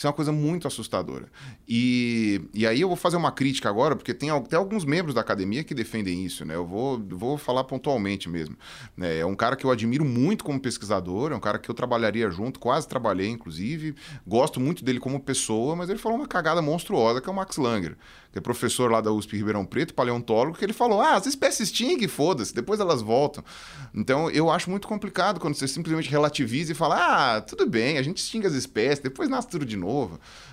Isso 0.00 0.06
é 0.06 0.08
uma 0.08 0.16
coisa 0.16 0.32
muito 0.32 0.66
assustadora. 0.66 1.26
E, 1.68 2.40
e 2.54 2.66
aí 2.66 2.80
eu 2.80 2.88
vou 2.88 2.96
fazer 2.96 3.18
uma 3.18 3.30
crítica 3.30 3.68
agora, 3.68 3.94
porque 3.94 4.14
tem 4.14 4.30
até 4.30 4.56
alguns 4.56 4.82
membros 4.82 5.14
da 5.14 5.20
academia 5.20 5.62
que 5.62 5.74
defendem 5.74 6.24
isso, 6.24 6.42
né? 6.42 6.54
Eu 6.54 6.66
vou, 6.66 6.98
vou 7.10 7.36
falar 7.36 7.64
pontualmente 7.64 8.26
mesmo. 8.26 8.56
Né? 8.96 9.18
É 9.18 9.26
um 9.26 9.34
cara 9.34 9.56
que 9.56 9.66
eu 9.66 9.70
admiro 9.70 10.02
muito 10.02 10.42
como 10.42 10.58
pesquisador, 10.58 11.32
é 11.32 11.36
um 11.36 11.40
cara 11.40 11.58
que 11.58 11.70
eu 11.70 11.74
trabalharia 11.74 12.30
junto, 12.30 12.58
quase 12.58 12.88
trabalhei, 12.88 13.28
inclusive. 13.28 13.94
Gosto 14.26 14.58
muito 14.58 14.82
dele 14.82 14.98
como 14.98 15.20
pessoa, 15.20 15.76
mas 15.76 15.90
ele 15.90 15.98
falou 15.98 16.16
uma 16.16 16.26
cagada 16.26 16.62
monstruosa, 16.62 17.20
que 17.20 17.28
é 17.28 17.32
o 17.32 17.36
Max 17.36 17.58
Langer 17.58 17.94
que 18.32 18.38
é 18.38 18.40
professor 18.40 18.90
lá 18.90 19.00
da 19.00 19.10
USP 19.10 19.36
Ribeirão 19.36 19.64
Preto, 19.64 19.92
paleontólogo, 19.92 20.56
que 20.56 20.64
ele 20.64 20.72
falou: 20.72 21.00
ah, 21.00 21.14
as 21.16 21.26
espécies 21.26 21.68
extinguem, 21.68 22.06
foda-se, 22.06 22.54
depois 22.54 22.78
elas 22.78 23.02
voltam. 23.02 23.42
Então 23.94 24.30
eu 24.30 24.50
acho 24.50 24.70
muito 24.70 24.86
complicado 24.86 25.40
quando 25.40 25.54
você 25.54 25.66
simplesmente 25.66 26.08
relativiza 26.08 26.72
e 26.72 26.74
fala: 26.74 26.96
ah, 27.36 27.40
tudo 27.40 27.68
bem, 27.68 27.98
a 27.98 28.02
gente 28.02 28.18
extingue 28.18 28.46
as 28.46 28.54
espécies, 28.54 29.00
depois 29.00 29.28
nasce 29.28 29.48
tudo 29.48 29.66
de 29.66 29.76
novo. 29.76 29.89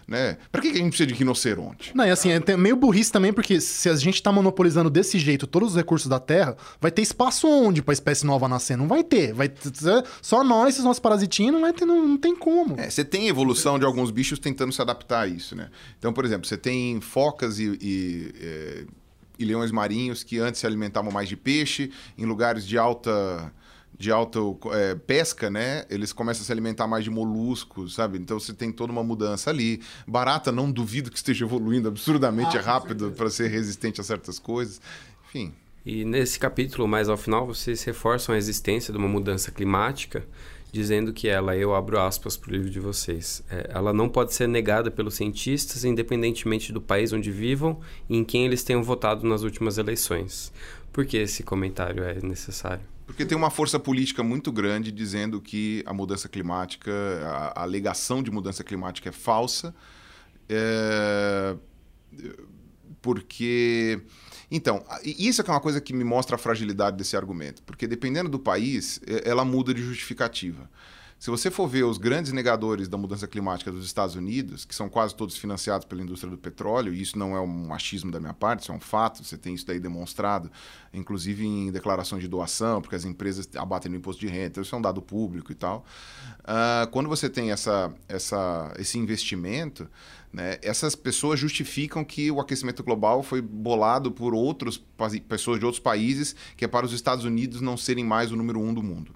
Né? 0.08 0.38
Pra 0.50 0.62
que 0.62 0.70
a 0.70 0.74
gente 0.74 0.88
precisa 0.88 1.06
de 1.06 1.14
rinoceronte? 1.14 1.92
Não, 1.94 2.06
e 2.06 2.10
assim, 2.10 2.30
é 2.32 2.58
meio 2.58 2.78
burrice 2.78 3.12
também, 3.12 3.34
porque 3.34 3.60
se 3.60 3.90
a 3.90 3.96
gente 3.96 4.24
tá 4.24 4.32
monopolizando 4.32 4.90
desse 4.90 5.20
jeito 5.20 5.46
todos 5.46 5.72
os 5.72 5.76
recursos 5.76 6.08
da 6.08 6.18
Terra, 6.18 6.56
vai 6.80 6.90
ter 6.90 7.02
espaço 7.02 7.46
onde 7.46 7.82
pra 7.82 7.92
espécie 7.92 8.26
nova 8.26 8.48
nascer? 8.48 8.78
Não 8.78 8.88
vai 8.88 9.04
ter. 9.04 9.34
Vai 9.34 9.50
ter, 9.50 9.70
só 10.22 10.46
nós, 10.46 10.70
esses 10.70 10.86
nossos 10.86 11.02
parasitinhos, 11.02 11.54
não 11.54 11.62
vai 11.62 11.74
ter, 11.74 11.84
não, 11.84 12.08
não 12.08 12.18
tem 12.18 12.34
como. 12.34 12.80
É, 12.80 12.90
você 12.90 13.04
tem 13.04 13.28
evolução 13.28 13.78
de 13.78 13.84
alguns 13.84 14.10
bichos 14.10 14.40
tentando 14.40 14.72
se 14.72 14.82
adaptar 14.82 15.22
a 15.24 15.28
isso, 15.28 15.58
né? 15.58 15.70
Então, 16.00 16.14
por 16.14 16.24
exemplo, 16.24 16.48
você 16.48 16.58
tem 16.58 17.02
focas 17.02 17.60
e, 17.60 17.78
e, 17.82 18.34
é, 18.40 18.86
e 19.38 19.44
leões 19.44 19.72
marinhos 19.72 20.24
que 20.24 20.40
antes 20.40 20.62
se 20.62 20.66
alimentavam 20.66 21.12
mais 21.12 21.28
de 21.28 21.36
peixe, 21.36 21.92
em 22.18 22.26
lugares 22.26 22.66
de 22.66 22.78
alta 22.78 23.52
de 23.98 24.12
alta 24.12 24.40
é, 24.74 24.96
pesca, 24.96 25.50
né? 25.50 25.86
Eles 25.90 26.14
começam 26.14 26.44
a 26.44 26.46
se 26.46 26.52
alimentar 26.52 26.88
mais 26.88 27.04
de 27.04 27.10
moluscos, 27.10 27.96
sabe? 27.96 28.18
Então 28.18 28.40
você 28.40 28.54
tem 28.54 28.72
toda 28.72 28.92
uma 28.92 29.04
mudança 29.04 29.50
ali. 29.50 29.82
Barata, 30.08 30.52
não 30.52 30.72
duvido 30.72 31.10
que 31.10 31.18
esteja 31.18 31.46
evoluindo 31.46 31.88
absurdamente 31.88 32.58
ah, 32.58 32.62
rápido 32.62 33.12
para 33.12 33.30
ser 33.30 33.48
resistente 33.48 34.00
a 34.00 34.04
certas 34.04 34.38
coisas. 34.38 34.80
Enfim. 35.28 35.54
E 35.86 36.04
nesse 36.04 36.38
capítulo, 36.38 36.88
mais 36.88 37.10
ao 37.10 37.18
final, 37.18 37.48
vocês 37.48 37.84
reforçam 37.84 38.36
a 38.36 38.38
existência 38.38 38.92
de 38.92 39.00
uma 39.00 39.08
mudança 39.08 39.52
climática, 39.52 40.28
dizendo 40.70 41.14
que 41.14 41.30
ela, 41.30 41.56
eu 41.56 41.74
abro 41.74 41.98
aspas 41.98 42.36
para 42.36 42.50
o 42.50 42.54
livro 42.54 42.70
de 42.70 42.80
vocês, 42.80 43.42
é, 43.50 43.70
ela 43.74 43.94
não 43.94 44.10
pode 44.10 44.34
ser 44.34 44.48
negada 44.48 44.92
pelos 44.92 45.16
cientistas, 45.16 45.86
independentemente 45.86 46.74
do 46.74 46.82
país 46.82 47.14
onde 47.14 47.32
vivam 47.32 47.80
e 48.10 48.18
em 48.18 48.24
quem 48.24 48.46
eles 48.46 48.64
tenham 48.64 48.84
votado 48.84 49.26
nas 49.26 49.44
últimas 49.44 49.78
eleições. 49.78 50.52
Por 50.92 51.06
que 51.06 51.16
esse 51.16 51.42
comentário 51.42 52.04
é 52.04 52.20
necessário? 52.22 52.97
Porque 53.08 53.26
tem 53.26 53.38
uma 53.38 53.50
força 53.50 53.80
política 53.80 54.22
muito 54.22 54.52
grande 54.52 54.92
dizendo 54.92 55.42
que 55.42 55.82
a 55.86 55.94
mudança 55.94 56.28
climática, 56.28 56.92
a, 57.56 57.64
alegação 57.64 58.22
de 58.22 58.30
mudança 58.30 58.66
climática 58.66 59.08
é 59.08 59.14
falsa. 59.14 59.74
É, 60.50 61.56
porque. 63.02 64.02
Então, 64.52 64.86
isso 65.04 65.42
é, 65.42 65.46
é 65.48 65.52
uma 65.52 65.62
coisa 65.62 65.80
que 65.80 65.94
me 65.94 66.04
mostra 66.04 66.36
a 66.36 66.40
fragilidade 66.40 66.98
desse 66.98 67.16
argumento. 67.16 67.64
Porque 67.64 67.88
dependendo 67.88 68.30
do 68.30 68.38
país, 68.38 69.00
ela 69.24 69.46
muda 69.46 69.74
de 69.74 69.82
justificativa. 69.82 70.70
Se 71.20 71.32
você 71.32 71.50
for 71.50 71.68
ver 71.68 71.84
os 71.84 71.98
grandes 71.98 72.32
negadores 72.32 72.88
da 72.88 72.96
mudança 72.96 73.28
climática 73.28 73.72
dos 73.72 73.86
Estados 73.86 74.16
Unidos, 74.16 74.66
que 74.66 74.76
são 74.76 74.88
quase 74.88 75.16
todos 75.16 75.36
financiados 75.36 75.88
pela 75.88 76.04
indústria 76.04 76.30
do 76.30 76.38
petróleo, 76.38 76.94
e 76.94 77.02
isso 77.02 77.18
não 77.18 77.36
é 77.36 77.42
um 77.42 77.48
machismo 77.48 78.12
da 78.12 78.20
minha 78.20 78.36
parte, 78.36 78.62
isso 78.62 78.72
é 78.72 78.76
um 78.76 78.80
fato, 78.80 79.24
você 79.24 79.36
tem 79.36 79.56
isso 79.56 79.66
daí 79.66 79.80
demonstrado, 79.80 80.52
inclusive 80.94 81.44
em 81.44 81.72
declarações 81.72 82.22
de 82.22 82.28
doação, 82.28 82.82
porque 82.82 82.96
as 82.96 83.04
empresas 83.04 83.50
abatem 83.56 83.92
no 83.92 83.98
imposto 83.98 84.20
de 84.20 84.28
renta, 84.28 84.62
isso 84.62 84.76
é 84.76 84.78
um 84.78 84.82
dado 84.82 85.02
público 85.02 85.52
e 85.52 85.56
tal. 85.56 85.84
Uh, 86.42 86.88
quando 86.92 87.10
você 87.10 87.28
tem 87.28 87.52
essa, 87.52 87.92
essa, 88.08 88.72
esse 88.78 89.00
investimento, 89.00 89.90
né, 90.32 90.60
essas 90.62 90.96
pessoas 90.96 91.40
justificam 91.40 92.06
que 92.06 92.30
o 92.30 92.40
aquecimento 92.40 92.84
global 92.84 93.24
foi 93.24 93.42
bolado 93.42 94.12
por 94.12 94.36
outras 94.36 94.78
pessoas 95.28 95.58
de 95.58 95.66
outros 95.66 95.82
países, 95.82 96.36
que 96.56 96.64
é 96.64 96.68
para 96.68 96.86
os 96.86 96.94
Estados 96.94 97.26
Unidos 97.26 97.60
não 97.60 97.76
serem 97.76 98.04
mais 98.04 98.32
o 98.32 98.36
número 98.36 98.60
um 98.60 98.72
do 98.72 98.84
mundo. 98.84 99.16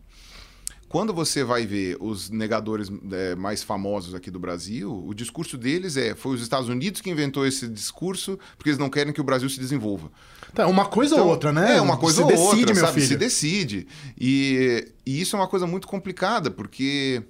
Quando 0.92 1.14
você 1.14 1.42
vai 1.42 1.66
ver 1.66 1.96
os 2.02 2.30
negadores 2.30 2.92
é, 3.14 3.34
mais 3.34 3.64
famosos 3.64 4.14
aqui 4.14 4.30
do 4.30 4.38
Brasil, 4.38 4.92
o 5.08 5.14
discurso 5.14 5.58
deles 5.58 5.96
é: 5.96 6.14
foi 6.14 6.36
os 6.36 6.42
Estados 6.42 6.68
Unidos 6.68 7.00
que 7.00 7.10
inventou 7.10 7.48
esse 7.48 7.66
discurso 7.66 8.38
porque 8.58 8.72
eles 8.72 8.78
não 8.78 8.90
querem 8.90 9.14
que 9.14 9.22
o 9.22 9.24
Brasil 9.24 9.50
se 9.50 9.58
desenvolva. 9.58 10.12
Tá, 10.54 10.68
uma 10.68 10.84
coisa 10.84 11.16
então, 11.16 11.28
ou 11.28 11.32
outra, 11.32 11.54
né? 11.54 11.78
É, 11.78 11.82
uma 11.82 11.96
coisa 11.96 12.18
se 12.18 12.24
ou 12.24 12.28
decide, 12.28 12.60
outra, 12.60 12.74
meu 12.74 12.86
sabe? 12.86 12.94
Filho. 12.96 13.08
Se 13.08 13.16
decide. 13.16 13.88
E, 14.20 14.86
e 15.06 15.22
isso 15.22 15.34
é 15.34 15.40
uma 15.40 15.48
coisa 15.48 15.66
muito 15.66 15.88
complicada, 15.88 16.52
porque 16.52 17.24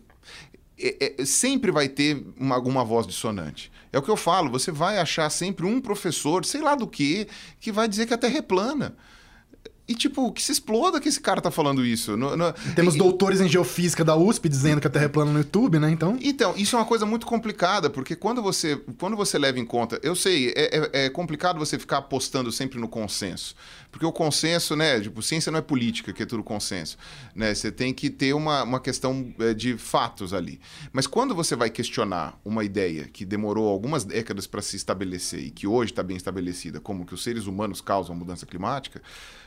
é, 0.80 1.14
é, 1.20 1.24
sempre 1.24 1.70
vai 1.70 1.88
ter 1.88 2.26
uma, 2.40 2.56
alguma 2.56 2.84
voz 2.84 3.06
dissonante. 3.06 3.72
É 3.94 4.00
o 4.00 4.02
que 4.02 4.10
eu 4.10 4.18
falo, 4.18 4.50
você 4.50 4.72
vai 4.72 4.98
achar 4.98 5.30
sempre 5.30 5.68
um 5.68 5.80
professor, 5.80 6.44
sei 6.46 6.62
lá 6.62 6.74
do 6.74 6.88
que, 6.88 7.28
que 7.60 7.72
vai 7.72 7.88
dizer 7.88 8.08
que 8.08 8.14
a 8.16 8.18
Terra 8.18 8.40
é 8.40 8.42
plana. 8.42 8.98
E, 9.92 9.96
tipo, 9.96 10.32
que 10.32 10.42
se 10.42 10.54
exploda 10.54 11.02
que 11.02 11.10
esse 11.10 11.20
cara 11.20 11.42
tá 11.42 11.52
falando 11.52 11.86
isso. 11.86 12.16
No, 12.16 12.38
no... 12.38 12.54
Temos 12.76 12.96
e, 12.96 12.98
doutores 12.98 13.42
em 13.42 13.50
geofísica 13.50 14.06
da 14.06 14.16
USP 14.16 14.48
dizendo 14.48 14.80
que 14.80 14.88
a 14.88 14.90
Terra 14.90 15.06
é 15.06 15.10
plana 15.10 15.32
no 15.32 15.40
YouTube, 15.40 15.80
né? 15.80 15.92
Então... 15.92 16.18
Então, 16.22 16.54
isso 16.56 16.78
é 16.78 16.80
uma 16.80 16.86
coisa 16.86 17.06
muito 17.06 17.26
complicada, 17.26 17.90
porque 17.90 18.16
quando 18.16 18.42
você, 18.42 18.78
quando 18.98 19.18
você 19.18 19.38
leva 19.38 19.60
em 19.60 19.66
conta... 19.66 20.00
Eu 20.02 20.16
sei, 20.16 20.54
é, 20.56 20.78
é, 20.94 21.06
é 21.06 21.10
complicado 21.10 21.60
você 21.60 21.78
ficar 21.78 21.98
apostando 21.98 22.54
sempre 22.54 22.80
no 22.80 22.88
consenso. 22.88 23.54
Porque 23.92 24.06
o 24.06 24.14
consenso, 24.14 24.76
né? 24.78 25.02
Tipo, 25.02 25.22
ciência 25.22 25.52
não 25.52 25.60
é 25.60 25.62
política, 25.62 26.14
que 26.14 26.24
é 26.24 26.26
tudo 26.26 26.42
consenso. 26.42 26.98
Né? 27.36 27.54
Você 27.54 27.70
tem 27.70 27.94
que 27.94 28.10
ter 28.10 28.34
uma, 28.34 28.64
uma 28.64 28.80
questão 28.80 29.34
é, 29.40 29.54
de 29.54 29.78
fatos 29.78 30.34
ali. 30.34 30.62
Mas 30.94 31.06
quando 31.06 31.36
você 31.36 31.54
vai 31.54 31.70
questionar 31.70 32.40
uma 32.46 32.64
ideia 32.64 33.10
que 33.12 33.26
demorou 33.26 33.68
algumas 33.68 34.06
décadas 34.06 34.48
para 34.48 34.62
se 34.62 34.78
estabelecer 34.78 35.42
e 35.42 35.52
que 35.52 35.68
hoje 35.68 35.92
está 35.92 36.02
bem 36.02 36.16
estabelecida, 36.16 36.80
como 36.80 37.06
que 37.06 37.14
os 37.14 37.22
seres 37.22 37.46
humanos 37.46 37.82
causam 37.82 38.16
mudança 38.16 38.46
climática 38.46 39.02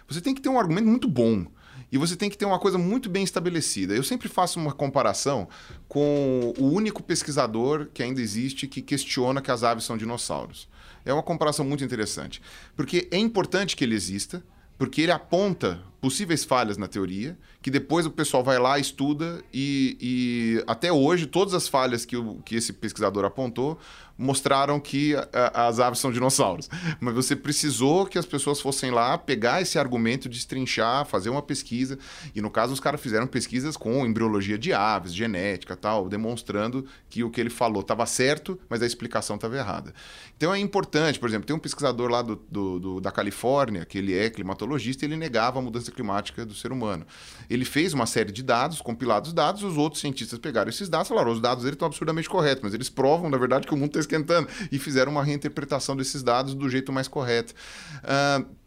você 0.08 0.20
tem 0.20 0.34
que 0.34 0.40
ter 0.40 0.48
um 0.48 0.58
argumento 0.58 0.86
muito 0.86 1.08
bom. 1.08 1.46
E 1.90 1.98
você 1.98 2.16
tem 2.16 2.28
que 2.28 2.36
ter 2.36 2.44
uma 2.44 2.58
coisa 2.58 2.76
muito 2.76 3.08
bem 3.08 3.22
estabelecida. 3.22 3.94
Eu 3.94 4.02
sempre 4.02 4.28
faço 4.28 4.58
uma 4.58 4.72
comparação 4.72 5.48
com 5.86 6.52
o 6.58 6.64
único 6.64 7.02
pesquisador 7.02 7.88
que 7.94 8.02
ainda 8.02 8.20
existe 8.20 8.66
que 8.66 8.82
questiona 8.82 9.40
que 9.40 9.50
as 9.50 9.62
aves 9.62 9.84
são 9.84 9.96
dinossauros. 9.96 10.68
É 11.04 11.12
uma 11.12 11.22
comparação 11.22 11.64
muito 11.64 11.84
interessante. 11.84 12.42
Porque 12.74 13.06
é 13.10 13.16
importante 13.16 13.76
que 13.76 13.84
ele 13.84 13.94
exista, 13.94 14.42
porque 14.76 15.02
ele 15.02 15.12
aponta 15.12 15.82
possíveis 16.04 16.44
falhas 16.44 16.76
na 16.76 16.86
teoria, 16.86 17.34
que 17.62 17.70
depois 17.70 18.04
o 18.04 18.10
pessoal 18.10 18.44
vai 18.44 18.58
lá, 18.58 18.78
estuda 18.78 19.42
e, 19.50 19.96
e 19.98 20.64
até 20.66 20.92
hoje 20.92 21.24
todas 21.24 21.54
as 21.54 21.66
falhas 21.66 22.04
que, 22.04 22.14
o, 22.14 22.42
que 22.44 22.56
esse 22.56 22.74
pesquisador 22.74 23.24
apontou 23.24 23.78
mostraram 24.16 24.78
que 24.78 25.14
a, 25.32 25.66
as 25.66 25.80
aves 25.80 25.98
são 25.98 26.12
dinossauros. 26.12 26.68
Mas 27.00 27.14
você 27.14 27.34
precisou 27.34 28.06
que 28.06 28.18
as 28.18 28.26
pessoas 28.26 28.60
fossem 28.60 28.90
lá 28.90 29.18
pegar 29.18 29.60
esse 29.60 29.78
argumento, 29.78 30.28
destrinchar, 30.28 31.04
fazer 31.04 31.30
uma 31.30 31.42
pesquisa. 31.42 31.98
E 32.34 32.40
no 32.40 32.50
caso, 32.50 32.72
os 32.72 32.80
caras 32.80 33.00
fizeram 33.00 33.26
pesquisas 33.26 33.76
com 33.76 34.06
embriologia 34.06 34.58
de 34.58 34.72
aves, 34.72 35.14
genética 35.14 35.76
tal, 35.76 36.08
demonstrando 36.08 36.86
que 37.08 37.24
o 37.24 37.30
que 37.30 37.40
ele 37.40 37.50
falou 37.50 37.80
estava 37.80 38.06
certo, 38.06 38.58
mas 38.68 38.82
a 38.82 38.86
explicação 38.86 39.36
estava 39.36 39.56
errada. 39.56 39.92
Então 40.36 40.54
é 40.54 40.58
importante, 40.58 41.18
por 41.18 41.28
exemplo, 41.28 41.46
tem 41.46 41.56
um 41.56 41.60
pesquisador 41.60 42.10
lá 42.10 42.22
do, 42.22 42.36
do, 42.50 42.78
do, 42.78 43.00
da 43.00 43.10
Califórnia, 43.10 43.84
que 43.84 43.98
ele 43.98 44.16
é 44.16 44.30
climatologista, 44.30 45.04
e 45.04 45.08
ele 45.08 45.16
negava 45.16 45.58
a 45.58 45.62
mudança 45.62 45.90
climática 45.94 46.44
do 46.44 46.54
ser 46.54 46.72
humano. 46.72 47.06
Ele 47.48 47.64
fez 47.64 47.94
uma 47.94 48.06
série 48.06 48.32
de 48.32 48.42
dados, 48.42 48.80
compilados 48.80 49.32
dados, 49.32 49.62
os 49.62 49.76
outros 49.76 50.00
cientistas 50.00 50.38
pegaram 50.38 50.68
esses 50.68 50.88
dados 50.88 51.08
falaram: 51.08 51.32
os 51.32 51.40
dados 51.40 51.64
dele 51.64 51.74
estão 51.74 51.86
absurdamente 51.86 52.28
corretos, 52.28 52.62
mas 52.62 52.74
eles 52.74 52.90
provam, 52.90 53.30
na 53.30 53.38
verdade, 53.38 53.66
que 53.66 53.72
o 53.72 53.76
mundo 53.76 53.88
está 53.88 54.00
esquentando. 54.00 54.48
E 54.70 54.78
fizeram 54.78 55.12
uma 55.12 55.22
reinterpretação 55.22 55.96
desses 55.96 56.22
dados 56.22 56.54
do 56.54 56.68
jeito 56.68 56.92
mais 56.92 57.08
correto. 57.08 57.54
Uh, 58.02 58.63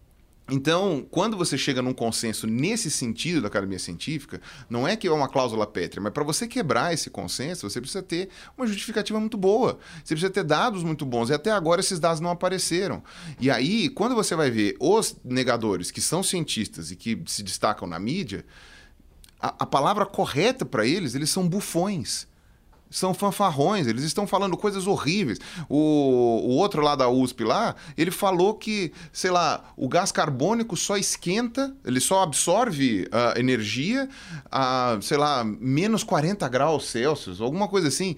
então, 0.50 1.06
quando 1.12 1.36
você 1.36 1.58
chega 1.58 1.82
num 1.82 1.94
consenso 1.94 2.48
nesse 2.48 2.90
sentido 2.90 3.42
da 3.42 3.50
academia 3.50 3.78
científica, 3.78 4.40
não 4.70 4.88
é 4.88 4.96
que 4.96 5.08
é 5.08 5.12
uma 5.12 5.28
cláusula 5.28 5.68
pétrea, 5.68 6.02
mas 6.02 6.14
para 6.14 6.24
você 6.24 6.48
quebrar 6.48 6.94
esse 6.94 7.10
consenso, 7.10 7.70
você 7.70 7.82
precisa 7.82 8.02
ter 8.02 8.30
uma 8.58 8.66
justificativa 8.66 9.20
muito 9.20 9.38
boa. 9.38 9.78
Você 9.98 10.14
precisa 10.14 10.32
ter 10.32 10.44
dados 10.44 10.84
muito 10.84 11.06
bons. 11.06 11.30
E 11.30 11.34
até 11.34 11.52
agora 11.52 11.82
esses 11.82 12.00
dados 12.00 12.22
não 12.22 12.30
apareceram. 12.30 13.04
E 13.40 13.52
aí, 13.52 13.90
quando 13.90 14.16
você 14.16 14.36
vai 14.36 14.50
ver 14.50 14.78
os 14.80 15.18
negadores 15.24 15.92
que 15.92 16.00
são 16.00 16.24
cientistas 16.24 16.92
e 16.92 16.96
que 16.96 17.22
se 17.26 17.44
destacam 17.44 17.88
na 17.88 18.00
mídia, 18.00 18.46
a, 19.40 19.50
a 19.60 19.66
palavra 19.66 20.06
correta 20.06 20.66
para 20.66 20.86
eles, 20.86 21.14
eles 21.14 21.30
são 21.30 21.48
bufões 21.48 22.27
são 22.90 23.14
fanfarrões, 23.14 23.88
eles 23.88 24.04
estão 24.04 24.26
falando 24.26 24.56
coisas 24.58 24.88
horríveis. 24.88 25.40
O, 25.70 25.78
o 25.78 26.50
outro 26.56 26.82
lá 26.82 26.96
da 26.96 27.10
USP 27.10 27.44
lá, 27.44 27.76
ele 27.98 28.12
falou 28.12 28.54
que, 28.54 28.92
sei 29.12 29.32
lá, 29.32 29.64
o 29.76 29.88
gás 29.88 30.12
carbônico 30.12 30.76
só 30.76 30.98
esquenta, 30.98 31.76
ele 31.86 32.00
só 32.00 32.24
absorve 32.24 33.08
uh, 33.08 33.40
energia 33.40 34.08
a, 34.52 34.98
sei 35.02 35.18
lá, 35.18 35.44
menos 35.44 36.04
40 36.04 36.48
graus 36.48 36.86
Celsius, 36.86 37.42
alguma 37.42 37.68
coisa 37.68 37.88
assim. 37.88 38.16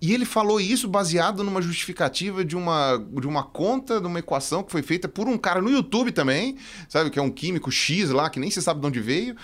E 0.00 0.12
ele 0.12 0.26
falou 0.26 0.60
isso 0.60 0.86
baseado 0.86 1.42
numa 1.42 1.62
justificativa 1.62 2.44
de 2.44 2.54
uma, 2.54 2.98
de 2.98 3.26
uma 3.26 3.42
conta, 3.42 3.98
de 4.00 4.06
uma 4.06 4.18
equação 4.18 4.62
que 4.62 4.70
foi 4.70 4.82
feita 4.82 5.08
por 5.08 5.26
um 5.26 5.38
cara 5.38 5.62
no 5.62 5.70
YouTube 5.70 6.12
também, 6.12 6.58
sabe? 6.90 7.08
Que 7.08 7.18
é 7.18 7.22
um 7.22 7.30
químico 7.30 7.70
X 7.70 8.10
lá, 8.10 8.28
que 8.28 8.38
nem 8.38 8.50
se 8.50 8.60
sabe 8.60 8.80
de 8.80 8.86
onde 8.86 9.00
veio. 9.00 9.34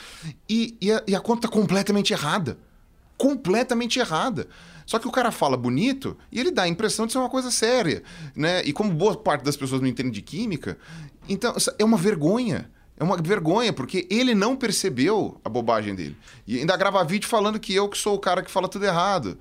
E, 0.47 0.77
e, 0.79 0.93
a, 0.93 1.03
e 1.07 1.15
a 1.15 1.21
conta 1.21 1.49
completamente 1.49 2.13
errada 2.13 2.59
completamente 3.21 3.99
errada. 3.99 4.49
Só 4.87 4.99
que 4.99 5.07
o 5.07 5.11
cara 5.13 5.31
fala 5.31 5.55
bonito 5.55 6.17
e 6.33 6.41
ele 6.41 6.51
dá 6.51 6.63
a 6.63 6.69
impressão 6.69 7.07
de 7.07 7.13
ser 7.13 7.19
uma 7.19 7.29
coisa 7.29 7.51
séria, 7.51 8.03
né? 8.35 8.63
E 8.65 8.73
como 8.73 8.91
boa 8.91 9.15
parte 9.15 9.45
das 9.45 9.57
pessoas 9.57 9.83
não 9.83 9.87
entendem 9.87 10.11
de 10.11 10.23
química, 10.23 10.79
então 11.29 11.55
é 11.79 11.85
uma 11.85 11.99
vergonha. 11.99 12.71
É 12.97 13.05
uma 13.05 13.17
vergonha, 13.17 13.73
porque 13.73 14.07
ele 14.11 14.35
não 14.35 14.57
percebeu 14.57 15.41
a 15.45 15.49
bobagem 15.49 15.95
dele. 15.95 16.17
E 16.47 16.59
ainda 16.59 16.77
grava 16.77 17.03
vídeo 17.05 17.29
falando 17.29 17.61
que 17.61 17.75
eu 17.75 17.89
que 17.89 17.97
sou 17.97 18.15
o 18.15 18.19
cara 18.19 18.43
que 18.43 18.51
fala 18.51 18.69
tudo 18.69 18.85
errado. 18.85 19.39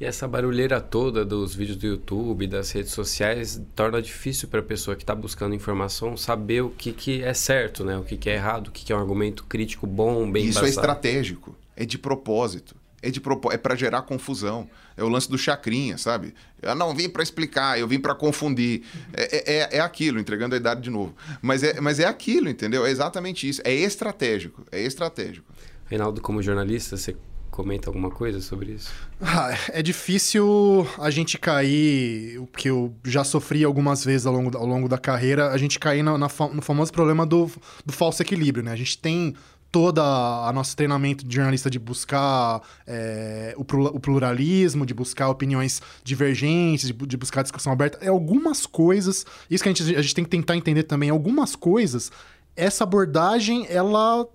E 0.00 0.04
essa 0.04 0.28
barulheira 0.28 0.80
toda 0.80 1.24
dos 1.24 1.54
vídeos 1.54 1.78
do 1.78 1.86
YouTube, 1.86 2.46
das 2.46 2.70
redes 2.70 2.92
sociais, 2.92 3.60
torna 3.74 4.00
difícil 4.02 4.48
para 4.48 4.60
a 4.60 4.64
pessoa 4.64 4.96
que 4.96 5.02
está 5.02 5.14
buscando 5.14 5.54
informação 5.54 6.16
saber 6.16 6.62
o 6.62 6.70
que, 6.70 6.92
que 6.92 7.22
é 7.22 7.34
certo, 7.34 7.84
né? 7.84 7.96
o 7.96 8.04
que, 8.04 8.16
que 8.16 8.30
é 8.30 8.34
errado, 8.34 8.68
o 8.68 8.70
que, 8.70 8.84
que 8.84 8.92
é 8.92 8.96
um 8.96 9.00
argumento 9.00 9.44
crítico 9.44 9.86
bom, 9.86 10.30
bem 10.30 10.46
Isso 10.46 10.64
é 10.64 10.68
estratégico, 10.68 11.56
é 11.76 11.84
de 11.84 11.98
propósito 11.98 12.81
é 13.02 13.10
de 13.10 13.20
é 13.50 13.56
para 13.56 13.74
gerar 13.74 14.02
confusão. 14.02 14.70
É 14.96 15.02
o 15.02 15.08
lance 15.08 15.28
do 15.28 15.36
chacrinha, 15.36 15.98
sabe? 15.98 16.32
Eu 16.60 16.74
não 16.74 16.94
vim 16.94 17.08
para 17.08 17.22
explicar, 17.22 17.78
eu 17.78 17.88
vim 17.88 17.98
para 17.98 18.14
confundir. 18.14 18.82
É, 19.12 19.22
é, 19.22 19.54
é, 19.56 19.76
é, 19.78 19.80
aquilo, 19.80 20.20
entregando 20.20 20.54
a 20.54 20.58
idade 20.58 20.82
de 20.82 20.90
novo. 20.90 21.14
Mas 21.40 21.62
é, 21.62 21.80
mas 21.80 21.98
é 21.98 22.06
aquilo, 22.06 22.48
entendeu? 22.48 22.86
É 22.86 22.90
exatamente 22.90 23.48
isso. 23.48 23.60
É 23.64 23.74
estratégico. 23.74 24.64
É 24.70 24.80
estratégico. 24.80 25.52
Reinaldo, 25.86 26.20
como 26.20 26.40
jornalista, 26.40 26.96
você 26.96 27.16
comenta 27.50 27.90
alguma 27.90 28.10
coisa 28.10 28.40
sobre 28.40 28.72
isso? 28.72 28.90
Ah, 29.20 29.50
é 29.68 29.82
difícil 29.82 30.86
a 30.98 31.10
gente 31.10 31.38
cair, 31.38 32.38
o 32.38 32.46
que 32.46 32.70
eu 32.70 32.94
já 33.04 33.22
sofri 33.24 33.62
algumas 33.62 34.04
vezes 34.04 34.26
ao 34.26 34.32
longo, 34.32 34.56
ao 34.56 34.66
longo 34.66 34.88
da 34.88 34.96
carreira, 34.96 35.50
a 35.50 35.58
gente 35.58 35.78
cair 35.78 36.02
na, 36.02 36.16
na, 36.16 36.28
no 36.52 36.62
famoso 36.62 36.92
problema 36.92 37.26
do, 37.26 37.50
do 37.84 37.92
falso 37.92 38.22
equilíbrio, 38.22 38.64
né? 38.64 38.72
A 38.72 38.76
gente 38.76 38.96
tem 38.96 39.34
toda 39.72 40.02
a 40.02 40.52
nosso 40.52 40.76
treinamento 40.76 41.26
de 41.26 41.34
jornalista 41.34 41.70
de 41.70 41.78
buscar 41.78 42.60
é, 42.86 43.54
o, 43.56 43.64
pluralismo, 43.64 44.84
de 44.84 44.92
buscar 44.92 45.30
opiniões 45.30 45.80
divergentes, 46.04 46.88
de, 46.88 46.92
de, 46.92 47.16
buscar 47.16 47.42
discussão 47.42 47.72
aberta. 47.72 47.98
É 48.02 48.08
algumas 48.08 48.66
coisas, 48.66 49.24
isso 49.50 49.64
que 49.64 49.70
a 49.70 49.72
gente, 49.72 49.96
a 49.96 50.02
gente 50.02 50.14
tem 50.14 50.24
que 50.24 50.30
tentar 50.30 50.56
entender 50.56 50.82
também, 50.82 51.08
algumas 51.08 51.56
coisas, 51.56 52.12
essa 52.54 52.84
abordagem, 52.84 53.66
ela 53.70 54.28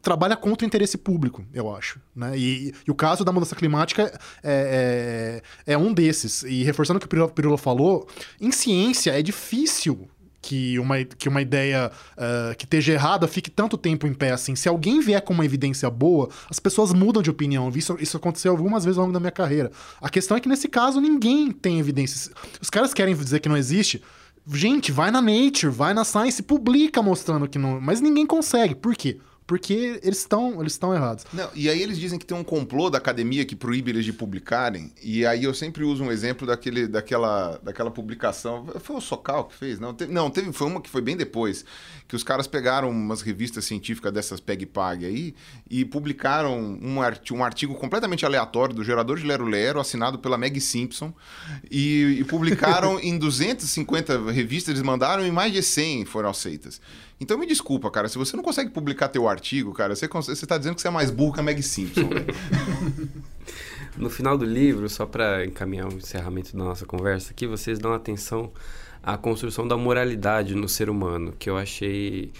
trabalha 0.00 0.36
contra 0.36 0.64
o 0.64 0.66
interesse 0.66 0.96
público, 0.96 1.44
eu 1.52 1.74
acho. 1.74 2.00
Né? 2.14 2.36
E, 2.36 2.74
e 2.86 2.90
o 2.90 2.94
caso 2.94 3.24
da 3.24 3.32
mudança 3.32 3.56
climática 3.56 4.16
é, 4.42 5.42
é, 5.66 5.72
é, 5.72 5.78
um 5.78 5.92
desses. 5.92 6.44
E 6.44 6.62
reforçando 6.62 6.98
o 6.98 7.00
que 7.00 7.16
o 7.16 7.28
Pirula 7.28 7.58
falou, 7.58 8.06
em 8.40 8.52
ciência 8.52 9.10
é 9.12 9.22
difícil 9.22 10.08
que 10.42 10.76
uma, 10.80 11.02
que 11.04 11.28
uma 11.28 11.40
ideia 11.40 11.90
uh, 12.16 12.54
que 12.56 12.64
esteja 12.64 12.92
errada 12.92 13.28
fique 13.28 13.48
tanto 13.48 13.78
tempo 13.78 14.08
em 14.08 14.12
pé 14.12 14.32
assim. 14.32 14.56
Se 14.56 14.68
alguém 14.68 15.00
vier 15.00 15.22
com 15.22 15.32
uma 15.32 15.44
evidência 15.44 15.88
boa, 15.88 16.28
as 16.50 16.58
pessoas 16.58 16.92
mudam 16.92 17.22
de 17.22 17.30
opinião. 17.30 17.70
Isso, 17.74 17.96
isso 18.00 18.16
aconteceu 18.16 18.50
algumas 18.50 18.84
vezes 18.84 18.98
ao 18.98 19.04
longo 19.04 19.14
da 19.14 19.20
minha 19.20 19.30
carreira. 19.30 19.70
A 20.00 20.10
questão 20.10 20.36
é 20.36 20.40
que 20.40 20.48
nesse 20.48 20.68
caso 20.68 21.00
ninguém 21.00 21.52
tem 21.52 21.78
evidências. 21.78 22.28
Os 22.60 22.68
caras 22.68 22.92
querem 22.92 23.14
dizer 23.14 23.38
que 23.38 23.48
não 23.48 23.56
existe. 23.56 24.02
Gente, 24.52 24.90
vai 24.90 25.12
na 25.12 25.22
Nature, 25.22 25.72
vai 25.72 25.94
na 25.94 26.04
Science, 26.04 26.42
publica 26.42 27.00
mostrando 27.00 27.48
que 27.48 27.58
não. 27.58 27.80
Mas 27.80 28.00
ninguém 28.00 28.26
consegue. 28.26 28.74
Por 28.74 28.96
quê? 28.96 29.20
Porque 29.46 30.00
eles 30.02 30.18
estão 30.18 30.60
eles 30.60 30.72
estão 30.72 30.94
errados. 30.94 31.24
Não, 31.32 31.48
e 31.54 31.68
aí 31.68 31.82
eles 31.82 31.98
dizem 31.98 32.18
que 32.18 32.24
tem 32.24 32.36
um 32.36 32.44
complô 32.44 32.88
da 32.88 32.98
academia 32.98 33.44
que 33.44 33.56
proíbe 33.56 33.90
eles 33.90 34.04
de 34.04 34.12
publicarem. 34.12 34.92
E 35.02 35.26
aí 35.26 35.44
eu 35.44 35.52
sempre 35.52 35.84
uso 35.84 36.04
um 36.04 36.10
exemplo 36.10 36.46
daquele, 36.46 36.86
daquela, 36.86 37.58
daquela 37.62 37.90
publicação. 37.90 38.66
Foi 38.80 38.96
o 38.96 39.00
Socal 39.00 39.44
que 39.44 39.54
fez? 39.54 39.80
Não, 39.80 39.92
teve, 39.92 40.12
não, 40.12 40.30
teve, 40.30 40.52
foi 40.52 40.66
uma 40.66 40.80
que 40.80 40.88
foi 40.88 41.02
bem 41.02 41.16
depois. 41.16 41.64
Que 42.06 42.14
os 42.14 42.22
caras 42.22 42.46
pegaram 42.46 42.90
umas 42.90 43.20
revistas 43.20 43.64
científicas 43.64 44.12
dessas 44.12 44.38
PEG-PAG 44.40 45.04
aí 45.04 45.34
e 45.68 45.84
publicaram 45.84 46.78
um, 46.80 47.02
artigo, 47.02 47.38
um 47.38 47.44
artigo 47.44 47.74
completamente 47.74 48.24
aleatório 48.24 48.74
do 48.74 48.84
gerador 48.84 49.18
de 49.18 49.26
Lero 49.26 49.44
Lero, 49.44 49.80
assinado 49.80 50.18
pela 50.18 50.38
Meg 50.38 50.60
Simpson. 50.60 51.12
E, 51.70 52.18
e 52.20 52.24
publicaram 52.24 52.98
em 53.02 53.18
250 53.18 54.30
revistas, 54.30 54.74
eles 54.74 54.82
mandaram 54.82 55.26
e 55.26 55.30
mais 55.30 55.52
de 55.52 55.62
100 55.62 56.04
foram 56.04 56.30
aceitas. 56.30 56.80
Então 57.22 57.38
me 57.38 57.46
desculpa, 57.46 57.88
cara, 57.88 58.08
se 58.08 58.18
você 58.18 58.36
não 58.36 58.42
consegue 58.42 58.70
publicar 58.70 59.06
teu 59.06 59.28
artigo, 59.28 59.72
cara, 59.72 59.94
você, 59.94 60.08
você 60.08 60.44
tá 60.44 60.58
dizendo 60.58 60.74
que 60.74 60.80
você 60.80 60.88
é 60.88 60.90
mais 60.90 61.08
burro 61.08 61.32
que 61.32 61.38
a 61.38 61.42
Meg 61.44 61.62
Simpson. 61.62 62.10
no 63.96 64.10
final 64.10 64.36
do 64.36 64.44
livro, 64.44 64.88
só 64.88 65.06
para 65.06 65.46
encaminhar 65.46 65.86
o 65.86 65.94
encerramento 65.94 66.56
da 66.56 66.64
nossa 66.64 66.84
conversa 66.84 67.30
aqui, 67.30 67.46
vocês 67.46 67.78
dão 67.78 67.92
atenção 67.92 68.50
à 69.00 69.16
construção 69.16 69.68
da 69.68 69.76
moralidade 69.76 70.56
no 70.56 70.68
ser 70.68 70.90
humano, 70.90 71.32
que 71.38 71.48
eu 71.48 71.56
achei 71.56 72.32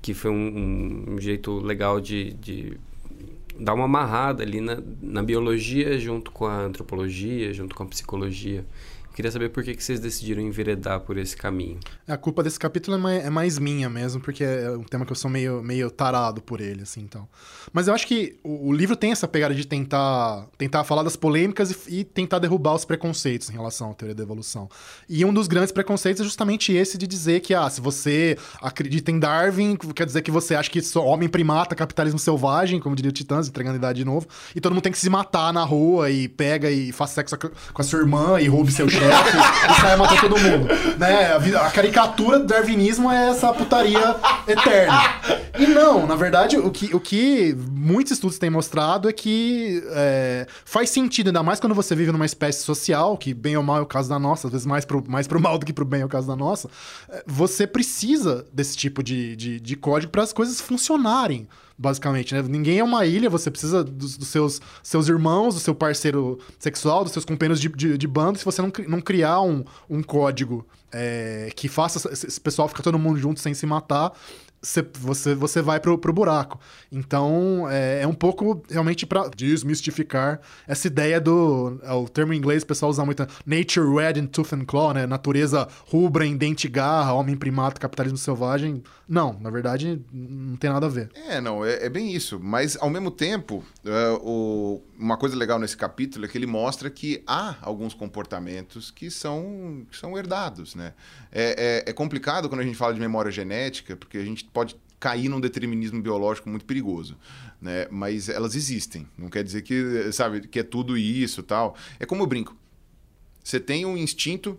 que 0.00 0.14
foi 0.14 0.30
um, 0.30 1.14
um 1.14 1.20
jeito 1.20 1.58
legal 1.58 2.00
de, 2.00 2.32
de 2.34 2.78
dar 3.58 3.74
uma 3.74 3.86
amarrada 3.86 4.44
ali 4.44 4.60
na, 4.60 4.78
na 5.00 5.22
biologia 5.24 5.98
junto 5.98 6.30
com 6.30 6.46
a 6.46 6.60
antropologia, 6.60 7.52
junto 7.52 7.74
com 7.74 7.82
a 7.82 7.86
psicologia. 7.86 8.64
Queria 9.14 9.30
saber 9.30 9.50
por 9.50 9.62
que, 9.62 9.74
que 9.74 9.84
vocês 9.84 10.00
decidiram 10.00 10.40
enveredar 10.40 11.00
por 11.00 11.18
esse 11.18 11.36
caminho. 11.36 11.78
A 12.08 12.16
culpa 12.16 12.42
desse 12.42 12.58
capítulo 12.58 12.96
é 12.96 13.00
mais, 13.00 13.24
é 13.24 13.30
mais, 13.30 13.58
minha 13.58 13.90
mesmo, 13.90 14.20
porque 14.20 14.42
é 14.42 14.70
um 14.70 14.84
tema 14.84 15.04
que 15.04 15.12
eu 15.12 15.16
sou 15.16 15.30
meio, 15.30 15.62
meio 15.62 15.90
tarado 15.90 16.40
por 16.40 16.60
ele, 16.60 16.82
assim, 16.82 17.02
então. 17.02 17.28
Mas 17.72 17.88
eu 17.88 17.94
acho 17.94 18.06
que 18.06 18.38
o, 18.42 18.68
o 18.68 18.72
livro 18.72 18.96
tem 18.96 19.12
essa 19.12 19.28
pegada 19.28 19.54
de 19.54 19.66
tentar, 19.66 20.46
tentar 20.56 20.82
falar 20.84 21.02
das 21.02 21.14
polêmicas 21.14 21.86
e, 21.86 22.00
e, 22.00 22.04
tentar 22.04 22.38
derrubar 22.38 22.74
os 22.74 22.84
preconceitos 22.84 23.50
em 23.50 23.52
relação 23.52 23.90
à 23.90 23.94
teoria 23.94 24.14
da 24.14 24.22
evolução. 24.22 24.68
E 25.08 25.24
um 25.24 25.32
dos 25.32 25.46
grandes 25.46 25.72
preconceitos 25.72 26.22
é 26.22 26.24
justamente 26.24 26.72
esse 26.72 26.96
de 26.96 27.06
dizer 27.06 27.40
que, 27.40 27.52
ah, 27.52 27.68
se 27.68 27.80
você 27.80 28.38
acredita 28.62 29.10
em 29.10 29.18
Darwin, 29.18 29.76
quer 29.94 30.06
dizer 30.06 30.22
que 30.22 30.30
você 30.30 30.54
acha 30.54 30.70
que 30.70 30.80
só 30.80 31.04
homem 31.04 31.28
primata, 31.28 31.74
capitalismo 31.74 32.18
selvagem, 32.18 32.80
como 32.80 32.96
diria 32.96 33.10
o 33.10 33.12
Titãs, 33.12 33.48
entregando 33.48 33.76
a 33.76 33.78
idade 33.78 33.98
de 33.98 34.04
novo, 34.04 34.26
e 34.56 34.60
todo 34.60 34.72
mundo 34.72 34.82
tem 34.82 34.92
que 34.92 34.98
se 34.98 35.10
matar 35.10 35.52
na 35.52 35.64
rua 35.64 36.10
e 36.10 36.28
pega 36.28 36.70
e 36.70 36.92
faz 36.92 37.10
sexo 37.10 37.36
com 37.36 37.82
a 37.82 37.84
sua 37.84 37.98
irmã 37.98 38.40
e 38.40 38.48
roube 38.48 38.72
seu 38.72 38.88
chefe 39.02 39.36
e 39.70 39.80
sai 39.80 39.96
matando 39.96 40.20
todo 40.20 40.38
mundo. 40.38 40.68
Né? 40.98 41.32
A, 41.32 41.66
a, 41.66 41.70
caricatura 41.70 42.38
do 42.38 42.46
darwinismo 42.46 43.10
é 43.10 43.30
essa 43.30 43.52
putaria 43.52 44.16
eterna. 44.46 45.02
E 45.58 45.66
não, 45.66 46.06
na 46.06 46.14
verdade, 46.14 46.56
o 46.56 46.70
que, 46.70 46.94
o 46.94 47.00
que 47.00 47.54
muitos 47.70 48.12
estudos 48.12 48.38
têm 48.38 48.50
mostrado 48.50 49.08
é 49.08 49.12
que 49.12 49.82
é, 49.90 50.46
faz 50.64 50.90
sentido, 50.90 51.28
ainda 51.28 51.42
mais 51.42 51.60
quando 51.60 51.74
você 51.74 51.94
vive 51.94 52.12
numa 52.12 52.26
espécie 52.26 52.62
social, 52.62 53.16
que 53.16 53.34
bem 53.34 53.56
ou 53.56 53.62
mal 53.62 53.78
é 53.78 53.80
o 53.80 53.86
caso 53.86 54.08
da 54.08 54.18
nossa, 54.18 54.46
às 54.46 54.52
vezes 54.52 54.66
mais 54.66 54.84
pro, 54.84 55.02
mais 55.06 55.26
pro 55.26 55.40
mal 55.40 55.58
do 55.58 55.66
que 55.66 55.72
pro 55.72 55.84
bem 55.84 56.02
é 56.02 56.04
o 56.04 56.08
caso 56.08 56.26
da 56.26 56.36
nossa, 56.36 56.68
é, 57.08 57.22
você 57.26 57.66
precisa 57.66 58.46
desse 58.52 58.76
tipo 58.76 59.02
de, 59.02 59.36
de, 59.36 59.60
de 59.60 59.76
código 59.76 60.12
para 60.12 60.22
as 60.22 60.32
coisas 60.32 60.60
funcionarem 60.60 61.48
basicamente, 61.82 62.32
né? 62.32 62.42
Ninguém 62.42 62.78
é 62.78 62.84
uma 62.84 63.04
ilha, 63.04 63.28
você 63.28 63.50
precisa 63.50 63.82
dos, 63.82 64.16
dos, 64.16 64.28
seus, 64.28 64.60
seus 64.82 65.08
irmãos, 65.08 65.54
do 65.54 65.60
seu 65.60 65.74
parceiro 65.74 66.38
sexual, 66.58 67.02
dos 67.02 67.12
seus 67.12 67.24
companheiros 67.24 67.60
de, 67.60 67.68
de, 67.68 67.98
de 67.98 68.06
bando. 68.06 68.38
Se 68.38 68.44
você 68.44 68.62
não, 68.62 68.72
não 68.86 69.00
criar 69.00 69.40
um, 69.42 69.64
um 69.90 70.02
código 70.02 70.64
é, 70.92 71.50
que 71.56 71.66
faça 71.66 72.08
esse 72.12 72.40
pessoal 72.40 72.68
ficar 72.68 72.84
todo 72.84 72.98
mundo 72.98 73.18
junto 73.18 73.40
sem 73.40 73.52
se 73.52 73.66
matar, 73.66 74.12
você, 74.62 75.34
você 75.34 75.60
vai 75.60 75.80
pro, 75.80 75.98
pro 75.98 76.12
buraco. 76.12 76.60
Então, 76.90 77.66
é, 77.68 78.02
é 78.02 78.06
um 78.06 78.14
pouco 78.14 78.62
realmente 78.70 79.04
para 79.04 79.28
desmistificar 79.28 80.40
essa 80.66 80.86
ideia 80.86 81.20
do. 81.20 81.80
É, 81.82 81.92
o 81.92 82.08
termo 82.08 82.32
em 82.32 82.36
inglês 82.36 82.62
o 82.62 82.66
pessoal 82.66 82.90
usa 82.90 83.04
muito. 83.04 83.26
Nature 83.44 83.92
red 83.94 84.20
in 84.20 84.26
tooth 84.26 84.54
and 84.54 84.64
claw, 84.64 84.94
né? 84.94 85.06
Natureza 85.06 85.66
rubra 85.86 86.24
em 86.24 86.36
dente 86.36 86.66
e 86.66 86.70
garra, 86.70 87.12
homem 87.12 87.36
primata, 87.36 87.80
capitalismo 87.80 88.18
selvagem. 88.18 88.82
Não, 89.08 89.36
na 89.40 89.50
verdade, 89.50 90.00
não 90.12 90.56
tem 90.56 90.70
nada 90.70 90.86
a 90.86 90.88
ver. 90.88 91.10
É, 91.28 91.40
não, 91.40 91.64
é, 91.64 91.86
é 91.86 91.88
bem 91.88 92.14
isso. 92.14 92.38
Mas, 92.40 92.76
ao 92.80 92.88
mesmo 92.88 93.10
tempo, 93.10 93.64
é, 93.84 94.18
o, 94.22 94.80
uma 94.98 95.16
coisa 95.16 95.36
legal 95.36 95.58
nesse 95.58 95.76
capítulo 95.76 96.24
é 96.24 96.28
que 96.28 96.38
ele 96.38 96.46
mostra 96.46 96.88
que 96.88 97.22
há 97.26 97.56
alguns 97.60 97.94
comportamentos 97.94 98.90
que 98.90 99.10
são, 99.10 99.84
que 99.90 99.96
são 99.96 100.16
herdados, 100.16 100.74
né? 100.74 100.94
É, 101.32 101.82
é, 101.86 101.90
é 101.90 101.92
complicado 101.92 102.48
quando 102.48 102.60
a 102.60 102.64
gente 102.64 102.76
fala 102.76 102.94
de 102.94 103.00
memória 103.00 103.30
genética, 103.30 103.96
porque 103.96 104.18
a 104.18 104.24
gente 104.24 104.44
pode 104.52 104.76
cair 104.98 105.28
num 105.28 105.40
determinismo 105.40 106.00
biológico 106.00 106.48
muito 106.48 106.64
perigoso, 106.64 107.16
né? 107.60 107.86
Mas 107.90 108.28
elas 108.28 108.54
existem. 108.54 109.06
Não 109.18 109.28
quer 109.28 109.42
dizer 109.42 109.62
que, 109.62 110.12
sabe, 110.12 110.46
que 110.46 110.60
é 110.60 110.62
tudo 110.62 110.96
isso, 110.96 111.42
tal. 111.42 111.76
É 111.98 112.06
como 112.06 112.22
eu 112.22 112.26
brinco. 112.26 112.56
Você 113.42 113.58
tem 113.58 113.84
um 113.84 113.96
instinto 113.96 114.58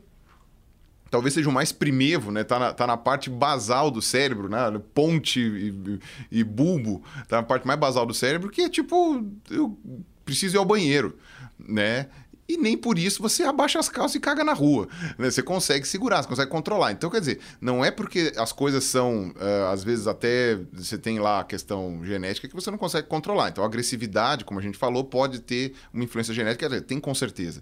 talvez 1.13 1.35
seja 1.35 1.47
o 1.47 1.53
mais 1.53 1.71
primevo, 1.71 2.31
né? 2.31 2.43
Tá 2.43 2.57
na, 2.57 2.73
tá 2.73 2.87
na 2.87 2.97
parte 2.97 3.29
basal 3.29 3.91
do 3.91 4.01
cérebro, 4.01 4.49
né? 4.49 4.57
Ponte 4.95 5.39
e, 5.39 5.99
e 6.39 6.43
bulbo, 6.43 7.03
tá 7.27 7.37
na 7.37 7.43
parte 7.43 7.67
mais 7.67 7.79
basal 7.79 8.03
do 8.03 8.15
cérebro, 8.15 8.49
que 8.49 8.63
é 8.63 8.69
tipo, 8.69 9.23
eu 9.51 9.77
preciso 10.25 10.55
ir 10.55 10.57
ao 10.57 10.65
banheiro, 10.65 11.15
né? 11.59 12.07
E 12.47 12.57
nem 12.57 12.77
por 12.77 12.97
isso 12.97 13.21
você 13.21 13.43
abaixa 13.43 13.79
as 13.79 13.89
calças 13.89 14.15
e 14.15 14.19
caga 14.19 14.43
na 14.43 14.53
rua. 14.53 14.87
Né? 15.17 15.29
Você 15.29 15.41
consegue 15.41 15.87
segurar, 15.87 16.21
você 16.21 16.29
consegue 16.29 16.51
controlar. 16.51 16.91
Então, 16.91 17.09
quer 17.09 17.19
dizer, 17.19 17.39
não 17.61 17.83
é 17.83 17.91
porque 17.91 18.33
as 18.35 18.51
coisas 18.51 18.83
são, 18.83 19.29
uh, 19.29 19.71
às 19.71 19.83
vezes, 19.83 20.07
até 20.07 20.59
você 20.71 20.97
tem 20.97 21.19
lá 21.19 21.39
a 21.39 21.43
questão 21.43 22.01
genética 22.03 22.47
que 22.47 22.55
você 22.55 22.69
não 22.69 22.77
consegue 22.77 23.07
controlar. 23.07 23.49
Então, 23.49 23.63
a 23.63 23.67
agressividade, 23.67 24.45
como 24.45 24.59
a 24.59 24.63
gente 24.63 24.77
falou, 24.77 25.03
pode 25.03 25.39
ter 25.39 25.73
uma 25.93 26.03
influência 26.03 26.33
genética, 26.33 26.81
tem 26.81 26.99
com 26.99 27.13
certeza. 27.13 27.61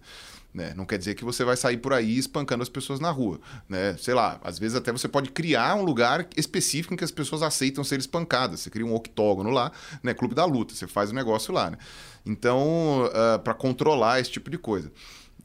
Né? 0.53 0.73
Não 0.75 0.85
quer 0.85 0.97
dizer 0.97 1.15
que 1.15 1.23
você 1.23 1.45
vai 1.45 1.55
sair 1.55 1.77
por 1.77 1.93
aí 1.93 2.17
espancando 2.17 2.61
as 2.61 2.67
pessoas 2.67 2.99
na 2.99 3.09
rua. 3.09 3.39
Né? 3.69 3.95
Sei 3.97 4.13
lá, 4.13 4.39
às 4.43 4.59
vezes 4.59 4.75
até 4.75 4.91
você 4.91 5.07
pode 5.07 5.31
criar 5.31 5.75
um 5.75 5.83
lugar 5.83 6.27
específico 6.35 6.93
em 6.93 6.97
que 6.97 7.03
as 7.03 7.11
pessoas 7.11 7.41
aceitam 7.41 7.83
ser 7.83 7.99
espancadas. 7.99 8.59
Você 8.59 8.69
cria 8.69 8.85
um 8.85 8.93
octógono 8.93 9.49
lá, 9.49 9.71
né? 10.03 10.13
Clube 10.13 10.35
da 10.35 10.43
Luta, 10.43 10.75
você 10.75 10.87
faz 10.87 11.09
o 11.09 11.13
um 11.13 11.15
negócio 11.15 11.53
lá. 11.53 11.71
Né? 11.71 11.77
Então, 12.25 13.05
uh, 13.05 13.11
ah, 13.13 13.39
para 13.39 13.53
controlar 13.53 14.19
esse 14.19 14.31
tipo 14.31 14.49
de 14.49 14.57
coisa. 14.57 14.91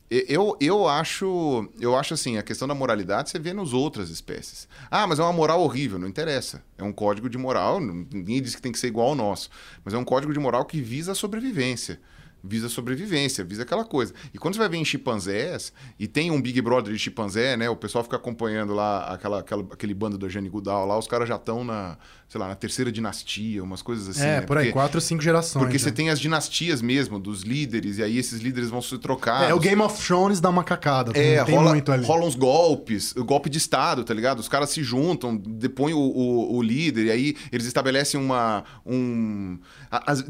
Eu, 0.09 0.57
eu 0.61 0.87
acho 0.87 1.69
eu 1.81 1.97
acho 1.97 2.15
assim, 2.15 2.39
a 2.39 2.43
questão 2.43 2.69
da 2.69 2.77
moralidade 2.77 3.29
você 3.29 3.41
vê 3.41 3.53
nas 3.53 3.73
outras 3.73 4.09
espécies. 4.09 4.69
Ah, 4.89 5.05
mas 5.05 5.19
é 5.19 5.23
uma 5.23 5.33
moral 5.33 5.61
horrível, 5.61 5.99
não 5.99 6.07
interessa. 6.07 6.63
É 6.79 6.85
um 6.85 6.93
código 6.93 7.29
de 7.29 7.37
moral, 7.37 7.81
ninguém 7.81 8.41
diz 8.41 8.55
que 8.55 8.63
tem 8.63 8.71
que 8.71 8.79
ser 8.79 8.87
igual 8.87 9.09
ao 9.09 9.15
nosso, 9.17 9.51
mas 9.85 9.95
é 9.95 9.99
um 9.99 10.05
código 10.05 10.33
de 10.33 10.39
moral 10.39 10.65
que 10.65 10.81
visa 10.81 11.11
a 11.11 11.15
sobrevivência 11.15 12.01
visa 12.43 12.69
sobrevivência, 12.69 13.45
visa 13.45 13.63
aquela 13.63 13.85
coisa. 13.85 14.15
E 14.33 14.39
quando 14.39 14.55
você 14.55 14.61
vai 14.61 14.69
ver 14.69 14.77
em 14.77 14.85
chimpanzés, 14.85 15.73
e 15.99 16.07
tem 16.07 16.31
um 16.31 16.41
Big 16.41 16.61
Brother 16.61 16.93
de 16.93 16.99
chimpanzé, 16.99 17.57
né? 17.57 17.69
O 17.69 17.77
pessoal 17.77 18.05
fica 18.05 18.17
acompanhando 18.17 18.73
lá 18.75 19.13
aquela, 19.13 19.41
aquela, 19.41 19.63
aquele 19.73 19.95
bando 19.95 20.17
da 20.17 20.29
Jane 20.29 20.49
Goodall 20.49 20.87
lá, 20.87 20.99
os 20.99 21.07
caras 21.07 21.29
já 21.29 21.37
estão 21.37 21.65
na, 21.65 21.99
sei 22.29 22.41
lá, 22.41 22.49
na 22.49 22.55
terceira 22.55 22.93
dinastia, 22.93 23.63
umas 23.63 23.83
coisas 23.83 24.09
assim. 24.09 24.23
É, 24.23 24.41
né? 24.41 24.41
por 24.43 24.57
aí, 24.57 24.67
porque, 24.67 24.73
quatro, 24.73 25.01
cinco 25.01 25.23
gerações. 25.23 25.65
Porque 25.65 25.79
você 25.79 25.91
né? 25.91 25.97
tem 25.97 26.11
as 26.11 26.21
dinastias 26.21 26.81
mesmo, 26.81 27.19
dos 27.19 27.43
líderes, 27.43 27.99
e 27.99 28.03
aí 28.03 28.19
esses 28.19 28.41
líderes 28.41 28.71
vão 28.71 28.81
se 28.81 28.97
trocar. 28.99 29.51
É, 29.51 29.55
o 29.55 29.59
Game 29.59 29.81
of 29.83 30.05
Thrones 30.05 30.41
dá 30.41 30.49
uma 30.49 30.63
cacada. 30.63 31.13
É, 31.19 31.43
tem 31.45 31.55
rola, 31.55 31.71
muito 31.71 31.91
ali. 31.91 32.07
rolam 32.07 32.29
uns 32.29 32.37
golpes, 32.37 33.15
o 33.17 33.25
golpe 33.25 33.51
de 33.51 33.59
Estado, 33.59 34.05
tá 34.05 34.15
ligado? 34.15 34.39
Os 34.39 34.49
caras 34.49 34.71
se 34.71 34.83
juntam, 34.83 35.37
depõem 35.37 35.95
o, 35.95 35.99
o, 35.99 36.57
o 36.57 36.63
líder, 36.63 37.07
e 37.07 37.11
aí 37.11 37.37
eles 37.51 37.67
estabelecem 37.67 38.21
uma. 38.21 38.63
Um... 38.85 39.59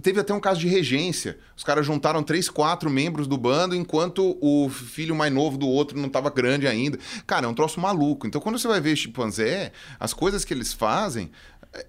teve 0.03 0.21
até 0.21 0.33
um 0.33 0.41
caso 0.41 0.61
de 0.61 0.69
regência. 0.69 1.39
Os 1.57 1.65
caras 1.65 1.85
juntaram 1.85 1.96
três, 2.25 2.49
quatro 2.49 2.91
membros 2.91 3.27
do 3.27 3.37
bando, 3.37 3.75
enquanto 3.75 4.37
o 4.41 4.69
filho 4.69 5.15
mais 5.15 5.33
novo 5.33 5.57
do 5.57 5.69
outro 5.69 5.99
não 5.99 6.07
estava 6.07 6.31
grande 6.31 6.67
ainda. 6.67 6.99
Cara, 7.27 7.47
é 7.47 7.49
um 7.49 7.55
troço 7.55 7.81
maluco. 7.81 8.27
Então, 8.27 8.41
quando 8.41 8.59
você 8.59 8.69
vai 8.69 8.81
ver 8.81 8.97
chimpanzé, 8.97 9.73
as 9.99 10.13
coisas 10.13 10.45
que 10.45 10.55
eles 10.55 10.73
fazem 10.73 11.31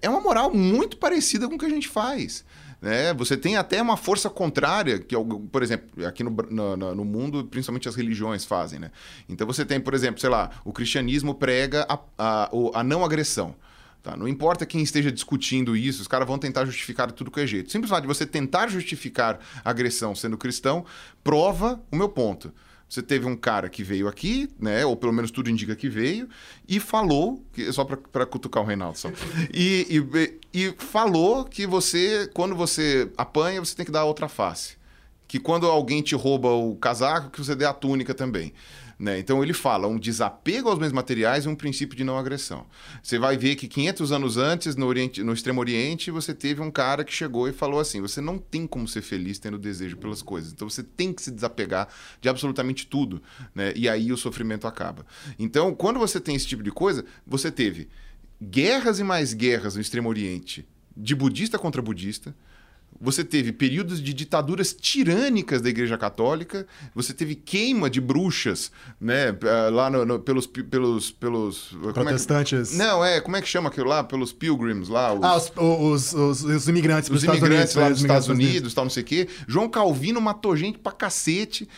é 0.02 0.08
uma 0.08 0.20
moral 0.20 0.52
muito 0.52 0.96
parecida 0.96 1.48
com 1.48 1.54
o 1.54 1.58
que 1.58 1.66
a 1.66 1.70
gente 1.70 1.88
faz. 1.88 2.44
Né? 2.80 3.12
Você 3.14 3.36
tem 3.36 3.56
até 3.56 3.82
uma 3.82 3.96
força 3.96 4.30
contrária, 4.30 4.98
que, 4.98 5.14
por 5.50 5.62
exemplo, 5.62 6.06
aqui 6.06 6.22
no, 6.22 6.30
no, 6.30 6.94
no, 6.94 7.04
mundo, 7.04 7.44
principalmente 7.44 7.88
as 7.88 7.96
religiões 7.96 8.44
fazem. 8.44 8.78
Né? 8.78 8.90
Então 9.28 9.46
você 9.46 9.64
tem, 9.64 9.80
por 9.80 9.94
exemplo, 9.94 10.20
sei 10.20 10.30
lá, 10.30 10.50
o 10.64 10.72
cristianismo 10.72 11.34
prega 11.34 11.86
a, 11.88 11.98
a, 12.16 12.50
a 12.74 12.84
não 12.84 13.04
agressão. 13.04 13.54
Tá? 14.02 14.16
Não 14.16 14.28
importa 14.28 14.64
quem 14.64 14.82
esteja 14.82 15.10
discutindo 15.10 15.76
isso, 15.76 16.00
os 16.00 16.08
caras 16.08 16.26
vão 16.26 16.38
tentar 16.38 16.64
justificar 16.64 17.10
tudo 17.12 17.30
que 17.30 17.40
é 17.40 17.46
jeito. 17.46 17.70
Simplesmente 17.70 18.06
você 18.06 18.24
tentar 18.24 18.68
justificar 18.68 19.38
agressão 19.64 20.14
sendo 20.14 20.38
cristão 20.38 20.84
prova 21.22 21.80
o 21.90 21.96
meu 21.96 22.08
ponto. 22.08 22.52
Você 22.88 23.02
teve 23.02 23.26
um 23.26 23.36
cara 23.36 23.68
que 23.68 23.84
veio 23.84 24.08
aqui, 24.08 24.48
né? 24.58 24.84
Ou 24.86 24.96
pelo 24.96 25.12
menos 25.12 25.30
tudo 25.30 25.50
indica 25.50 25.76
que 25.76 25.90
veio, 25.90 26.26
e 26.66 26.80
falou, 26.80 27.44
que, 27.52 27.70
só 27.70 27.84
para 27.84 28.24
cutucar 28.24 28.62
o 28.62 28.66
Reinaldo 28.66 28.96
só, 28.96 29.10
e, 29.52 29.86
e, 29.90 30.38
e 30.54 30.74
falou 30.78 31.44
que 31.44 31.66
você, 31.66 32.30
quando 32.32 32.56
você 32.56 33.10
apanha, 33.16 33.60
você 33.60 33.76
tem 33.76 33.84
que 33.84 33.92
dar 33.92 34.00
a 34.00 34.04
outra 34.04 34.26
face. 34.26 34.78
Que 35.26 35.38
quando 35.38 35.66
alguém 35.66 36.00
te 36.00 36.14
rouba 36.14 36.48
o 36.48 36.76
casaco, 36.76 37.28
que 37.28 37.44
você 37.44 37.54
dê 37.54 37.66
a 37.66 37.74
túnica 37.74 38.14
também. 38.14 38.54
Né? 38.98 39.18
Então 39.20 39.44
ele 39.44 39.52
fala 39.52 39.86
um 39.86 39.96
desapego 39.96 40.68
aos 40.68 40.78
bens 40.78 40.92
materiais 40.92 41.44
e 41.44 41.48
um 41.48 41.54
princípio 41.54 41.96
de 41.96 42.02
não 42.02 42.18
agressão. 42.18 42.66
Você 43.00 43.16
vai 43.16 43.36
ver 43.36 43.54
que 43.54 43.68
500 43.68 44.10
anos 44.10 44.36
antes, 44.36 44.74
no, 44.74 44.86
Oriente, 44.86 45.22
no 45.22 45.32
Extremo 45.32 45.60
Oriente, 45.60 46.10
você 46.10 46.34
teve 46.34 46.60
um 46.60 46.70
cara 46.70 47.04
que 47.04 47.12
chegou 47.12 47.48
e 47.48 47.52
falou 47.52 47.78
assim: 47.78 48.00
você 48.00 48.20
não 48.20 48.38
tem 48.38 48.66
como 48.66 48.88
ser 48.88 49.02
feliz 49.02 49.38
tendo 49.38 49.56
desejo 49.56 49.96
pelas 49.96 50.20
coisas. 50.20 50.52
Então 50.52 50.68
você 50.68 50.82
tem 50.82 51.12
que 51.12 51.22
se 51.22 51.30
desapegar 51.30 51.88
de 52.20 52.28
absolutamente 52.28 52.88
tudo. 52.88 53.22
Né? 53.54 53.72
E 53.76 53.88
aí 53.88 54.10
o 54.10 54.16
sofrimento 54.16 54.66
acaba. 54.66 55.06
Então, 55.38 55.72
quando 55.74 56.00
você 56.00 56.18
tem 56.18 56.34
esse 56.34 56.46
tipo 56.46 56.64
de 56.64 56.72
coisa, 56.72 57.04
você 57.24 57.52
teve 57.52 57.88
guerras 58.42 58.98
e 58.98 59.04
mais 59.04 59.32
guerras 59.32 59.76
no 59.76 59.80
Extremo 59.80 60.08
Oriente 60.08 60.66
de 60.96 61.14
budista 61.14 61.56
contra 61.56 61.80
budista 61.80 62.34
você 63.00 63.24
teve 63.24 63.52
períodos 63.52 64.02
de 64.02 64.12
ditaduras 64.12 64.72
tirânicas 64.72 65.62
da 65.62 65.68
Igreja 65.68 65.96
Católica, 65.96 66.66
você 66.94 67.14
teve 67.14 67.34
queima 67.34 67.88
de 67.88 68.00
bruxas, 68.00 68.72
né, 69.00 69.28
eh, 69.28 69.70
lá 69.70 69.88
no, 69.88 70.04
no, 70.04 70.18
pelos 70.18 70.46
pelos 70.46 71.10
pelos 71.12 71.76
protestantes. 71.92 72.70
É 72.70 72.72
que, 72.72 72.78
não, 72.78 73.04
é, 73.04 73.20
como 73.20 73.36
é 73.36 73.42
que 73.42 73.48
chama 73.48 73.68
aquilo 73.68 73.88
lá, 73.88 74.02
pelos 74.02 74.32
pilgrims 74.32 74.88
lá, 74.88 75.12
os, 75.12 75.24
ah, 75.24 75.62
os, 75.62 76.12
os, 76.12 76.44
os 76.44 76.68
imigrantes 76.68 77.08
os 77.08 77.22
imigrantes 77.22 77.74
Unidos, 77.74 77.74
lá 77.76 77.88
dos 77.88 78.00
Estados 78.00 78.28
Unidos, 78.28 78.50
Unidos, 78.50 78.74
tal, 78.74 78.84
não 78.84 78.90
sei 78.90 79.02
o 79.02 79.06
quê. 79.06 79.28
João 79.46 79.68
Calvino 79.68 80.20
matou 80.20 80.56
gente 80.56 80.78
pra 80.78 80.90
cacete 80.92 81.68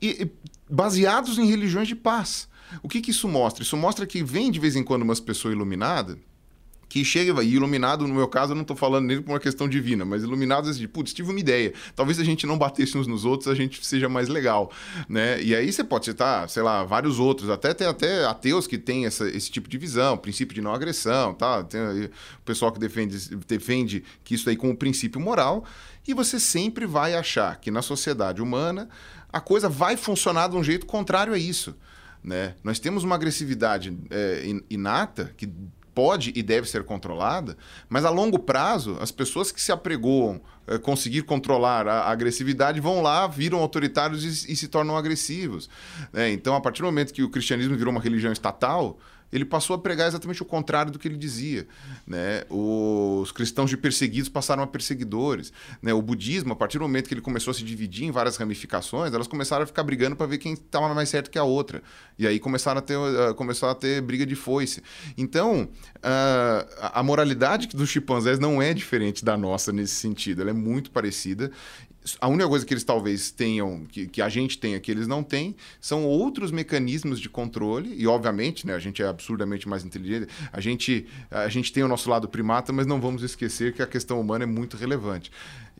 e, 0.00 0.22
e 0.22 0.30
baseados 0.70 1.38
em 1.38 1.46
religiões 1.46 1.88
de 1.88 1.94
paz. 1.94 2.48
O 2.82 2.88
que 2.88 3.00
que 3.00 3.10
isso 3.10 3.28
mostra? 3.28 3.62
Isso 3.62 3.76
mostra 3.76 4.06
que 4.06 4.24
vem 4.24 4.50
de 4.50 4.58
vez 4.58 4.74
em 4.74 4.82
quando 4.82 5.02
umas 5.02 5.20
pessoas 5.20 5.54
iluminadas 5.54 6.16
que 6.94 7.04
chega 7.04 7.42
e 7.42 7.54
iluminado, 7.54 8.06
no 8.06 8.14
meu 8.14 8.28
caso, 8.28 8.52
eu 8.52 8.54
não 8.54 8.62
estou 8.62 8.76
falando 8.76 9.06
nem 9.06 9.20
por 9.20 9.32
uma 9.32 9.40
questão 9.40 9.68
divina, 9.68 10.04
mas 10.04 10.22
iluminado 10.22 10.70
assim, 10.70 10.86
putz, 10.86 11.12
tive 11.12 11.28
uma 11.28 11.40
ideia. 11.40 11.74
Talvez 11.96 12.20
a 12.20 12.24
gente 12.24 12.46
não 12.46 12.56
batesse 12.56 12.96
uns 12.96 13.08
nos 13.08 13.24
outros, 13.24 13.48
a 13.48 13.54
gente 13.56 13.84
seja 13.84 14.08
mais 14.08 14.28
legal, 14.28 14.70
né? 15.08 15.42
E 15.42 15.56
aí 15.56 15.72
você 15.72 15.82
pode 15.82 16.04
citar, 16.04 16.48
sei 16.48 16.62
lá, 16.62 16.84
vários 16.84 17.18
outros, 17.18 17.50
até 17.50 17.74
tem 17.74 17.88
até 17.88 18.24
ateus 18.26 18.68
que 18.68 18.78
têm 18.78 19.06
essa, 19.06 19.28
esse 19.28 19.50
tipo 19.50 19.68
de 19.68 19.76
visão, 19.76 20.16
princípio 20.16 20.54
de 20.54 20.60
não 20.60 20.72
agressão, 20.72 21.34
tá? 21.34 21.64
Tem 21.64 21.80
o 21.80 22.10
pessoal 22.44 22.70
que 22.70 22.78
defende, 22.78 23.34
defende 23.38 24.04
que 24.22 24.36
isso 24.36 24.48
aí 24.48 24.54
como 24.54 24.76
princípio 24.76 25.20
moral, 25.20 25.64
e 26.06 26.14
você 26.14 26.38
sempre 26.38 26.86
vai 26.86 27.16
achar 27.16 27.58
que 27.58 27.72
na 27.72 27.82
sociedade 27.82 28.40
humana 28.40 28.88
a 29.32 29.40
coisa 29.40 29.68
vai 29.68 29.96
funcionar 29.96 30.48
de 30.48 30.54
um 30.54 30.62
jeito 30.62 30.86
contrário 30.86 31.32
a 31.32 31.38
isso. 31.38 31.74
Né? 32.22 32.54
Nós 32.62 32.78
temos 32.78 33.02
uma 33.02 33.16
agressividade 33.16 33.98
é, 34.10 34.44
inata 34.70 35.34
que 35.36 35.52
pode 35.94 36.32
e 36.34 36.42
deve 36.42 36.68
ser 36.68 36.84
controlada, 36.84 37.56
mas 37.88 38.04
a 38.04 38.10
longo 38.10 38.38
prazo, 38.38 38.96
as 39.00 39.10
pessoas 39.10 39.52
que 39.52 39.60
se 39.60 39.70
apregoam 39.70 40.40
é, 40.66 40.78
conseguir 40.78 41.22
controlar 41.22 41.86
a, 41.86 42.10
agressividade 42.10 42.80
vão 42.80 43.02
lá, 43.02 43.26
viram 43.26 43.60
autoritários 43.60 44.24
e, 44.24 44.52
e 44.52 44.56
se 44.56 44.68
tornam 44.68 44.96
agressivos. 44.96 45.68
É, 46.12 46.30
então, 46.30 46.54
a 46.54 46.60
partir 46.60 46.82
do 46.82 46.86
momento 46.86 47.12
que 47.12 47.22
o 47.22 47.30
cristianismo 47.30 47.76
virou 47.76 47.92
uma 47.92 48.00
religião 48.00 48.32
estatal, 48.32 48.98
ele 49.34 49.44
passou 49.44 49.74
a 49.74 49.78
pregar 49.80 50.06
exatamente 50.06 50.40
o 50.42 50.44
contrário 50.44 50.92
do 50.92 50.98
que 50.98 51.08
ele 51.08 51.16
dizia. 51.16 51.66
Né? 52.06 52.44
Os 52.48 53.32
cristãos 53.32 53.68
de 53.68 53.76
perseguidos 53.76 54.28
passaram 54.28 54.62
a 54.62 54.66
perseguidores. 54.66 55.52
Né? 55.82 55.92
O 55.92 56.00
budismo, 56.00 56.52
a 56.52 56.56
partir 56.56 56.78
do 56.78 56.82
momento 56.82 57.08
que 57.08 57.14
ele 57.14 57.20
começou 57.20 57.50
a 57.50 57.54
se 57.54 57.64
dividir 57.64 58.04
em 58.04 58.12
várias 58.12 58.36
ramificações, 58.36 59.12
elas 59.12 59.26
começaram 59.26 59.64
a 59.64 59.66
ficar 59.66 59.82
brigando 59.82 60.14
para 60.14 60.26
ver 60.26 60.38
quem 60.38 60.52
estava 60.52 60.94
mais 60.94 61.08
certo 61.08 61.32
que 61.32 61.38
a 61.38 61.42
outra. 61.42 61.82
E 62.16 62.28
aí 62.28 62.38
começaram 62.38 62.78
a 62.78 62.82
ter, 62.82 62.96
uh, 62.96 63.34
começou 63.34 63.68
a 63.68 63.74
ter 63.74 64.00
briga 64.00 64.24
de 64.24 64.36
foice. 64.36 64.80
Então, 65.18 65.68
uh, 65.96 66.90
a 66.92 67.02
moralidade 67.02 67.66
dos 67.66 67.90
chimpanzés 67.90 68.38
não 68.38 68.62
é 68.62 68.72
diferente 68.72 69.24
da 69.24 69.36
nossa 69.36 69.72
nesse 69.72 69.96
sentido. 69.96 70.42
Ela 70.42 70.50
é 70.50 70.54
muito 70.54 70.92
parecida 70.92 71.50
a 72.20 72.28
única 72.28 72.48
coisa 72.48 72.66
que 72.66 72.74
eles 72.74 72.84
talvez 72.84 73.30
tenham, 73.30 73.84
que, 73.86 74.06
que, 74.06 74.20
a 74.20 74.28
gente 74.28 74.58
tenha, 74.58 74.78
que 74.78 74.90
eles 74.90 75.06
não 75.06 75.22
têm, 75.22 75.56
são 75.80 76.04
outros 76.04 76.50
mecanismos 76.50 77.18
de 77.18 77.28
controle, 77.28 77.94
e 77.96 78.06
obviamente, 78.06 78.66
né, 78.66 78.74
a 78.74 78.78
gente 78.78 79.02
é 79.02 79.06
absurdamente 79.06 79.68
mais 79.68 79.84
inteligente, 79.84 80.28
a 80.52 80.60
gente, 80.60 81.06
a 81.30 81.48
gente 81.48 81.72
tem 81.72 81.82
o 81.82 81.88
nosso 81.88 82.10
lado 82.10 82.28
primata, 82.28 82.72
mas 82.72 82.86
não 82.86 83.00
vamos 83.00 83.22
esquecer 83.22 83.72
que 83.72 83.82
a 83.82 83.86
questão 83.86 84.20
humana 84.20 84.44
é 84.44 84.46
muito 84.46 84.76
relevante. 84.76 85.30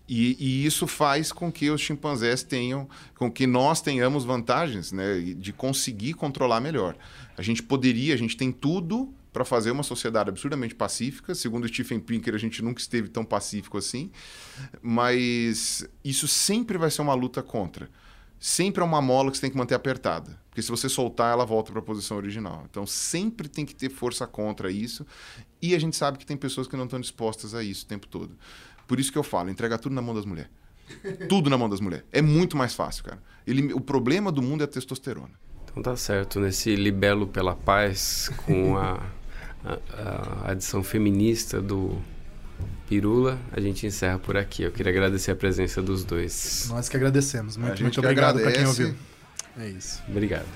E, 0.09 0.37
e, 0.39 0.66
isso 0.66 0.87
faz 0.87 1.33
com 1.33 1.51
que 1.51 1.70
os 1.70 1.81
chimpanzés 1.81 2.43
tenham, 2.43 2.89
com 3.16 3.31
que 3.31 3.47
nós 3.47 3.81
tenhamos 3.81 4.25
vantagens 4.25 4.93
né, 4.93 5.18
de 5.18 5.53
conseguir 5.53 6.12
controlar 6.12 6.61
melhor. 6.61 6.95
A 7.39 7.43
gente 7.43 7.62
poderia, 7.62 8.12
a 8.12 8.18
gente 8.18 8.37
tem 8.37 8.53
tudo 8.53 9.12
para 9.35 9.45
fazer 9.45 9.72
uma 9.72 9.82
sociedade 9.82 10.30
absurdamente 10.30 10.76
pacífica. 10.76 11.35
Segundo 11.35 11.66
Stephen 11.66 11.99
Pinker, 11.99 12.37
a 12.37 12.39
gente 12.39 12.62
nunca 12.62 12.80
esteve 12.80 13.09
tão 13.09 13.24
pacífico 13.24 13.76
assim. 13.76 14.12
Mas 14.80 15.85
isso 16.05 16.28
sempre 16.28 16.78
vai 16.78 16.89
ser 16.89 17.03
uma 17.03 17.14
luta 17.14 17.43
contra. 17.43 17.91
Sempre 18.39 18.80
é 18.80 18.87
uma 18.87 19.03
mola 19.03 19.32
que 19.32 19.37
você 19.37 19.41
tem 19.41 19.51
que 19.51 19.57
manter 19.57 19.74
apertada. 19.74 20.41
Porque 20.49 20.62
se 20.62 20.70
você 20.70 20.89
soltar, 20.89 21.32
ela 21.32 21.45
volta 21.45 21.72
para 21.72 21.80
a 21.80 21.85
posição 21.85 22.16
original. 22.16 22.64
Então 22.70 22.87
sempre 22.87 23.49
tem 23.49 23.66
que 23.66 23.74
ter 23.74 23.91
força 23.91 24.24
contra 24.24 24.70
isso. 24.70 25.05
E 25.61 25.74
a 25.74 25.80
gente 25.80 25.97
sabe 25.97 26.16
que 26.16 26.24
tem 26.24 26.37
pessoas 26.37 26.68
que 26.68 26.76
não 26.76 26.85
estão 26.85 27.01
dispostas 27.01 27.57
a 27.57 27.62
isso 27.64 27.87
o 27.87 27.89
tempo 27.89 28.07
todo. 28.07 28.39
Por 28.87 29.01
isso 29.01 29.11
que 29.11 29.18
eu 29.18 29.24
falo, 29.24 29.51
entrega 29.51 29.76
tudo 29.76 29.97
na 29.97 30.03
mão 30.03 30.14
das 30.14 30.24
mulheres. 30.24 30.51
tudo 31.28 31.51
na 31.51 31.59
mão 31.59 31.68
das 31.68 31.80
mulheres. 31.80 32.07
É 32.12 32.22
muito 32.22 32.57
mais 32.57 32.72
fácil, 32.72 33.03
cara. 33.03 33.20
Ele, 33.45 33.72
o 33.72 33.80
problema 33.80 34.30
do 34.30 34.41
mundo 34.41 34.61
é 34.61 34.64
a 34.64 34.68
testosterona. 34.68 35.32
Então 35.64 35.82
tá 35.82 35.97
certo. 35.97 36.39
Nesse 36.39 36.76
libelo 36.76 37.26
pela 37.26 37.57
paz, 37.57 38.30
com 38.47 38.76
a 38.76 39.03
a, 39.65 39.79
a 40.47 40.51
adição 40.53 40.83
feminista 40.83 41.61
do 41.61 42.01
Pirula, 42.89 43.39
a 43.51 43.61
gente 43.61 43.87
encerra 43.87 44.19
por 44.19 44.37
aqui. 44.37 44.62
Eu 44.62 44.71
queria 44.71 44.93
agradecer 44.93 45.31
a 45.31 45.37
presença 45.37 45.81
dos 45.81 46.05
dois. 46.05 46.67
Nós 46.69 46.89
que 46.89 46.97
agradecemos. 46.97 47.57
Muito, 47.57 47.83
muito 47.83 47.99
obrigado 47.99 48.41
para 48.41 48.53
quem 48.53 48.67
ouviu. 48.67 48.95
É 49.57 49.69
isso. 49.69 50.03
Obrigado. 50.09 50.47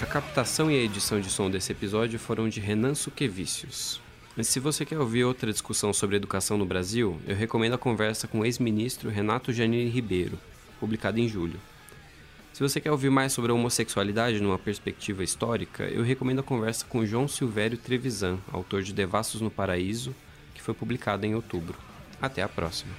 A 0.00 0.06
captação 0.06 0.70
e 0.70 0.74
a 0.74 0.82
edição 0.82 1.20
de 1.20 1.30
som 1.30 1.50
desse 1.50 1.72
episódio 1.72 2.18
foram 2.18 2.48
de 2.48 2.60
Renan 2.60 2.94
Suquevicius. 2.94 4.00
Mas 4.36 4.48
se 4.48 4.60
você 4.60 4.84
quer 4.84 4.98
ouvir 4.98 5.24
outra 5.24 5.50
discussão 5.50 5.92
sobre 5.92 6.16
educação 6.16 6.58
no 6.58 6.66
Brasil, 6.66 7.18
eu 7.26 7.34
recomendo 7.34 7.74
a 7.74 7.78
conversa 7.78 8.28
com 8.28 8.40
o 8.40 8.44
ex-ministro 8.44 9.08
Renato 9.08 9.52
Janine 9.52 9.88
Ribeiro, 9.88 10.38
publicada 10.78 11.18
em 11.18 11.26
julho. 11.26 11.58
Se 12.56 12.62
você 12.62 12.80
quer 12.80 12.90
ouvir 12.90 13.10
mais 13.10 13.34
sobre 13.34 13.52
a 13.52 13.54
homossexualidade 13.54 14.40
numa 14.40 14.58
perspectiva 14.58 15.22
histórica, 15.22 15.84
eu 15.84 16.02
recomendo 16.02 16.38
a 16.38 16.42
conversa 16.42 16.86
com 16.88 17.04
João 17.04 17.28
Silvério 17.28 17.76
Trevisan, 17.76 18.38
autor 18.50 18.82
de 18.82 18.94
Devassos 18.94 19.42
no 19.42 19.50
Paraíso, 19.50 20.14
que 20.54 20.62
foi 20.62 20.72
publicada 20.72 21.26
em 21.26 21.34
outubro. 21.34 21.76
Até 22.18 22.40
a 22.40 22.48
próxima. 22.48 22.94